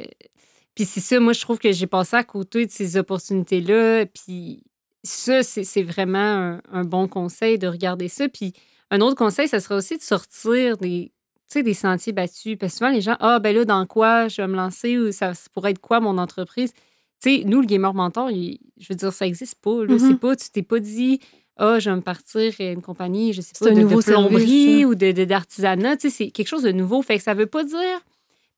puis 0.77 0.85
c'est 0.85 1.01
ça, 1.01 1.19
moi, 1.19 1.33
je 1.33 1.41
trouve 1.41 1.59
que 1.59 1.73
j'ai 1.73 1.87
passé 1.89 2.17
à 2.17 2.23
côté 2.25 2.67
de 2.67 2.71
ces 2.71 2.97
opportunités-là. 2.97 4.07
Puis 4.07 4.63
ça, 5.03 5.43
c'est 5.43 5.65
c'est 5.65 5.83
vraiment 5.83 6.19
un, 6.19 6.61
un 6.73 6.85
bon 6.85 7.09
conseil 7.09 7.59
de 7.59 7.67
regarder 7.67 8.09
ça. 8.09 8.29
Puis 8.29 8.53
un 8.93 9.01
autre 9.01 9.17
conseil, 9.17 9.49
ça 9.49 9.59
serait 9.61 9.75
aussi 9.75 9.97
de 9.99 10.03
sortir 10.03 10.77
des, 10.79 11.11
sais, 11.49 11.63
des 11.63 11.75
sentiers 11.75 12.13
battus. 12.13 12.57
Parce 12.59 12.73
que 12.73 12.79
souvent, 12.79 12.91
les 12.91 13.01
gens, 13.01 13.17
ah, 13.21 13.39
ben 13.39 13.55
là, 13.55 13.65
dans 13.65 13.85
quoi 13.87 14.29
je 14.29 14.41
vais 14.43 14.49
me 14.49 14.57
lancer 14.57 14.99
ou 14.99 15.13
ça, 15.13 15.33
pourrait 15.53 15.71
être 15.73 15.81
quoi 15.81 16.01
mon 16.01 16.19
entreprise? 16.19 16.73
Tu 17.23 17.39
sais, 17.39 17.43
nous, 17.45 17.61
le 17.61 17.67
gamer 17.67 17.95
mentor, 17.95 18.31
il- 18.31 18.61
je 18.79 18.87
veux 18.91 18.95
dire, 18.97 19.13
ça 19.13 19.25
n'existe 19.25 19.57
pas. 19.57 19.85
là. 19.85 19.95
Mhm. 19.95 19.99
C'est 19.99 20.21
pas, 20.21 20.37
tu 20.37 20.51
t'es 20.51 20.63
pas 20.63 20.79
dit, 20.79 21.21
ah, 21.57 21.79
je 21.81 21.91
vais 21.91 21.97
me 21.97 22.03
partir 22.03 22.53
à 22.61 22.63
une 22.65 22.83
compagnie, 22.83 23.33
je 23.33 23.41
sais 23.41 23.51
C'est 23.55 23.65
pas, 23.65 23.71
un 23.71 23.75
de, 23.75 23.79
de 23.79 23.83
nouveau 23.83 24.01
service, 24.01 24.29
plomberie 24.29 24.81
ça. 24.83 24.87
ou 24.89 24.95
de, 24.95 25.13
de- 25.13 25.25
d'artisanat. 25.25 25.97
Tu 25.97 26.11
sais, 26.11 26.17
c'est 26.17 26.31
quelque 26.31 26.47
chose 26.49 26.63
de 26.63 26.71
nouveau. 26.73 27.03
Fait 27.03 27.17
que 27.19 27.25
ça 27.25 27.35
veut 27.35 27.47
pas 27.47 27.65
dire 27.65 28.01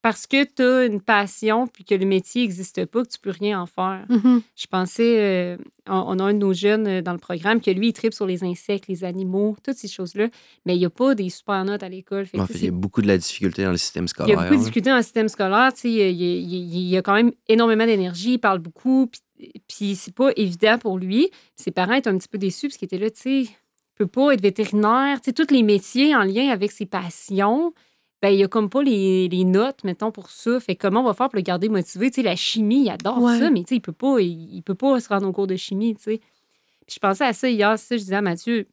parce 0.02 0.26
que 0.26 0.44
tu 0.44 0.62
as 0.62 0.86
une 0.86 1.00
passion 1.02 1.66
puis 1.66 1.84
que 1.84 1.94
le 1.94 2.06
métier 2.06 2.42
n'existe 2.42 2.86
pas 2.86 3.02
que 3.02 3.08
tu 3.08 3.18
peux 3.18 3.30
rien 3.30 3.60
en 3.60 3.66
faire. 3.66 4.04
Mhm. 4.08 4.40
Je 4.56 4.66
pensais, 4.66 5.20
euh, 5.20 5.56
on, 5.86 6.16
on 6.16 6.18
a 6.18 6.24
un 6.24 6.32
de 6.32 6.38
nos 6.38 6.52
jeunes 6.54 6.86
euh, 6.86 7.02
dans 7.02 7.12
le 7.12 7.18
programme 7.18 7.60
que 7.60 7.70
lui, 7.70 7.88
il 7.88 7.92
tripe 7.92 8.14
sur 8.14 8.24
les 8.26 8.42
insectes, 8.42 8.88
les 8.88 9.04
animaux, 9.04 9.56
toutes 9.62 9.76
ces 9.76 9.88
choses-là, 9.88 10.28
mais 10.64 10.74
il 10.74 10.78
n'y 10.78 10.86
a 10.86 10.90
pas 10.90 11.14
des 11.14 11.28
super 11.28 11.64
notes 11.64 11.82
à 11.82 11.88
l'école. 11.88 12.26
En 12.38 12.46
fait, 12.46 12.54
il 12.58 12.64
y 12.64 12.68
a 12.68 12.70
beaucoup 12.70 13.02
de 13.02 13.08
la 13.08 13.18
difficulté 13.18 13.62
dans 13.64 13.72
le 13.72 13.76
système 13.76 14.04
il 14.04 14.06
y 14.06 14.08
scolaire. 14.08 14.38
a 14.38 14.42
beaucoup 14.42 14.48
de 14.48 14.54
là. 14.54 14.58
difficultés 14.60 14.90
dans 14.90 14.96
le 14.96 15.02
système 15.02 15.28
scolaire. 15.28 15.72
tu 15.74 15.80
sais, 15.80 15.90
Il 15.90 15.96
y, 15.96 16.02
a- 16.02 16.08
il 16.08 16.22
y 16.22 16.24
a- 16.24 16.58
il 16.58 16.94
il 16.94 17.02
quand 17.02 17.14
même 17.14 17.32
énormément 17.48 17.84
d'énergie, 17.86 18.32
il 18.34 18.38
parle 18.38 18.60
beaucoup, 18.60 19.06
puis, 19.08 19.52
puis 19.68 19.94
c'est 19.96 20.14
pas 20.14 20.30
évident 20.36 20.78
pour 20.78 20.98
lui. 20.98 21.30
Ses 21.56 21.70
parents 21.70 21.94
étaient 21.94 22.08
un 22.10 22.16
petit 22.18 22.28
peu 22.28 22.38
déçus 22.38 22.68
parce 22.68 22.76
qu'ils 22.78 22.86
étaient 22.86 22.98
là, 22.98 23.10
tu 23.10 23.20
sais, 23.20 23.40
il 23.42 23.48
peut 23.96 24.06
pas 24.06 24.32
être 24.32 24.40
vétérinaire. 24.40 25.20
Tu 25.20 25.30
sais, 25.30 25.32
tous 25.34 25.52
les 25.52 25.62
métiers 25.62 26.14
en 26.16 26.22
lien 26.24 26.48
avec 26.48 26.72
ses 26.72 26.86
passions, 26.86 27.72
ben 28.22 28.28
il 28.30 28.38
y 28.38 28.44
a 28.44 28.48
comme 28.48 28.68
pas 28.68 28.82
les, 28.82 29.28
les 29.28 29.44
notes, 29.44 29.82
mettons, 29.84 30.10
pour 30.12 30.30
ça. 30.30 30.60
Fait 30.60 30.76
comment 30.76 31.00
on 31.00 31.04
va 31.04 31.14
faire 31.14 31.28
pour 31.28 31.36
le 31.36 31.42
garder 31.42 31.68
motivé? 31.68 32.10
Tu 32.10 32.16
sais, 32.16 32.22
la 32.22 32.36
chimie, 32.36 32.82
il 32.84 32.90
adore 32.90 33.22
Ouais. 33.22 33.38
ça, 33.38 33.50
mais 33.50 33.60
tu 33.62 33.68
sais, 33.70 33.76
il 33.76 33.80
peut 33.80 33.92
pas, 33.92 34.20
il, 34.20 34.54
il 34.54 34.62
peut 34.62 34.74
pas 34.74 35.00
se 35.00 35.08
rendre 35.08 35.26
au 35.26 35.32
cours 35.32 35.46
de 35.46 35.56
chimie, 35.56 35.94
tu 35.94 36.02
sais. 36.02 36.18
Puis 36.86 36.94
je 36.96 36.98
pensais 36.98 37.24
à 37.24 37.32
ça 37.32 37.48
hier, 37.48 37.78
ça, 37.78 37.96
je 37.96 38.02
disais 38.02 38.16
à 38.16 38.20
Mathieu, 38.22 38.66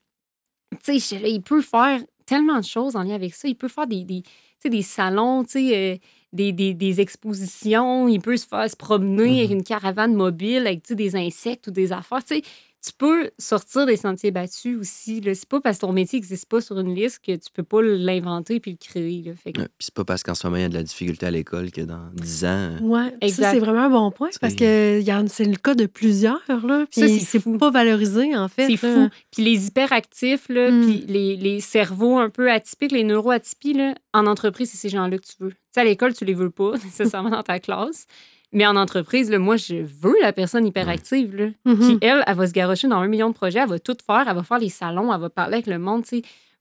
tu 0.84 1.00
sais, 1.00 1.16
il 1.30 1.42
peut 1.42 1.62
faire 1.62 2.02
tellement 2.26 2.60
de 2.60 2.66
choses 2.66 2.96
en 2.98 3.04
lien 3.04 3.16
avec 3.16 3.34
ça. 3.34 3.48
Il 3.48 3.56
peut 3.56 3.70
faire 3.70 3.88
des, 3.88 4.04
des, 4.04 4.24
des 4.66 4.82
salons, 4.82 5.44
tu 5.44 5.52
sais, 5.52 5.94
euh, 5.94 5.98
des, 6.34 6.52
des, 6.52 6.74
des 6.74 7.00
expositions. 7.00 8.08
Il 8.10 8.20
peut 8.20 8.36
se 8.36 8.46
faire 8.46 8.70
se 8.70 8.76
promener 8.76 9.40
avec 9.40 9.52
une 9.52 9.64
caravane 9.64 10.14
mobile 10.14 10.68
avec 10.68 10.84
tu 10.84 10.90
sais, 10.90 10.96
des 10.96 11.16
insectes 11.16 11.68
ou 11.68 11.72
des 11.72 11.94
affaires. 11.94 12.24
Tu 12.26 12.36
sais, 12.36 12.42
tu 12.86 12.92
peux 12.98 13.32
sortir 13.40 13.86
des 13.86 13.98
sentiers 13.98 14.32
battus 14.32 14.78
aussi. 14.78 15.22
C'est 15.24 15.48
pas 15.50 15.60
parce 15.60 15.78
que 15.78 15.82
ton 15.82 15.92
métier 15.94 16.18
n'existe 16.20 16.46
pas 16.48 16.62
sur 16.62 16.80
une 16.80 16.94
liste 16.96 17.20
que 17.26 17.34
tu 17.36 17.50
peux 17.54 17.64
pas 17.64 17.82
l'inventer 17.82 18.60
puis 18.60 18.72
le 18.72 18.78
créer. 18.78 19.24
là. 19.26 19.32
Fait 19.36 19.52
que- 19.52 19.62
Ouais, 19.62 19.66
Puis 19.78 19.86
c'est 19.88 19.94
pas 19.94 20.06
parce 20.06 20.24
qu'en 20.24 20.36
ce 20.36 20.46
moment, 20.48 20.58
il 20.58 20.62
y 20.62 20.66
a 20.66 20.70
de 20.70 20.76
la 20.76 20.84
difficulté 20.84 21.26
à 21.26 21.32
l'école 21.32 21.72
que 21.72 21.82
dans 21.82 22.10
10 22.14 22.46
ans. 22.46 22.48
euh, 22.48 22.80
Ouais, 22.82 23.12
puis 23.20 23.32
ça, 23.32 23.52
c'est 23.52 23.60
vraiment 23.60 23.84
un 23.84 23.90
bon 23.90 24.12
point 24.12 24.30
parce 24.40 24.54
que 24.56 25.02
c'est 25.28 25.46
le 25.46 25.56
cas 25.58 25.76
de 25.76 25.86
plusieurs, 25.86 26.42
là. 26.48 26.86
Ça, 26.92 27.06
Puis 27.06 27.20
c'est 27.20 27.44
pas 27.58 27.72
valorisé, 27.72 28.36
en 28.38 28.48
fait. 28.48 28.68
C'est 28.68 28.78
fou. 28.78 29.10
Puis 29.32 29.44
les 29.44 29.68
hyperactifs, 29.68 30.48
là, 30.50 30.72
Mm. 30.72 30.86
puis 30.86 31.04
les, 31.08 31.36
les 31.36 31.60
cerveaux 31.60 32.18
un 32.20 32.30
peu 32.30 32.50
atypiques, 32.52 32.92
les 32.92 33.04
neuroatypies, 33.04 33.74
là, 33.74 33.96
en 34.14 34.28
entreprise, 34.28 34.70
c'est 34.72 34.78
ces 34.78 34.90
gens-là 34.90 35.18
que 35.18 35.26
tu 35.26 35.34
veux. 35.40 35.52
Tu 35.52 35.58
sais, 35.72 35.82
à 35.82 35.84
l'école, 35.84 36.14
tu 36.14 36.26
les 36.26 36.34
veux 36.34 36.50
pas 36.52 36.72
nécessairement 36.86 37.30
dans 37.32 37.44
ta 37.44 37.60
classe. 37.60 38.06
Mais 38.54 38.66
en 38.66 38.76
entreprise, 38.76 39.30
là, 39.30 39.40
moi, 39.40 39.58
je 39.58 39.76
veux 39.76 40.16
la 40.22 40.32
personne 40.34 40.66
hyperactive. 40.66 41.36
Là, 41.36 41.48
Mhm. 41.66 41.80
qui, 41.80 41.98
elle, 42.06 42.24
elle 42.26 42.36
va 42.36 42.48
se 42.48 42.54
garocher 42.54 42.88
dans 42.88 42.98
un 42.98 43.08
million 43.08 43.30
de 43.30 43.34
projets, 43.36 43.60
elle 43.60 43.70
va 43.70 43.80
tout 43.80 43.98
faire, 44.06 44.26
elle 44.28 44.36
va 44.36 44.44
faire 44.44 44.60
les 44.60 44.70
salons, 44.70 45.14
elle 45.14 45.20
va 45.20 45.30
parler 45.30 45.56
avec 45.56 45.68
le 45.68 45.80
monde. 45.80 46.04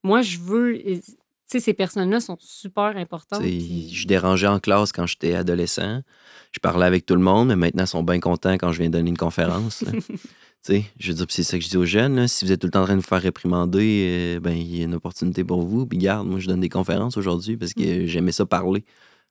Moi, 0.03 0.23
je 0.23 0.39
veux. 0.39 0.75
euh, 0.75 0.97
Tu 1.49 1.59
sais, 1.59 1.61
ces 1.61 1.75
personnes-là 1.75 2.19
sont 2.19 2.37
super 2.41 2.97
importantes. 2.97 3.41
Puis- 3.41 3.89
Je 3.93 4.09
dérangeais 4.09 4.49
en 4.49 4.59
classe 4.59 4.91
quand 4.91 5.07
j'étais 5.07 5.35
adolescent. 5.37 6.01
Je 6.51 6.59
parlais 6.59 6.87
avec 6.87 7.07
tout 7.07 7.15
le 7.15 7.21
monde, 7.21 7.47
mais 7.51 7.55
maintenant, 7.55 7.85
ils 7.85 7.87
sont 7.87 8.03
bien 8.03 8.19
contents 8.19 8.55
quand 8.55 8.73
je 8.73 8.81
viens 8.81 8.91
donner 8.91 9.11
une 9.11 9.17
conférence. 9.17 9.83
là. 9.83 9.93
Tu 10.65 10.73
sais, 10.73 10.85
je 10.99 11.09
veux 11.13 11.15
dire, 11.19 11.27
c'est 11.29 11.45
ça 11.45 11.57
que 11.57 11.63
je 11.63 11.69
dis 11.69 11.77
aux 11.77 11.85
jeunes. 11.85 12.17
là, 12.17 12.27
si 12.27 12.45
vous 12.45 12.51
êtes 12.51 12.61
tout 12.61 12.67
le 12.67 12.73
temps 12.73 12.81
en 12.81 12.87
train 12.87 12.97
de 12.97 13.01
vous 13.01 13.07
faire 13.07 13.23
réprimander, 13.23 14.35
euh, 14.37 14.41
ben, 14.41 14.51
il 14.57 14.77
y 14.77 14.81
a 14.81 14.85
une 14.87 14.95
opportunité 14.95 15.45
pour 15.45 15.63
vous. 15.63 15.87
Puis 15.87 15.99
garde, 15.99 16.27
moi, 16.27 16.41
je 16.41 16.49
donne 16.49 16.59
des 16.59 16.69
conférences 16.69 17.17
aujourd'hui 17.17 17.57
parce 17.57 17.73
que 17.73 18.07
j'aimais 18.09 18.33
ça 18.33 18.45
parler 18.45 18.85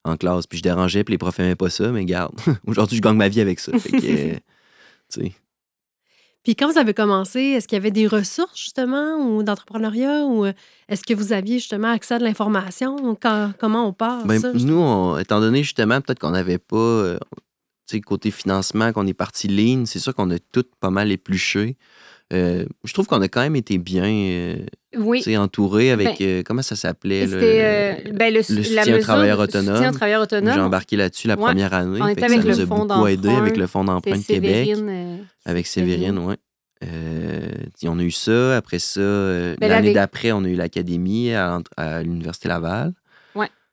en 0.05 0.15
classe. 0.17 0.47
Puis 0.47 0.59
je 0.59 0.63
dérangeais, 0.63 1.03
puis 1.03 1.13
les 1.13 1.17
profs 1.17 1.37
n'aimaient 1.39 1.55
pas 1.55 1.69
ça, 1.69 1.91
mais 1.91 2.05
garde. 2.05 2.33
aujourd'hui, 2.67 2.97
je 2.97 3.01
gagne 3.01 3.17
ma 3.17 3.27
vie 3.27 3.41
avec 3.41 3.59
ça. 3.59 3.77
Fait 3.77 3.91
que, 3.91 4.37
euh. 5.17 5.29
Puis 6.43 6.55
quand 6.55 6.71
vous 6.71 6.77
avez 6.77 6.93
commencé, 6.93 7.39
est-ce 7.39 7.67
qu'il 7.67 7.75
y 7.75 7.81
avait 7.81 7.89
des 7.89 8.05
ressources, 8.05 8.59
justement, 8.59 9.15
ou 9.17 9.41
d'entrepreneuriat, 9.41 10.25
ou 10.25 10.45
euh, 10.45 10.53
est-ce 10.87 11.01
que 11.03 11.15
vous 11.15 11.33
aviez, 11.33 11.57
justement, 11.57 11.87
accès 11.89 12.13
à 12.13 12.19
de 12.19 12.23
l'information? 12.23 13.17
comment 13.59 13.87
on 13.87 13.93
part, 13.93 14.25
Ben, 14.27 14.39
ça? 14.39 14.53
nous, 14.53 14.75
on- 14.77 15.17
étant 15.17 15.39
donné 15.39 15.63
justement, 15.63 15.99
peut-être 16.01 16.19
qu'on 16.19 16.29
n'avait 16.31 16.59
pas, 16.59 16.75
euh, 16.77 17.17
tu 17.87 17.97
sais, 17.97 18.01
côté 18.01 18.29
financement, 18.29 18.93
qu'on 18.93 19.07
est 19.07 19.15
parti 19.15 19.47
lean, 19.47 19.85
c'est 19.87 19.97
sûr 19.97 20.13
qu'on 20.13 20.29
a 20.29 20.37
tout 20.37 20.65
pas 20.79 20.91
mal 20.91 21.11
épluché. 21.11 21.77
Euh, 22.33 22.65
je 22.83 22.93
trouve 22.93 23.05
qu'on 23.05 23.21
a 23.21 23.27
quand 23.27 23.41
même 23.41 23.55
été 23.55 23.77
bien 23.77 24.05
euh, 24.07 24.57
Oui. 24.97 25.21
entouré 25.37 25.91
avec, 25.91 26.17
Ben, 26.19 26.25
euh, 26.27 26.43
comment 26.43 26.63
ça 26.63 26.75
s'appelait? 26.75 27.27
C'était 27.27 27.61
euh, 28.09 28.11
ben, 28.13 28.33
le, 28.33 28.39
le 28.39 28.43
soutien 28.43 28.61
le 28.61 28.63
soutien 28.63 28.97
aux 28.97 29.01
travailleurs 29.01 29.39
J'ai 30.55 30.59
embarqué 30.59 30.95
là-dessus 30.95 31.27
la 31.27 31.35
Ouais. 31.35 31.43
première 31.43 31.73
année. 31.75 31.99
On 32.01 32.07
était 32.07 32.23
avec 32.23 32.41
ça 32.41 32.47
le 32.47 32.51
nous 32.55 32.61
a 32.61 32.65
fonds 32.65 32.85
beaucoup 32.85 33.07
aidé 33.07 33.29
avec 33.29 33.57
le 33.57 33.67
fonds 33.67 33.83
d'emprunt 33.83 34.17
de 34.17 34.23
Québec. 34.23 34.69
Avec 35.45 35.67
Sévérine. 35.67 36.17
Oui. 36.19 36.35
on 37.87 37.99
a 37.99 38.03
eu 38.03 38.11
ça. 38.11 38.57
Après 38.57 38.79
ça, 38.79 38.99
Ben 39.01 39.55
l'année 39.61 39.73
avec- 39.75 39.93
d'après, 39.93 40.31
on 40.31 40.43
a 40.43 40.47
eu 40.47 40.55
l'académie 40.55 41.31
à, 41.31 41.59
à 41.77 42.01
l'Université 42.01 42.47
Laval. 42.47 42.93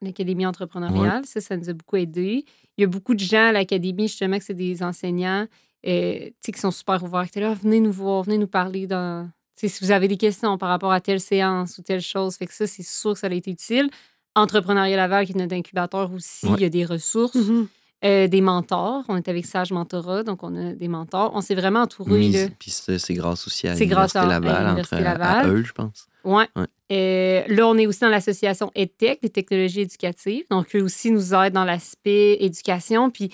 l'Académie 0.03 0.45
entrepreneuriale. 0.47 1.23
Ça, 1.25 1.41
ça 1.41 1.57
nous 1.57 1.71
a 1.71 1.73
beaucoup 1.73 1.95
aidé. 1.97 2.45
Il 2.77 2.81
y 2.81 2.85
a 2.85 2.89
beaucoup 2.89 3.15
de 3.15 3.21
gens 3.21 3.51
à 3.51 3.53
l'Académie, 3.53 4.09
justement, 4.09 4.37
que 4.37 4.45
c'est 4.45 4.53
des 4.53 4.83
enseignants 4.83 5.47
euh, 5.87 6.27
tu 6.27 6.33
sais, 6.45 6.53
qui 6.53 6.61
sont 6.61 6.71
super 6.71 7.03
ouverts. 7.03 7.23
Qui 7.25 7.29
étaient 7.31 7.41
là, 7.41 7.55
venez 7.55 7.81
nous 7.81 7.93
voir, 7.93 8.23
venez 8.23 8.39
nous 8.39 8.47
parler. 8.47 8.87
Dans... 8.87 9.29
Si 9.57 9.73
vous 9.81 9.91
avez 9.91 10.09
des 10.09 10.17
questions 10.17 10.59
par 10.59 10.69
rapport 10.71 10.93
à 10.93 11.01
telle 11.01 11.21
séance 11.21 11.79
ou 11.79 11.83
telle 11.83 12.01
chose, 12.01 12.37
fait 12.37 12.47
que 12.47 12.55
ça, 12.55 12.67
c'est 12.67 12.83
sûr 12.83 13.13
que 13.15 13.19
ça 13.21 13.29
a 13.29 13.31
été 13.33 13.51
utile. 13.51 13.89
Entrepreneuriat 14.35 14.97
Laval, 14.97 15.27
qui 15.27 15.33
est 15.33 15.37
notre 15.37 15.55
incubateur 15.55 16.11
aussi, 16.13 16.47
Ouais. 16.47 16.55
il 16.57 16.63
y 16.63 16.65
a 16.65 16.69
des 16.71 16.85
ressources, 16.85 17.35
Mhm. 17.35 17.69
euh, 18.05 18.29
des 18.29 18.41
mentors. 18.41 19.05
On 19.09 19.17
est 19.17 19.29
avec 19.29 19.45
Sage 19.45 19.71
Mentorat, 19.73 20.23
donc 20.23 20.43
on 20.43 20.55
a 20.57 20.73
des 20.73 20.89
mentors. 20.89 21.33
On 21.35 21.41
s'est 21.43 21.55
vraiment 21.55 21.83
entouré. 21.83 22.29
Là. 22.31 22.47
Puis 22.59 22.71
c'est 22.71 23.15
grâce 23.15 23.47
aussi 23.47 23.69
à 23.69 23.75
C'est 23.77 23.87
grâce 23.87 24.15
l'Université 24.15 24.19
à- 24.19 24.23
à 24.23 24.27
Laval, 24.41 24.65
l'Université 24.65 24.97
entre, 24.97 25.07
à- 25.07 25.13
Laval. 25.19 25.47
à 25.47 25.49
eux, 25.53 25.63
je 25.65 25.73
pense. 25.73 26.07
Ouais. 26.25 26.49
Ouais. 26.57 26.67
Euh, 26.93 27.43
là, 27.55 27.67
on 27.69 27.77
est 27.77 27.87
aussi 27.87 28.01
dans 28.01 28.09
l'association 28.09 28.71
EdTech, 28.75 29.21
des 29.23 29.31
technologies 29.31 29.81
éducatives. 29.81 30.45
Donc, 30.51 30.75
eux 30.75 30.83
aussi 30.83 31.11
nous 31.11 31.35
aident 31.35 31.53
dans 31.55 31.65
l'aspect 31.65 32.37
éducation. 32.41 33.11
Puis, 33.11 33.31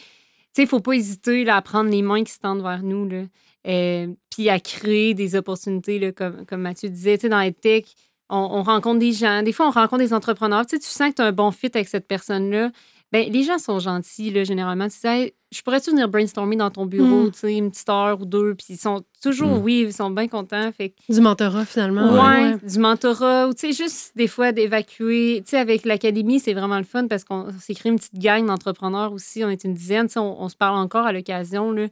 sais, 0.62 0.66
faut 0.66 0.80
pas 0.80 0.92
hésiter 0.92 1.44
là, 1.44 1.56
à 1.56 1.62
prendre 1.62 1.90
les 1.90 2.02
mains 2.02 2.24
qui 2.24 2.32
se 2.32 2.38
tendent 2.38 2.62
vers 2.62 2.82
nous. 2.82 3.08
Là. 3.08 3.24
Euh, 3.66 4.08
puis 4.30 4.48
à 4.48 4.60
créer 4.60 5.14
des 5.14 5.34
opportunités, 5.34 5.98
là, 5.98 6.12
comme, 6.12 6.46
comme 6.46 6.60
Mathieu 6.62 6.88
disait. 6.88 7.18
Tu 7.18 7.28
dans 7.28 7.40
EdTech, 7.40 7.86
on, 8.30 8.36
on 8.36 8.62
rencontre 8.62 8.98
des 8.98 9.12
gens. 9.12 9.42
Des 9.42 9.52
fois, 9.52 9.68
on 9.68 9.70
rencontre 9.70 10.02
des 10.02 10.14
entrepreneurs. 10.14 10.66
Tu 10.66 10.78
tu 10.78 10.88
sens 10.88 11.10
que 11.10 11.16
tu 11.16 11.22
as 11.22 11.26
un 11.26 11.32
bon 11.32 11.50
fit 11.50 11.70
avec 11.74 11.88
cette 11.88 12.06
personne-là. 12.06 12.70
Ben, 13.10 13.32
les 13.32 13.42
gens 13.42 13.58
sont 13.58 13.78
gentils, 13.78 14.30
là, 14.30 14.44
généralement. 14.44 14.86
Tu 14.88 14.96
sais, 14.98 15.34
je 15.50 15.62
pourrais-tu 15.62 15.90
venir 15.92 16.08
brainstormer 16.10 16.56
dans 16.56 16.70
ton 16.70 16.84
bureau, 16.84 17.24
Mm. 17.28 17.30
tu 17.32 17.38
sais, 17.38 17.56
une 17.56 17.70
petite 17.70 17.88
heure 17.88 18.20
ou 18.20 18.26
deux. 18.26 18.54
Puis 18.54 18.66
ils 18.74 18.76
sont 18.76 19.02
toujours, 19.22 19.48
Mm. 19.60 19.62
oui, 19.62 19.84
ils 19.86 19.92
sont 19.94 20.10
bien 20.10 20.28
contents. 20.28 20.70
Fait 20.72 20.90
que 20.90 21.12
Du 21.12 21.20
mentorat, 21.22 21.64
finalement. 21.64 22.12
Ouais, 22.12 22.52
ouais. 22.52 22.58
du 22.68 22.78
mentorat, 22.78 23.48
ou 23.48 23.54
tu 23.54 23.72
sais, 23.72 23.84
juste 23.84 24.12
des 24.14 24.28
fois 24.28 24.52
d'évacuer. 24.52 25.42
Tu 25.44 25.50
sais, 25.50 25.56
avec 25.58 25.86
l'académie, 25.86 26.38
c'est 26.38 26.52
vraiment 26.52 26.76
le 26.76 26.84
fun 26.84 27.06
parce 27.08 27.24
qu'on 27.24 27.48
s'est 27.58 27.74
créé 27.74 27.90
une 27.90 27.98
petite 27.98 28.18
gang 28.18 28.44
d'entrepreneurs 28.46 29.12
aussi. 29.12 29.42
On 29.42 29.48
est 29.48 29.64
une 29.64 29.72
dizaine, 29.74 30.06
tu 30.06 30.12
sais, 30.14 30.18
on, 30.20 30.42
on 30.42 30.48
se 30.50 30.56
parle 30.56 30.76
encore 30.76 31.06
à 31.06 31.12
l'occasion, 31.12 31.72
là. 31.72 31.86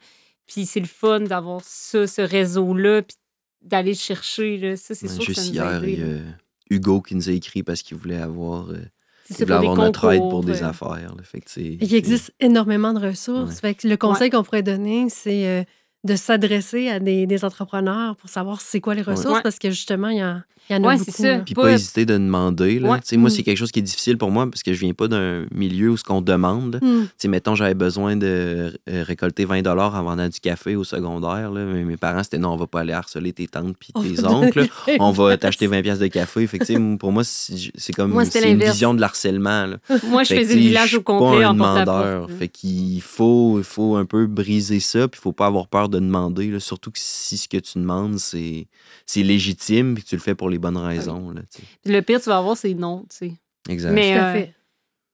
Puis 0.46 0.66
c'est 0.66 0.80
le 0.80 0.86
fun 0.86 1.20
d'avoir 1.20 1.62
ça, 1.64 2.06
ce 2.06 2.20
réseau-là, 2.20 3.00
puis 3.02 3.16
d'aller 3.62 3.92
le 3.92 3.96
chercher, 3.96 4.58
là. 4.58 4.76
Ça, 4.76 4.94
c'est 4.94 5.06
Ouais, 5.08 5.14
sûr 5.14 5.26
que 5.26 5.32
ça 5.32 5.40
juste 5.42 5.54
nous 5.54 5.60
a 5.62 5.64
hier, 5.72 5.82
aidé, 5.82 5.92
il 5.92 5.98
y 5.98 6.02
a 6.02 6.76
Hugo 6.76 7.00
qui 7.00 7.14
nous 7.14 7.28
a 7.30 7.32
écrit 7.32 7.62
parce 7.62 7.80
qu'il 7.82 7.96
voulait 7.96 8.20
avoir, 8.20 8.68
euh, 8.70 8.82
C'est 9.29 9.41
il 9.45 9.47
pour 9.47 9.61
des 9.61 9.66
avoir 9.66 9.77
notre 9.77 10.12
aide 10.12 10.20
pour 10.31 10.45
des 10.45 10.62
affaires. 10.62 11.14
là. 11.16 11.22
Fait 11.22 11.41
que 11.41 11.51
c'est- 11.51 11.79
existe 11.95 12.33
énormément 12.41 12.93
de 12.93 13.01
ressources. 13.07 13.61
Fait 13.61 13.74
que 13.74 13.89
le 13.89 13.97
conseil 13.97 14.31
qu'on 14.31 14.43
pourrait 14.43 14.62
donner, 14.62 15.09
c'est 15.11 15.47
euh, 15.47 15.64
de 16.07 16.16
s'adresser 16.16 16.88
à 16.88 16.98
des, 17.00 17.26
des 17.26 17.44
entrepreneurs 17.44 18.16
pour 18.16 18.30
savoir 18.30 18.61
c'est 18.61 18.80
quoi 18.80 18.94
les 18.94 19.02
ressources, 19.02 19.36
Ouais. 19.36 19.42
parce 19.42 19.59
que 19.59 19.70
justement, 19.70 20.09
il 20.09 20.18
y, 20.18 20.24
en- 20.24 20.40
il 20.68 20.74
y 20.74 20.78
en 20.80 20.82
a 20.82 20.88
Ouais, 20.88 20.96
beaucoup. 20.98 21.11
ça. 21.12 21.38
Puis 21.38 21.54
Pas- 21.54 21.62
pas 21.62 21.72
hésiter 21.72 22.04
de 22.07 22.14
demander. 22.14 22.80
Là. 22.80 22.88
Ouais. 22.90 22.98
Tu 22.98 23.07
sais, 23.07 23.16
Moi, 23.16 23.28
Mm. 23.30 23.32
c'est 23.34 23.42
quelque 23.44 23.57
chose 23.59 23.70
qui 23.70 23.78
est 23.78 23.82
difficile 23.82 24.18
pour 24.18 24.32
moi 24.32 24.50
parce 24.50 24.64
que 24.64 24.72
je 24.72 24.80
viens 24.80 24.94
pas 24.94 25.07
d'un 25.07 25.44
milieu 25.54 25.90
où 25.90 25.96
ce 25.96 26.02
qu'on 26.02 26.20
demande. 26.20 26.80
Sais, 27.18 27.28
mettons, 27.28 27.54
j'avais 27.54 27.74
besoin 27.74 28.16
de 28.16 28.72
récolter 28.88 29.44
20 29.44 29.64
en 29.64 30.02
vendant 30.02 30.28
du 30.28 30.40
café 30.40 30.74
au 30.74 30.82
secondaire. 30.82 31.52
Là. 31.52 31.64
Mais 31.64 31.84
mes 31.84 31.96
parents, 31.96 32.24
c'était 32.24 32.38
non, 32.38 32.50
on 32.54 32.57
va 32.57 32.66
pas 32.66 32.80
aller 32.80 32.92
harceler 32.94 33.32
tes 33.32 33.46
tantes 33.46 33.76
puis 33.78 33.92
tes 33.92 34.24
oncles. 34.24 34.66
On 34.98 35.12
va 35.12 35.36
t'acheter 35.36 35.68
20 35.68 35.82
pièces 35.82 36.00
de 36.00 36.09
café. 36.09 36.44
Fait 36.48 36.59
que, 36.59 36.96
pour 36.96 37.12
moi, 37.12 37.22
c'est 37.22 37.54
c'est 37.76 37.92
comme 37.92 38.11
Moi, 38.11 38.24
une 38.44 38.59
vision 38.59 38.92
de 38.92 39.00
l'harcèlement. 39.00 39.66
Moi, 40.11 40.24
je 40.24 40.34
faisais 40.34 40.54
le 40.54 40.61
village 40.61 40.94
au 40.96 41.00
complet 41.00 41.44
en 41.44 41.52
demandeur. 41.54 42.28
Fait 42.40 42.48
qu'il 42.48 43.00
faut, 43.02 43.59
il 43.59 43.64
faut 43.64 43.94
un 43.94 44.04
peu 44.04 44.26
briser 44.26 44.80
ça, 44.80 45.07
puis 45.07 45.20
il 45.20 45.22
faut 45.22 45.32
pas 45.32 45.46
avoir 45.46 45.68
peur 45.68 45.88
de 45.88 45.95
demander. 45.99 46.51
là. 46.51 46.61
Surtout 46.61 46.90
que 46.90 46.99
si 47.01 47.36
ce 47.38 47.49
que 47.49 47.57
tu 47.59 47.78
demandes, 47.78 48.18
c'est 48.18 48.68
c'est 49.07 49.22
légitime, 49.22 49.94
puis 49.94 50.05
que 50.05 50.09
tu 50.11 50.16
le 50.16 50.20
fais 50.22 50.34
pour 50.34 50.49
les 50.51 50.59
bonnes 50.59 50.76
raisons. 50.76 51.30
Là, 51.30 51.42
le 51.84 52.01
pire, 52.03 52.20
tu 52.20 52.28
vas 52.28 52.38
avoir, 52.38 52.57
c'est 52.57 52.74
non, 52.74 53.03
tu 53.11 53.16
sais. 53.16 53.32
exact. 53.68 53.92
Mais, 53.92 54.14
Tout 54.14 54.20
à 54.20 54.26
euh, 54.28 54.47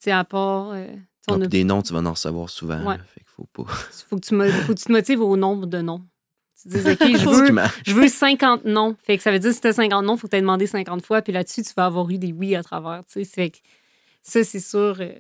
fait. 0.01 0.11
à 0.11 0.25
part. 0.25 0.71
euh, 0.73 0.87
Non, 1.29 1.41
a- 1.43 1.47
des 1.47 1.65
noms, 1.65 1.83
tu 1.83 1.93
vas 1.93 2.01
en 2.01 2.11
recevoir 2.13 2.49
souvent. 2.51 2.79
Ouais. 2.81 2.97
là. 2.99 3.05
Fait 3.15 3.21
qu'il 3.21 3.29
faut 3.37 3.45
pas. 3.53 3.65
faut, 4.09 4.17
que 4.17 4.27
tu 4.27 4.35
mo- 4.35 4.49
faut 4.49 4.75
que 4.75 4.79
tu 4.79 4.85
te 4.87 4.93
motives 4.93 5.21
au 5.21 5.37
nombre 5.37 5.67
de 5.67 5.81
noms. 5.81 6.03
Tu 6.61 6.69
dis, 6.69 6.77
OK, 6.79 6.99
je 7.01 7.29
veux, 7.29 7.61
je 7.85 7.93
veux 7.95 8.09
50 8.09 8.65
noms. 8.67 8.95
Fait 9.03 9.17
que 9.17 9.23
ça 9.23 9.33
veut 9.33 9.39
dire 9.41 9.51
que 9.51 9.55
si 9.57 9.61
tu 9.61 9.67
as 9.69 9.73
50 9.73 10.05
noms, 10.05 10.15
il 10.15 10.19
faut 10.19 10.27
que 10.29 10.31
tu 10.33 10.37
aies 10.37 10.41
demandé 10.43 10.67
50 10.67 11.05
fois. 11.05 11.21
Puis 11.23 11.33
là-dessus, 11.33 11.63
tu 11.63 11.73
vas 11.77 11.87
avoir 11.87 12.09
eu 12.11 12.19
des 12.19 12.33
oui 12.33 12.55
à 12.55 12.63
travers. 12.63 13.01
tu 13.07 13.21
sais. 13.21 13.25
Fait 13.25 13.51
que 13.51 13.59
ça, 14.23 14.45
c'est 14.45 14.61
sûr. 14.61 14.97
euh, 15.01 15.13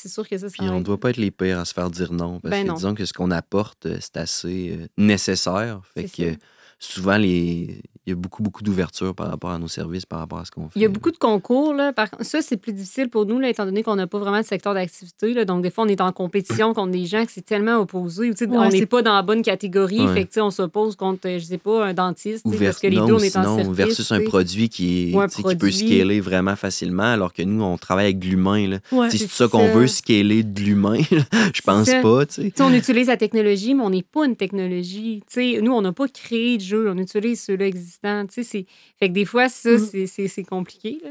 c'est 0.00 0.08
sûr 0.08 0.28
que 0.28 0.38
ça, 0.38 0.48
ça 0.48 0.54
Puis 0.56 0.68
on 0.68 0.78
ne 0.78 0.84
doit 0.84 1.00
pas 1.00 1.10
être 1.10 1.16
les 1.16 1.32
pires 1.32 1.58
à 1.58 1.64
se 1.64 1.74
faire 1.74 1.90
dire 1.90 2.12
non. 2.12 2.38
Parce 2.38 2.52
Ben 2.52 2.62
que 2.62 2.68
non. 2.68 2.74
disons 2.74 2.94
que 2.94 3.04
ce 3.04 3.12
qu'on 3.12 3.32
apporte, 3.32 3.86
euh, 3.86 3.98
c'est 4.00 4.16
assez 4.16 4.76
euh, 4.78 4.86
nécessaire. 4.96 5.80
Fait 5.92 6.04
que 6.04 6.32
ça. 6.32 6.38
souvent, 6.78 7.16
les... 7.16 7.82
il 8.08 8.12
y 8.12 8.12
a 8.12 8.16
beaucoup, 8.16 8.42
beaucoup 8.42 8.62
d'ouverture 8.62 9.14
par 9.14 9.28
rapport 9.28 9.50
à 9.50 9.58
nos 9.58 9.68
services, 9.68 10.06
par 10.06 10.20
rapport 10.20 10.38
à 10.38 10.44
ce 10.46 10.50
qu'on 10.50 10.62
fait. 10.70 10.72
Il 10.76 10.82
y 10.82 10.86
a 10.86 10.88
beaucoup 10.88 11.10
de 11.10 11.18
concours. 11.18 11.74
Là. 11.74 11.92
Par 11.92 12.10
contre, 12.10 12.24
ça, 12.24 12.40
c'est 12.40 12.56
plus 12.56 12.72
difficile 12.72 13.10
pour 13.10 13.26
nous, 13.26 13.38
là, 13.38 13.50
étant 13.50 13.66
donné 13.66 13.82
qu'on 13.82 13.96
n'a 13.96 14.06
pas 14.06 14.18
vraiment 14.18 14.40
de 14.40 14.46
secteur 14.46 14.72
d'activité. 14.72 15.34
là. 15.34 15.44
Donc, 15.44 15.62
des 15.62 15.70
fois, 15.70 15.84
on 15.84 15.88
est 15.88 16.00
en 16.00 16.10
compétition 16.12 16.72
contre 16.72 16.92
des 16.92 17.04
gens 17.04 17.26
que 17.26 17.32
c'est 17.32 17.44
tellement 17.44 17.76
opposé. 17.76 18.30
ou, 18.30 18.32
tu 18.32 18.38
sais, 18.38 18.48
Ouais, 18.48 18.56
on 18.56 18.68
n'est 18.70 18.86
pas 18.86 19.02
dans 19.02 19.12
la 19.14 19.20
bonne 19.22 19.42
catégorie. 19.42 20.00
Ouais. 20.00 20.14
Fait 20.14 20.20
que, 20.22 20.28
tu 20.28 20.34
sais, 20.34 20.40
on 20.40 20.50
s'oppose 20.50 20.96
contre, 20.96 21.28
euh, 21.28 21.38
je 21.38 21.44
sais 21.44 21.58
pas, 21.58 21.84
un 21.86 21.92
dentiste. 21.92 22.46
Ou 22.46 22.50
vers- 22.52 22.70
Parce 22.70 22.78
que 22.80 22.86
les 22.86 22.96
non, 22.96 23.06
deux, 23.08 23.14
on 23.14 23.18
est 23.18 23.36
en 23.36 23.42
sinon, 23.42 23.56
service. 23.56 23.76
versus 23.76 24.12
un 24.12 24.20
produit 24.22 24.68
qui, 24.70 25.12
est, 25.12 25.16
un 25.16 25.28
sais, 25.28 25.36
qui 25.36 25.42
peut 25.42 25.56
produit. 25.56 25.72
scaler 25.74 26.20
vraiment 26.20 26.56
facilement, 26.56 27.02
alors 27.12 27.34
que 27.34 27.42
nous, 27.42 27.62
on 27.62 27.76
travaille 27.76 28.06
avec 28.06 28.18
de 28.20 28.26
l'humain. 28.26 28.68
là. 28.68 28.78
Ouais. 28.90 29.10
C'est 29.10 29.18
C'est 29.18 29.28
ça 29.28 29.48
qu'on 29.48 29.68
veut, 29.68 29.86
scaler 29.86 30.42
de 30.42 30.60
l'humain. 30.62 30.98
Je 31.54 31.60
pense 31.60 31.90
pas, 32.02 32.24
tu 32.26 32.34
sais. 32.34 32.42
Tu 32.44 32.52
sais, 32.56 32.62
on 32.62 32.72
utilise 32.72 33.08
la 33.08 33.16
technologie, 33.18 33.74
mais 33.74 33.82
on 33.82 33.90
n'est 33.90 34.02
pas 34.02 34.24
une 34.24 34.36
technologie. 34.36 35.20
Tu 35.30 35.54
sais, 35.54 35.60
nous, 35.60 35.72
on 35.72 35.82
n'a 35.82 35.92
pas 35.92 36.06
créé 36.08 36.56
de 36.56 36.62
jeu, 36.62 36.90
on 36.90 36.96
utilise 36.98 37.42
ceux-là 37.42 37.66
existants. 37.66 37.97
Tu 38.02 38.08
sais, 38.30 38.42
c'est- 38.42 38.66
Fait 38.98 39.08
que 39.08 39.14
des 39.14 39.24
fois, 39.24 39.48
ça, 39.48 39.70
Mhm. 39.70 40.06
c'est- 40.06 40.44
compliqué. 40.44 41.00
Là. 41.04 41.10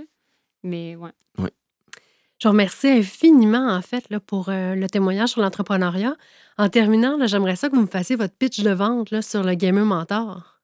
Mais 0.63 0.95
ouais. 0.95 1.11
Je 2.39 2.47
vous 2.47 2.51
remercie 2.51 2.87
infiniment, 2.87 3.67
en 3.75 3.81
fait, 3.81 4.03
là, 4.11 4.19
pour 4.19 4.49
euh, 4.49 4.75
le 4.75 4.87
témoignage 4.87 5.29
sur 5.29 5.41
l'entrepreneuriat. 5.41 6.15
En 6.59 6.69
terminant, 6.69 7.17
là, 7.17 7.25
j'aimerais 7.25 7.55
ça 7.55 7.67
que 7.67 7.75
vous 7.75 7.81
me 7.81 7.87
fassiez 7.87 8.15
votre 8.15 8.35
pitch 8.35 8.59
de 8.59 8.69
vente 8.69 9.09
là, 9.09 9.23
sur 9.23 9.43
le 9.43 9.55
Gamer 9.55 9.83
Mentor. 9.85 10.59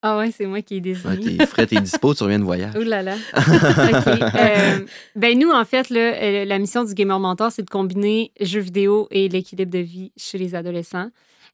Ah 0.00 0.16
ouais, 0.16 0.30
c'est 0.30 0.46
moi 0.46 0.62
qui 0.62 0.76
ai 0.76 0.80
désigné. 0.80 1.36
Ok, 1.38 1.46
Fred, 1.48 1.68
t'es 1.68 1.80
dispo, 1.82 2.14
tu 2.14 2.22
reviens 2.22 2.38
de 2.38 2.44
voyage. 2.44 2.72
Oh 2.78 2.82
là 2.82 3.02
là. 3.02 3.16
OK. 3.36 4.34
Euh, 4.34 4.86
ben 5.16 5.38
nous, 5.38 5.50
en 5.50 5.66
fait, 5.66 5.90
là, 5.90 6.14
euh, 6.14 6.44
la 6.46 6.58
mission 6.58 6.82
du 6.84 6.94
Gamer 6.94 7.20
Mentor, 7.20 7.52
c'est 7.52 7.62
de 7.64 7.68
combiner 7.68 8.32
jeux 8.40 8.60
vidéo 8.60 9.06
et 9.10 9.28
l'équilibre 9.28 9.70
de 9.70 9.80
vie 9.80 10.12
chez 10.16 10.38
les 10.38 10.54
adolescents. 10.54 11.10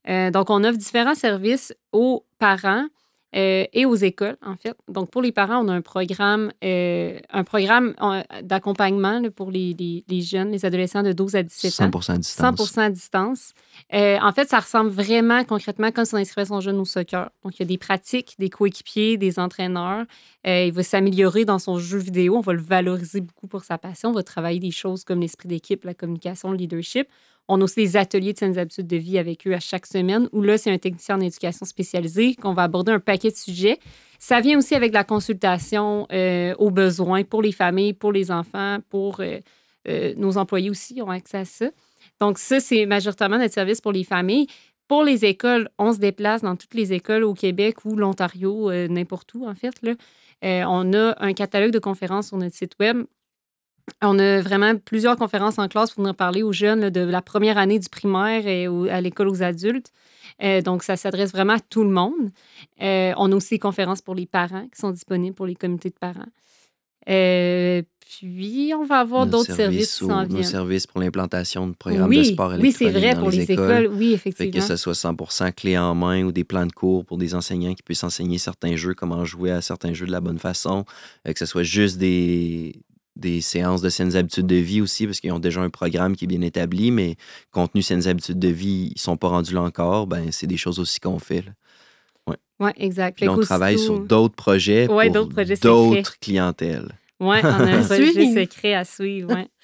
Euh, 0.09 0.31
donc, 0.31 0.51
on 0.51 0.63
offre 0.63 0.79
différents 0.79 1.17
services 1.17 1.75
aux 1.91 2.25
parents 2.39 2.87
euh, 3.35 3.65
et 3.73 3.85
aux 3.85 3.97
écoles, 3.97 4.37
en 4.45 4.57
fait. 4.57 4.77
Donc, 4.89 5.11
pour 5.11 5.21
les 5.21 5.33
parents, 5.33 5.65
on 5.65 5.69
a 5.69 5.73
un 5.75 5.81
programme, 5.83 6.53
euh, 6.65 7.19
un 7.31 7.45
programme 7.45 7.95
euh, 8.01 8.23
d'accompagnement 8.43 9.21
pour 9.35 9.51
les, 9.51 9.75
les- 9.79 10.05
les 10.09 10.21
jeunes, 10.23 10.51
les 10.53 10.65
adolescents 10.65 11.03
de 11.03 11.13
12 11.13 11.35
à 11.37 11.43
17 11.43 11.71
ans. 11.73 11.91
100 12.15 12.15
à 12.15 12.19
distance. 12.19 12.71
100 12.71 12.83
à 12.83 12.91
distance. 12.91 13.53
Euh, 13.93 14.19
en 14.23 14.33
fait, 14.33 14.49
ça 14.49 14.61
ressemble 14.61 14.91
vraiment 14.91 15.45
concrètement 15.45 15.91
comme 15.91 16.05
si 16.05 16.15
on 16.15 16.19
inscrivait 16.19 16.47
son 16.47 16.61
jeune 16.61 16.79
au 16.79 16.85
soccer. 16.85 17.31
Donc, 17.45 17.59
il 17.59 17.63
y 17.63 17.65
a 17.65 17.67
des 17.67 17.79
pratiques, 17.79 18.35
des 18.39 18.49
coéquipiers, 18.49 19.17
des 19.19 19.39
entraîneurs. 19.39 20.05
Il 20.45 20.73
va 20.73 20.83
s'améliorer 20.85 21.45
dans 21.45 21.59
son 21.59 21.79
jeu 21.79 21.99
vidéo. 21.99 22.37
On 22.37 22.41
va 22.41 22.53
le 22.53 22.63
valoriser 22.63 23.21
beaucoup 23.21 23.49
pour 23.49 23.65
sa 23.65 23.79
passion. 23.79 24.11
On 24.11 24.13
va 24.13 24.23
travailler 24.23 24.61
des 24.61 24.71
choses 24.71 25.03
comme 25.03 25.21
l'esprit 25.21 25.49
d'équipe, 25.49 25.85
la 25.85 25.93
communication, 25.95 26.53
le 26.53 26.57
leadership. 26.57 27.09
On 27.49 27.61
a 27.61 27.65
aussi 27.65 27.77
des 27.77 27.97
ateliers 27.97 28.33
de 28.33 28.39
saines 28.39 28.59
habitudes 28.59 28.87
de 28.87 28.97
vie 28.97 29.19
avec 29.19 29.47
eux 29.47 29.55
à 29.55 29.61
chaque 29.61 29.87
semaine, 29.87 30.29
où 30.33 30.43
là, 30.43 30.59
c'est 30.59 30.71
un 30.71 30.79
technicien 30.79 31.17
en 31.17 31.21
éducation 31.21 31.65
spécialisé 31.65 32.35
qu'on 32.35 32.55
va 32.55 32.65
aborder 32.65 32.93
un 32.93 33.01
paquet 33.01 33.31
de 33.31 33.37
sujets. 33.37 33.79
Ça 34.19 34.41
vient 34.41 34.59
aussi 34.59 34.75
avec 34.75 34.93
la 34.93 35.05
consultation 35.05 36.07
euh, 36.13 36.55
aux 36.59 36.71
besoins 36.71 37.23
pour 37.23 37.43
les 37.43 37.53
familles, 37.53 37.93
pour 37.93 38.13
les 38.13 38.31
enfants, 38.31 38.79
pour 38.91 39.21
euh, 39.21 39.39
euh, 39.89 40.15
nos 40.17 40.39
employés 40.39 40.71
aussi 40.71 41.01
ont 41.03 41.11
accès 41.11 41.39
à 41.39 41.45
ça. 41.45 41.67
Donc, 42.21 42.39
ça, 42.39 42.59
c'est 42.59 42.87
majoritairement 42.87 43.39
notre 43.39 43.55
service 43.55 43.81
pour 43.81 43.93
les 43.93 44.05
familles. 44.05 44.47
Pour 44.89 45.05
les 45.05 45.25
écoles, 45.25 45.69
on 45.79 45.93
se 45.93 45.99
déplace 45.99 46.43
dans 46.43 46.57
toutes 46.57 46.75
les 46.75 46.93
écoles 46.93 47.25
au 47.25 47.35
Québec 47.35 47.85
ou 47.85 47.97
l'Ontario, 47.97 48.71
n'importe 48.89 49.35
où, 49.35 49.47
en 49.47 49.55
fait. 49.55 49.75
Là. 49.83 49.95
On 50.69 50.93
a 50.93 51.17
un 51.19 51.33
catalogue 51.33 51.73
de 51.73 51.81
conférences 51.81 52.29
sur 52.29 52.37
notre 52.37 52.55
site 52.55 52.75
Web. 52.79 53.05
On 54.03 54.19
a 54.19 54.41
vraiment 54.41 54.75
plusieurs 54.77 55.17
conférences 55.17 55.59
en 55.59 55.69
classe 55.69 55.93
pour 55.93 56.03
venir 56.03 56.15
parler 56.15 56.43
aux 56.43 56.53
jeunes 56.53 56.81
là, 56.81 56.91
de 56.91 57.01
la 57.01 57.23
première 57.23 57.57
année 57.57 57.79
du 57.79 57.89
primaire 57.89 58.47
et 58.47 58.69
au- 58.69 58.87
à 58.87 59.01
l'école 59.01 59.29
aux 59.29 59.43
adultes. 59.43 59.91
Euh, 60.43 60.61
donc, 60.61 60.83
ça 60.83 60.97
s'adresse 60.97 61.31
vraiment 61.33 61.55
à 61.55 61.61
tout 61.61 61.85
le 61.85 61.91
monde. 61.91 62.31
Euh, 62.83 63.13
on 63.17 63.31
a 63.33 63.35
aussi 63.37 63.51
des 63.55 63.59
conférences 63.59 64.03
pour 64.03 64.15
les 64.15 64.27
parents 64.27 64.65
qui 64.65 64.79
sont 64.81 64.91
disponibles 64.91 65.35
pour 65.37 65.47
les 65.47 65.55
comités 65.55 65.89
de 65.91 65.95
parents. 65.99 66.27
Euh, 67.09 67.83
puis, 68.19 68.73
on 68.77 68.85
va 68.85 68.99
avoir 69.01 69.27
d'autres 69.27 69.55
services 69.55 69.99
qui 69.99 70.05
Nos 70.05 70.43
services 70.43 70.87
pour 70.87 71.01
l'implantation 71.01 71.67
de 71.69 71.75
programmes 71.75 72.09
Oui, 72.09 72.19
de 72.19 72.23
sport 72.25 72.53
oui, 72.59 72.73
c'est 72.73 72.85
électronique 72.87 72.97
vrai 73.05 73.15
dans 73.15 73.21
pour 73.21 73.31
les 73.31 73.51
écoles. 73.51 73.83
écoles. 73.85 73.95
Oui, 73.97 74.09
Fait 74.11 74.15
effectivement. 74.31 74.53
que 74.61 74.61
ça 74.67 74.77
soit 74.77 74.95
100% 74.95 75.53
clé 75.53 75.79
en 75.79 75.95
main 75.95 76.23
ou 76.25 76.33
des 76.33 76.45
plans 76.45 76.67
de 76.67 76.73
cours 76.73 77.05
pour 77.05 77.19
des 77.19 77.35
enseignants 77.35 77.75
qui 77.75 77.83
puissent 77.83 78.05
enseigner 78.05 78.39
certains 78.39 78.77
jeux, 78.77 78.95
comment 78.95 79.25
jouer 79.25 79.51
à 79.53 79.61
certains 79.61 79.93
jeux 79.93 80.07
de 80.07 80.13
la 80.13 80.21
bonne 80.21 80.39
façon, 80.39 80.85
que 81.25 81.39
ce 81.39 81.47
soit 81.47 81.63
juste 81.65 81.99
des, 81.99 82.75
des 83.17 83.41
séances 83.41 83.83
de 83.83 83.89
saines 83.89 84.17
habitudes 84.17 84.47
de 84.47 84.57
vie 84.57 84.81
aussi, 84.81 85.07
parce 85.07 85.21
qu'ils 85.21 85.33
ont 85.33 85.39
déjà 85.39 85.61
un 85.63 85.71
programme 85.71 86.17
qui 86.17 86.25
est 86.25 86.29
bien 86.29 86.43
établi, 86.43 86.91
mais 86.91 87.17
contenu 87.51 87.83
saines 87.83 88.07
habitudes 88.07 88.39
de 88.39 88.49
vie, 88.49 88.93
ils 88.95 89.01
sont 89.01 89.17
pas 89.17 89.29
rendus 89.29 89.55
là 89.55 89.63
encore, 89.63 90.07
ben 90.07 90.31
c'est 90.31 90.47
des 90.47 90.57
choses 90.57 90.79
aussi 90.79 91.01
qu'on 91.01 91.19
fait. 91.19 91.43
là. 91.43 91.53
Oui, 92.59 92.71
exact. 92.77 93.17
Puis 93.17 93.27
là, 93.27 93.33
on 93.33 93.39
travaille 93.39 93.79
sur 93.79 94.01
d'autres 94.01 94.35
projets 94.35 94.91
Ouais, 94.91 95.11
pour 95.11 95.27
d'autres 95.27 96.19
clientèles. 96.19 96.91
Ouais, 97.21 97.41
on 97.43 97.47
a 97.49 97.77
un 97.77 97.83
projet 97.85 98.35
secret 98.35 98.75
à 98.75 98.85
suivre. 98.85 99.35
ouais. 99.35 99.49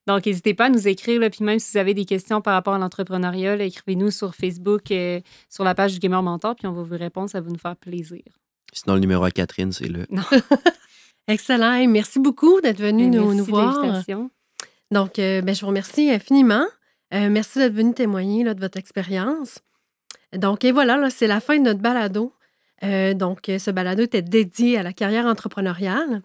Donc, 0.07 0.27
n'hésitez 0.27 0.55
pas 0.55 0.67
à 0.67 0.71
nous 0.71 0.87
écrire. 0.87 1.21
Là, 1.21 1.31
puis 1.31 1.45
même 1.45 1.59
si 1.59 1.73
vous 1.73 1.79
avez 1.79 1.95
des 1.95 2.05
questions 2.05 2.41
par 2.41 2.55
rapport 2.55 2.75
à 2.75 2.79
l'entrepreneuriat, 2.79 3.57
là, 3.57 3.65
écrivez-nous 3.65 4.11
sur 4.11 4.35
Facebook, 4.35 4.91
euh, 4.91 5.21
sur 5.49 5.65
la 5.65 5.75
page 5.75 5.95
du 5.95 5.99
Gamer 5.99 6.23
Mentor, 6.23 6.55
puis 6.55 6.67
on 6.67 6.73
va 6.73 6.83
vous 6.83 6.97
répondre. 6.97 7.29
Ça 7.29 7.41
va 7.41 7.51
nous 7.51 7.59
faire 7.59 7.77
plaisir. 7.77 8.23
Sinon, 8.73 8.95
le 8.95 9.01
numéro 9.01 9.25
à 9.25 9.31
Catherine, 9.31 9.73
c'est 9.73 9.89
le. 9.89 10.07
Excellent. 11.29 11.87
merci 11.89 12.21
beaucoup 12.21 12.61
d'être 12.61 12.81
venu 12.81 13.09
nous, 13.09 13.35
nous, 13.35 13.45
voir. 13.45 13.83
Donc, 14.93 15.19
euh, 15.19 15.43
ben, 15.43 15.55
je 15.55 15.61
vous 15.61 15.67
remercie 15.67 16.11
infiniment. 16.11 16.67
Euh, 17.15 17.29
merci 17.31 17.59
d'être 17.59 17.73
venu 17.73 17.95
témoigner 17.95 18.45
là, 18.45 18.55
de 18.55 18.61
votre 18.61 18.79
expérience. 18.79 19.61
Donc, 20.33 20.65
et 20.65 20.73
voilà, 20.73 21.11
c'est 21.11 21.27
la 21.27 21.41
fin 21.41 21.59
de 21.59 21.63
notre 21.63 21.81
balado. 21.81 22.33
Euh, 22.85 23.15
donc, 23.15 23.41
ce 23.47 23.71
balado 23.71 24.03
était 24.03 24.23
dédié 24.23 24.79
à 24.79 24.83
la 24.83 24.93
carrière 24.93 25.27
entrepreneuriale. 25.27 26.23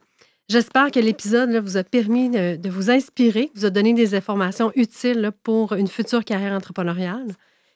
J'espère 0.50 0.92
que 0.92 1.00
l'épisode 1.00 1.56
vous 1.56 1.78
a 1.78 1.84
permis 1.84 2.30
de, 2.30 2.70
vous 2.70 2.92
inspirer, 2.92 3.52
vous 3.56 3.66
a 3.66 3.70
donné 3.70 3.94
des 3.94 4.16
informations 4.16 4.72
utiles 4.76 5.32
pour 5.44 5.74
une 5.74 5.88
future 5.88 6.26
carrière 6.26 6.54
entrepreneuriale. 6.54 7.28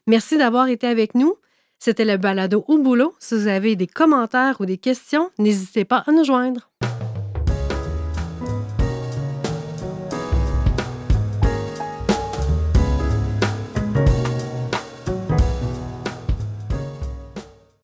Merci 0.08 0.38
d'avoir 0.38 0.68
été 0.68 0.88
avec 0.88 1.16
nous. 1.16 1.36
C'était 1.80 2.06
le 2.06 2.18
balado 2.18 2.66
au 2.68 2.78
boulot. 2.78 3.16
Si 3.20 3.36
vous 3.36 3.48
avez 3.48 3.76
des 3.76 3.88
commentaires 3.88 4.58
ou 4.60 4.66
des 4.66 4.78
questions, 4.78 5.30
n'hésitez 5.40 5.86
pas 5.86 6.04
à 6.06 6.12
nous 6.12 6.24
joindre. 6.24 6.70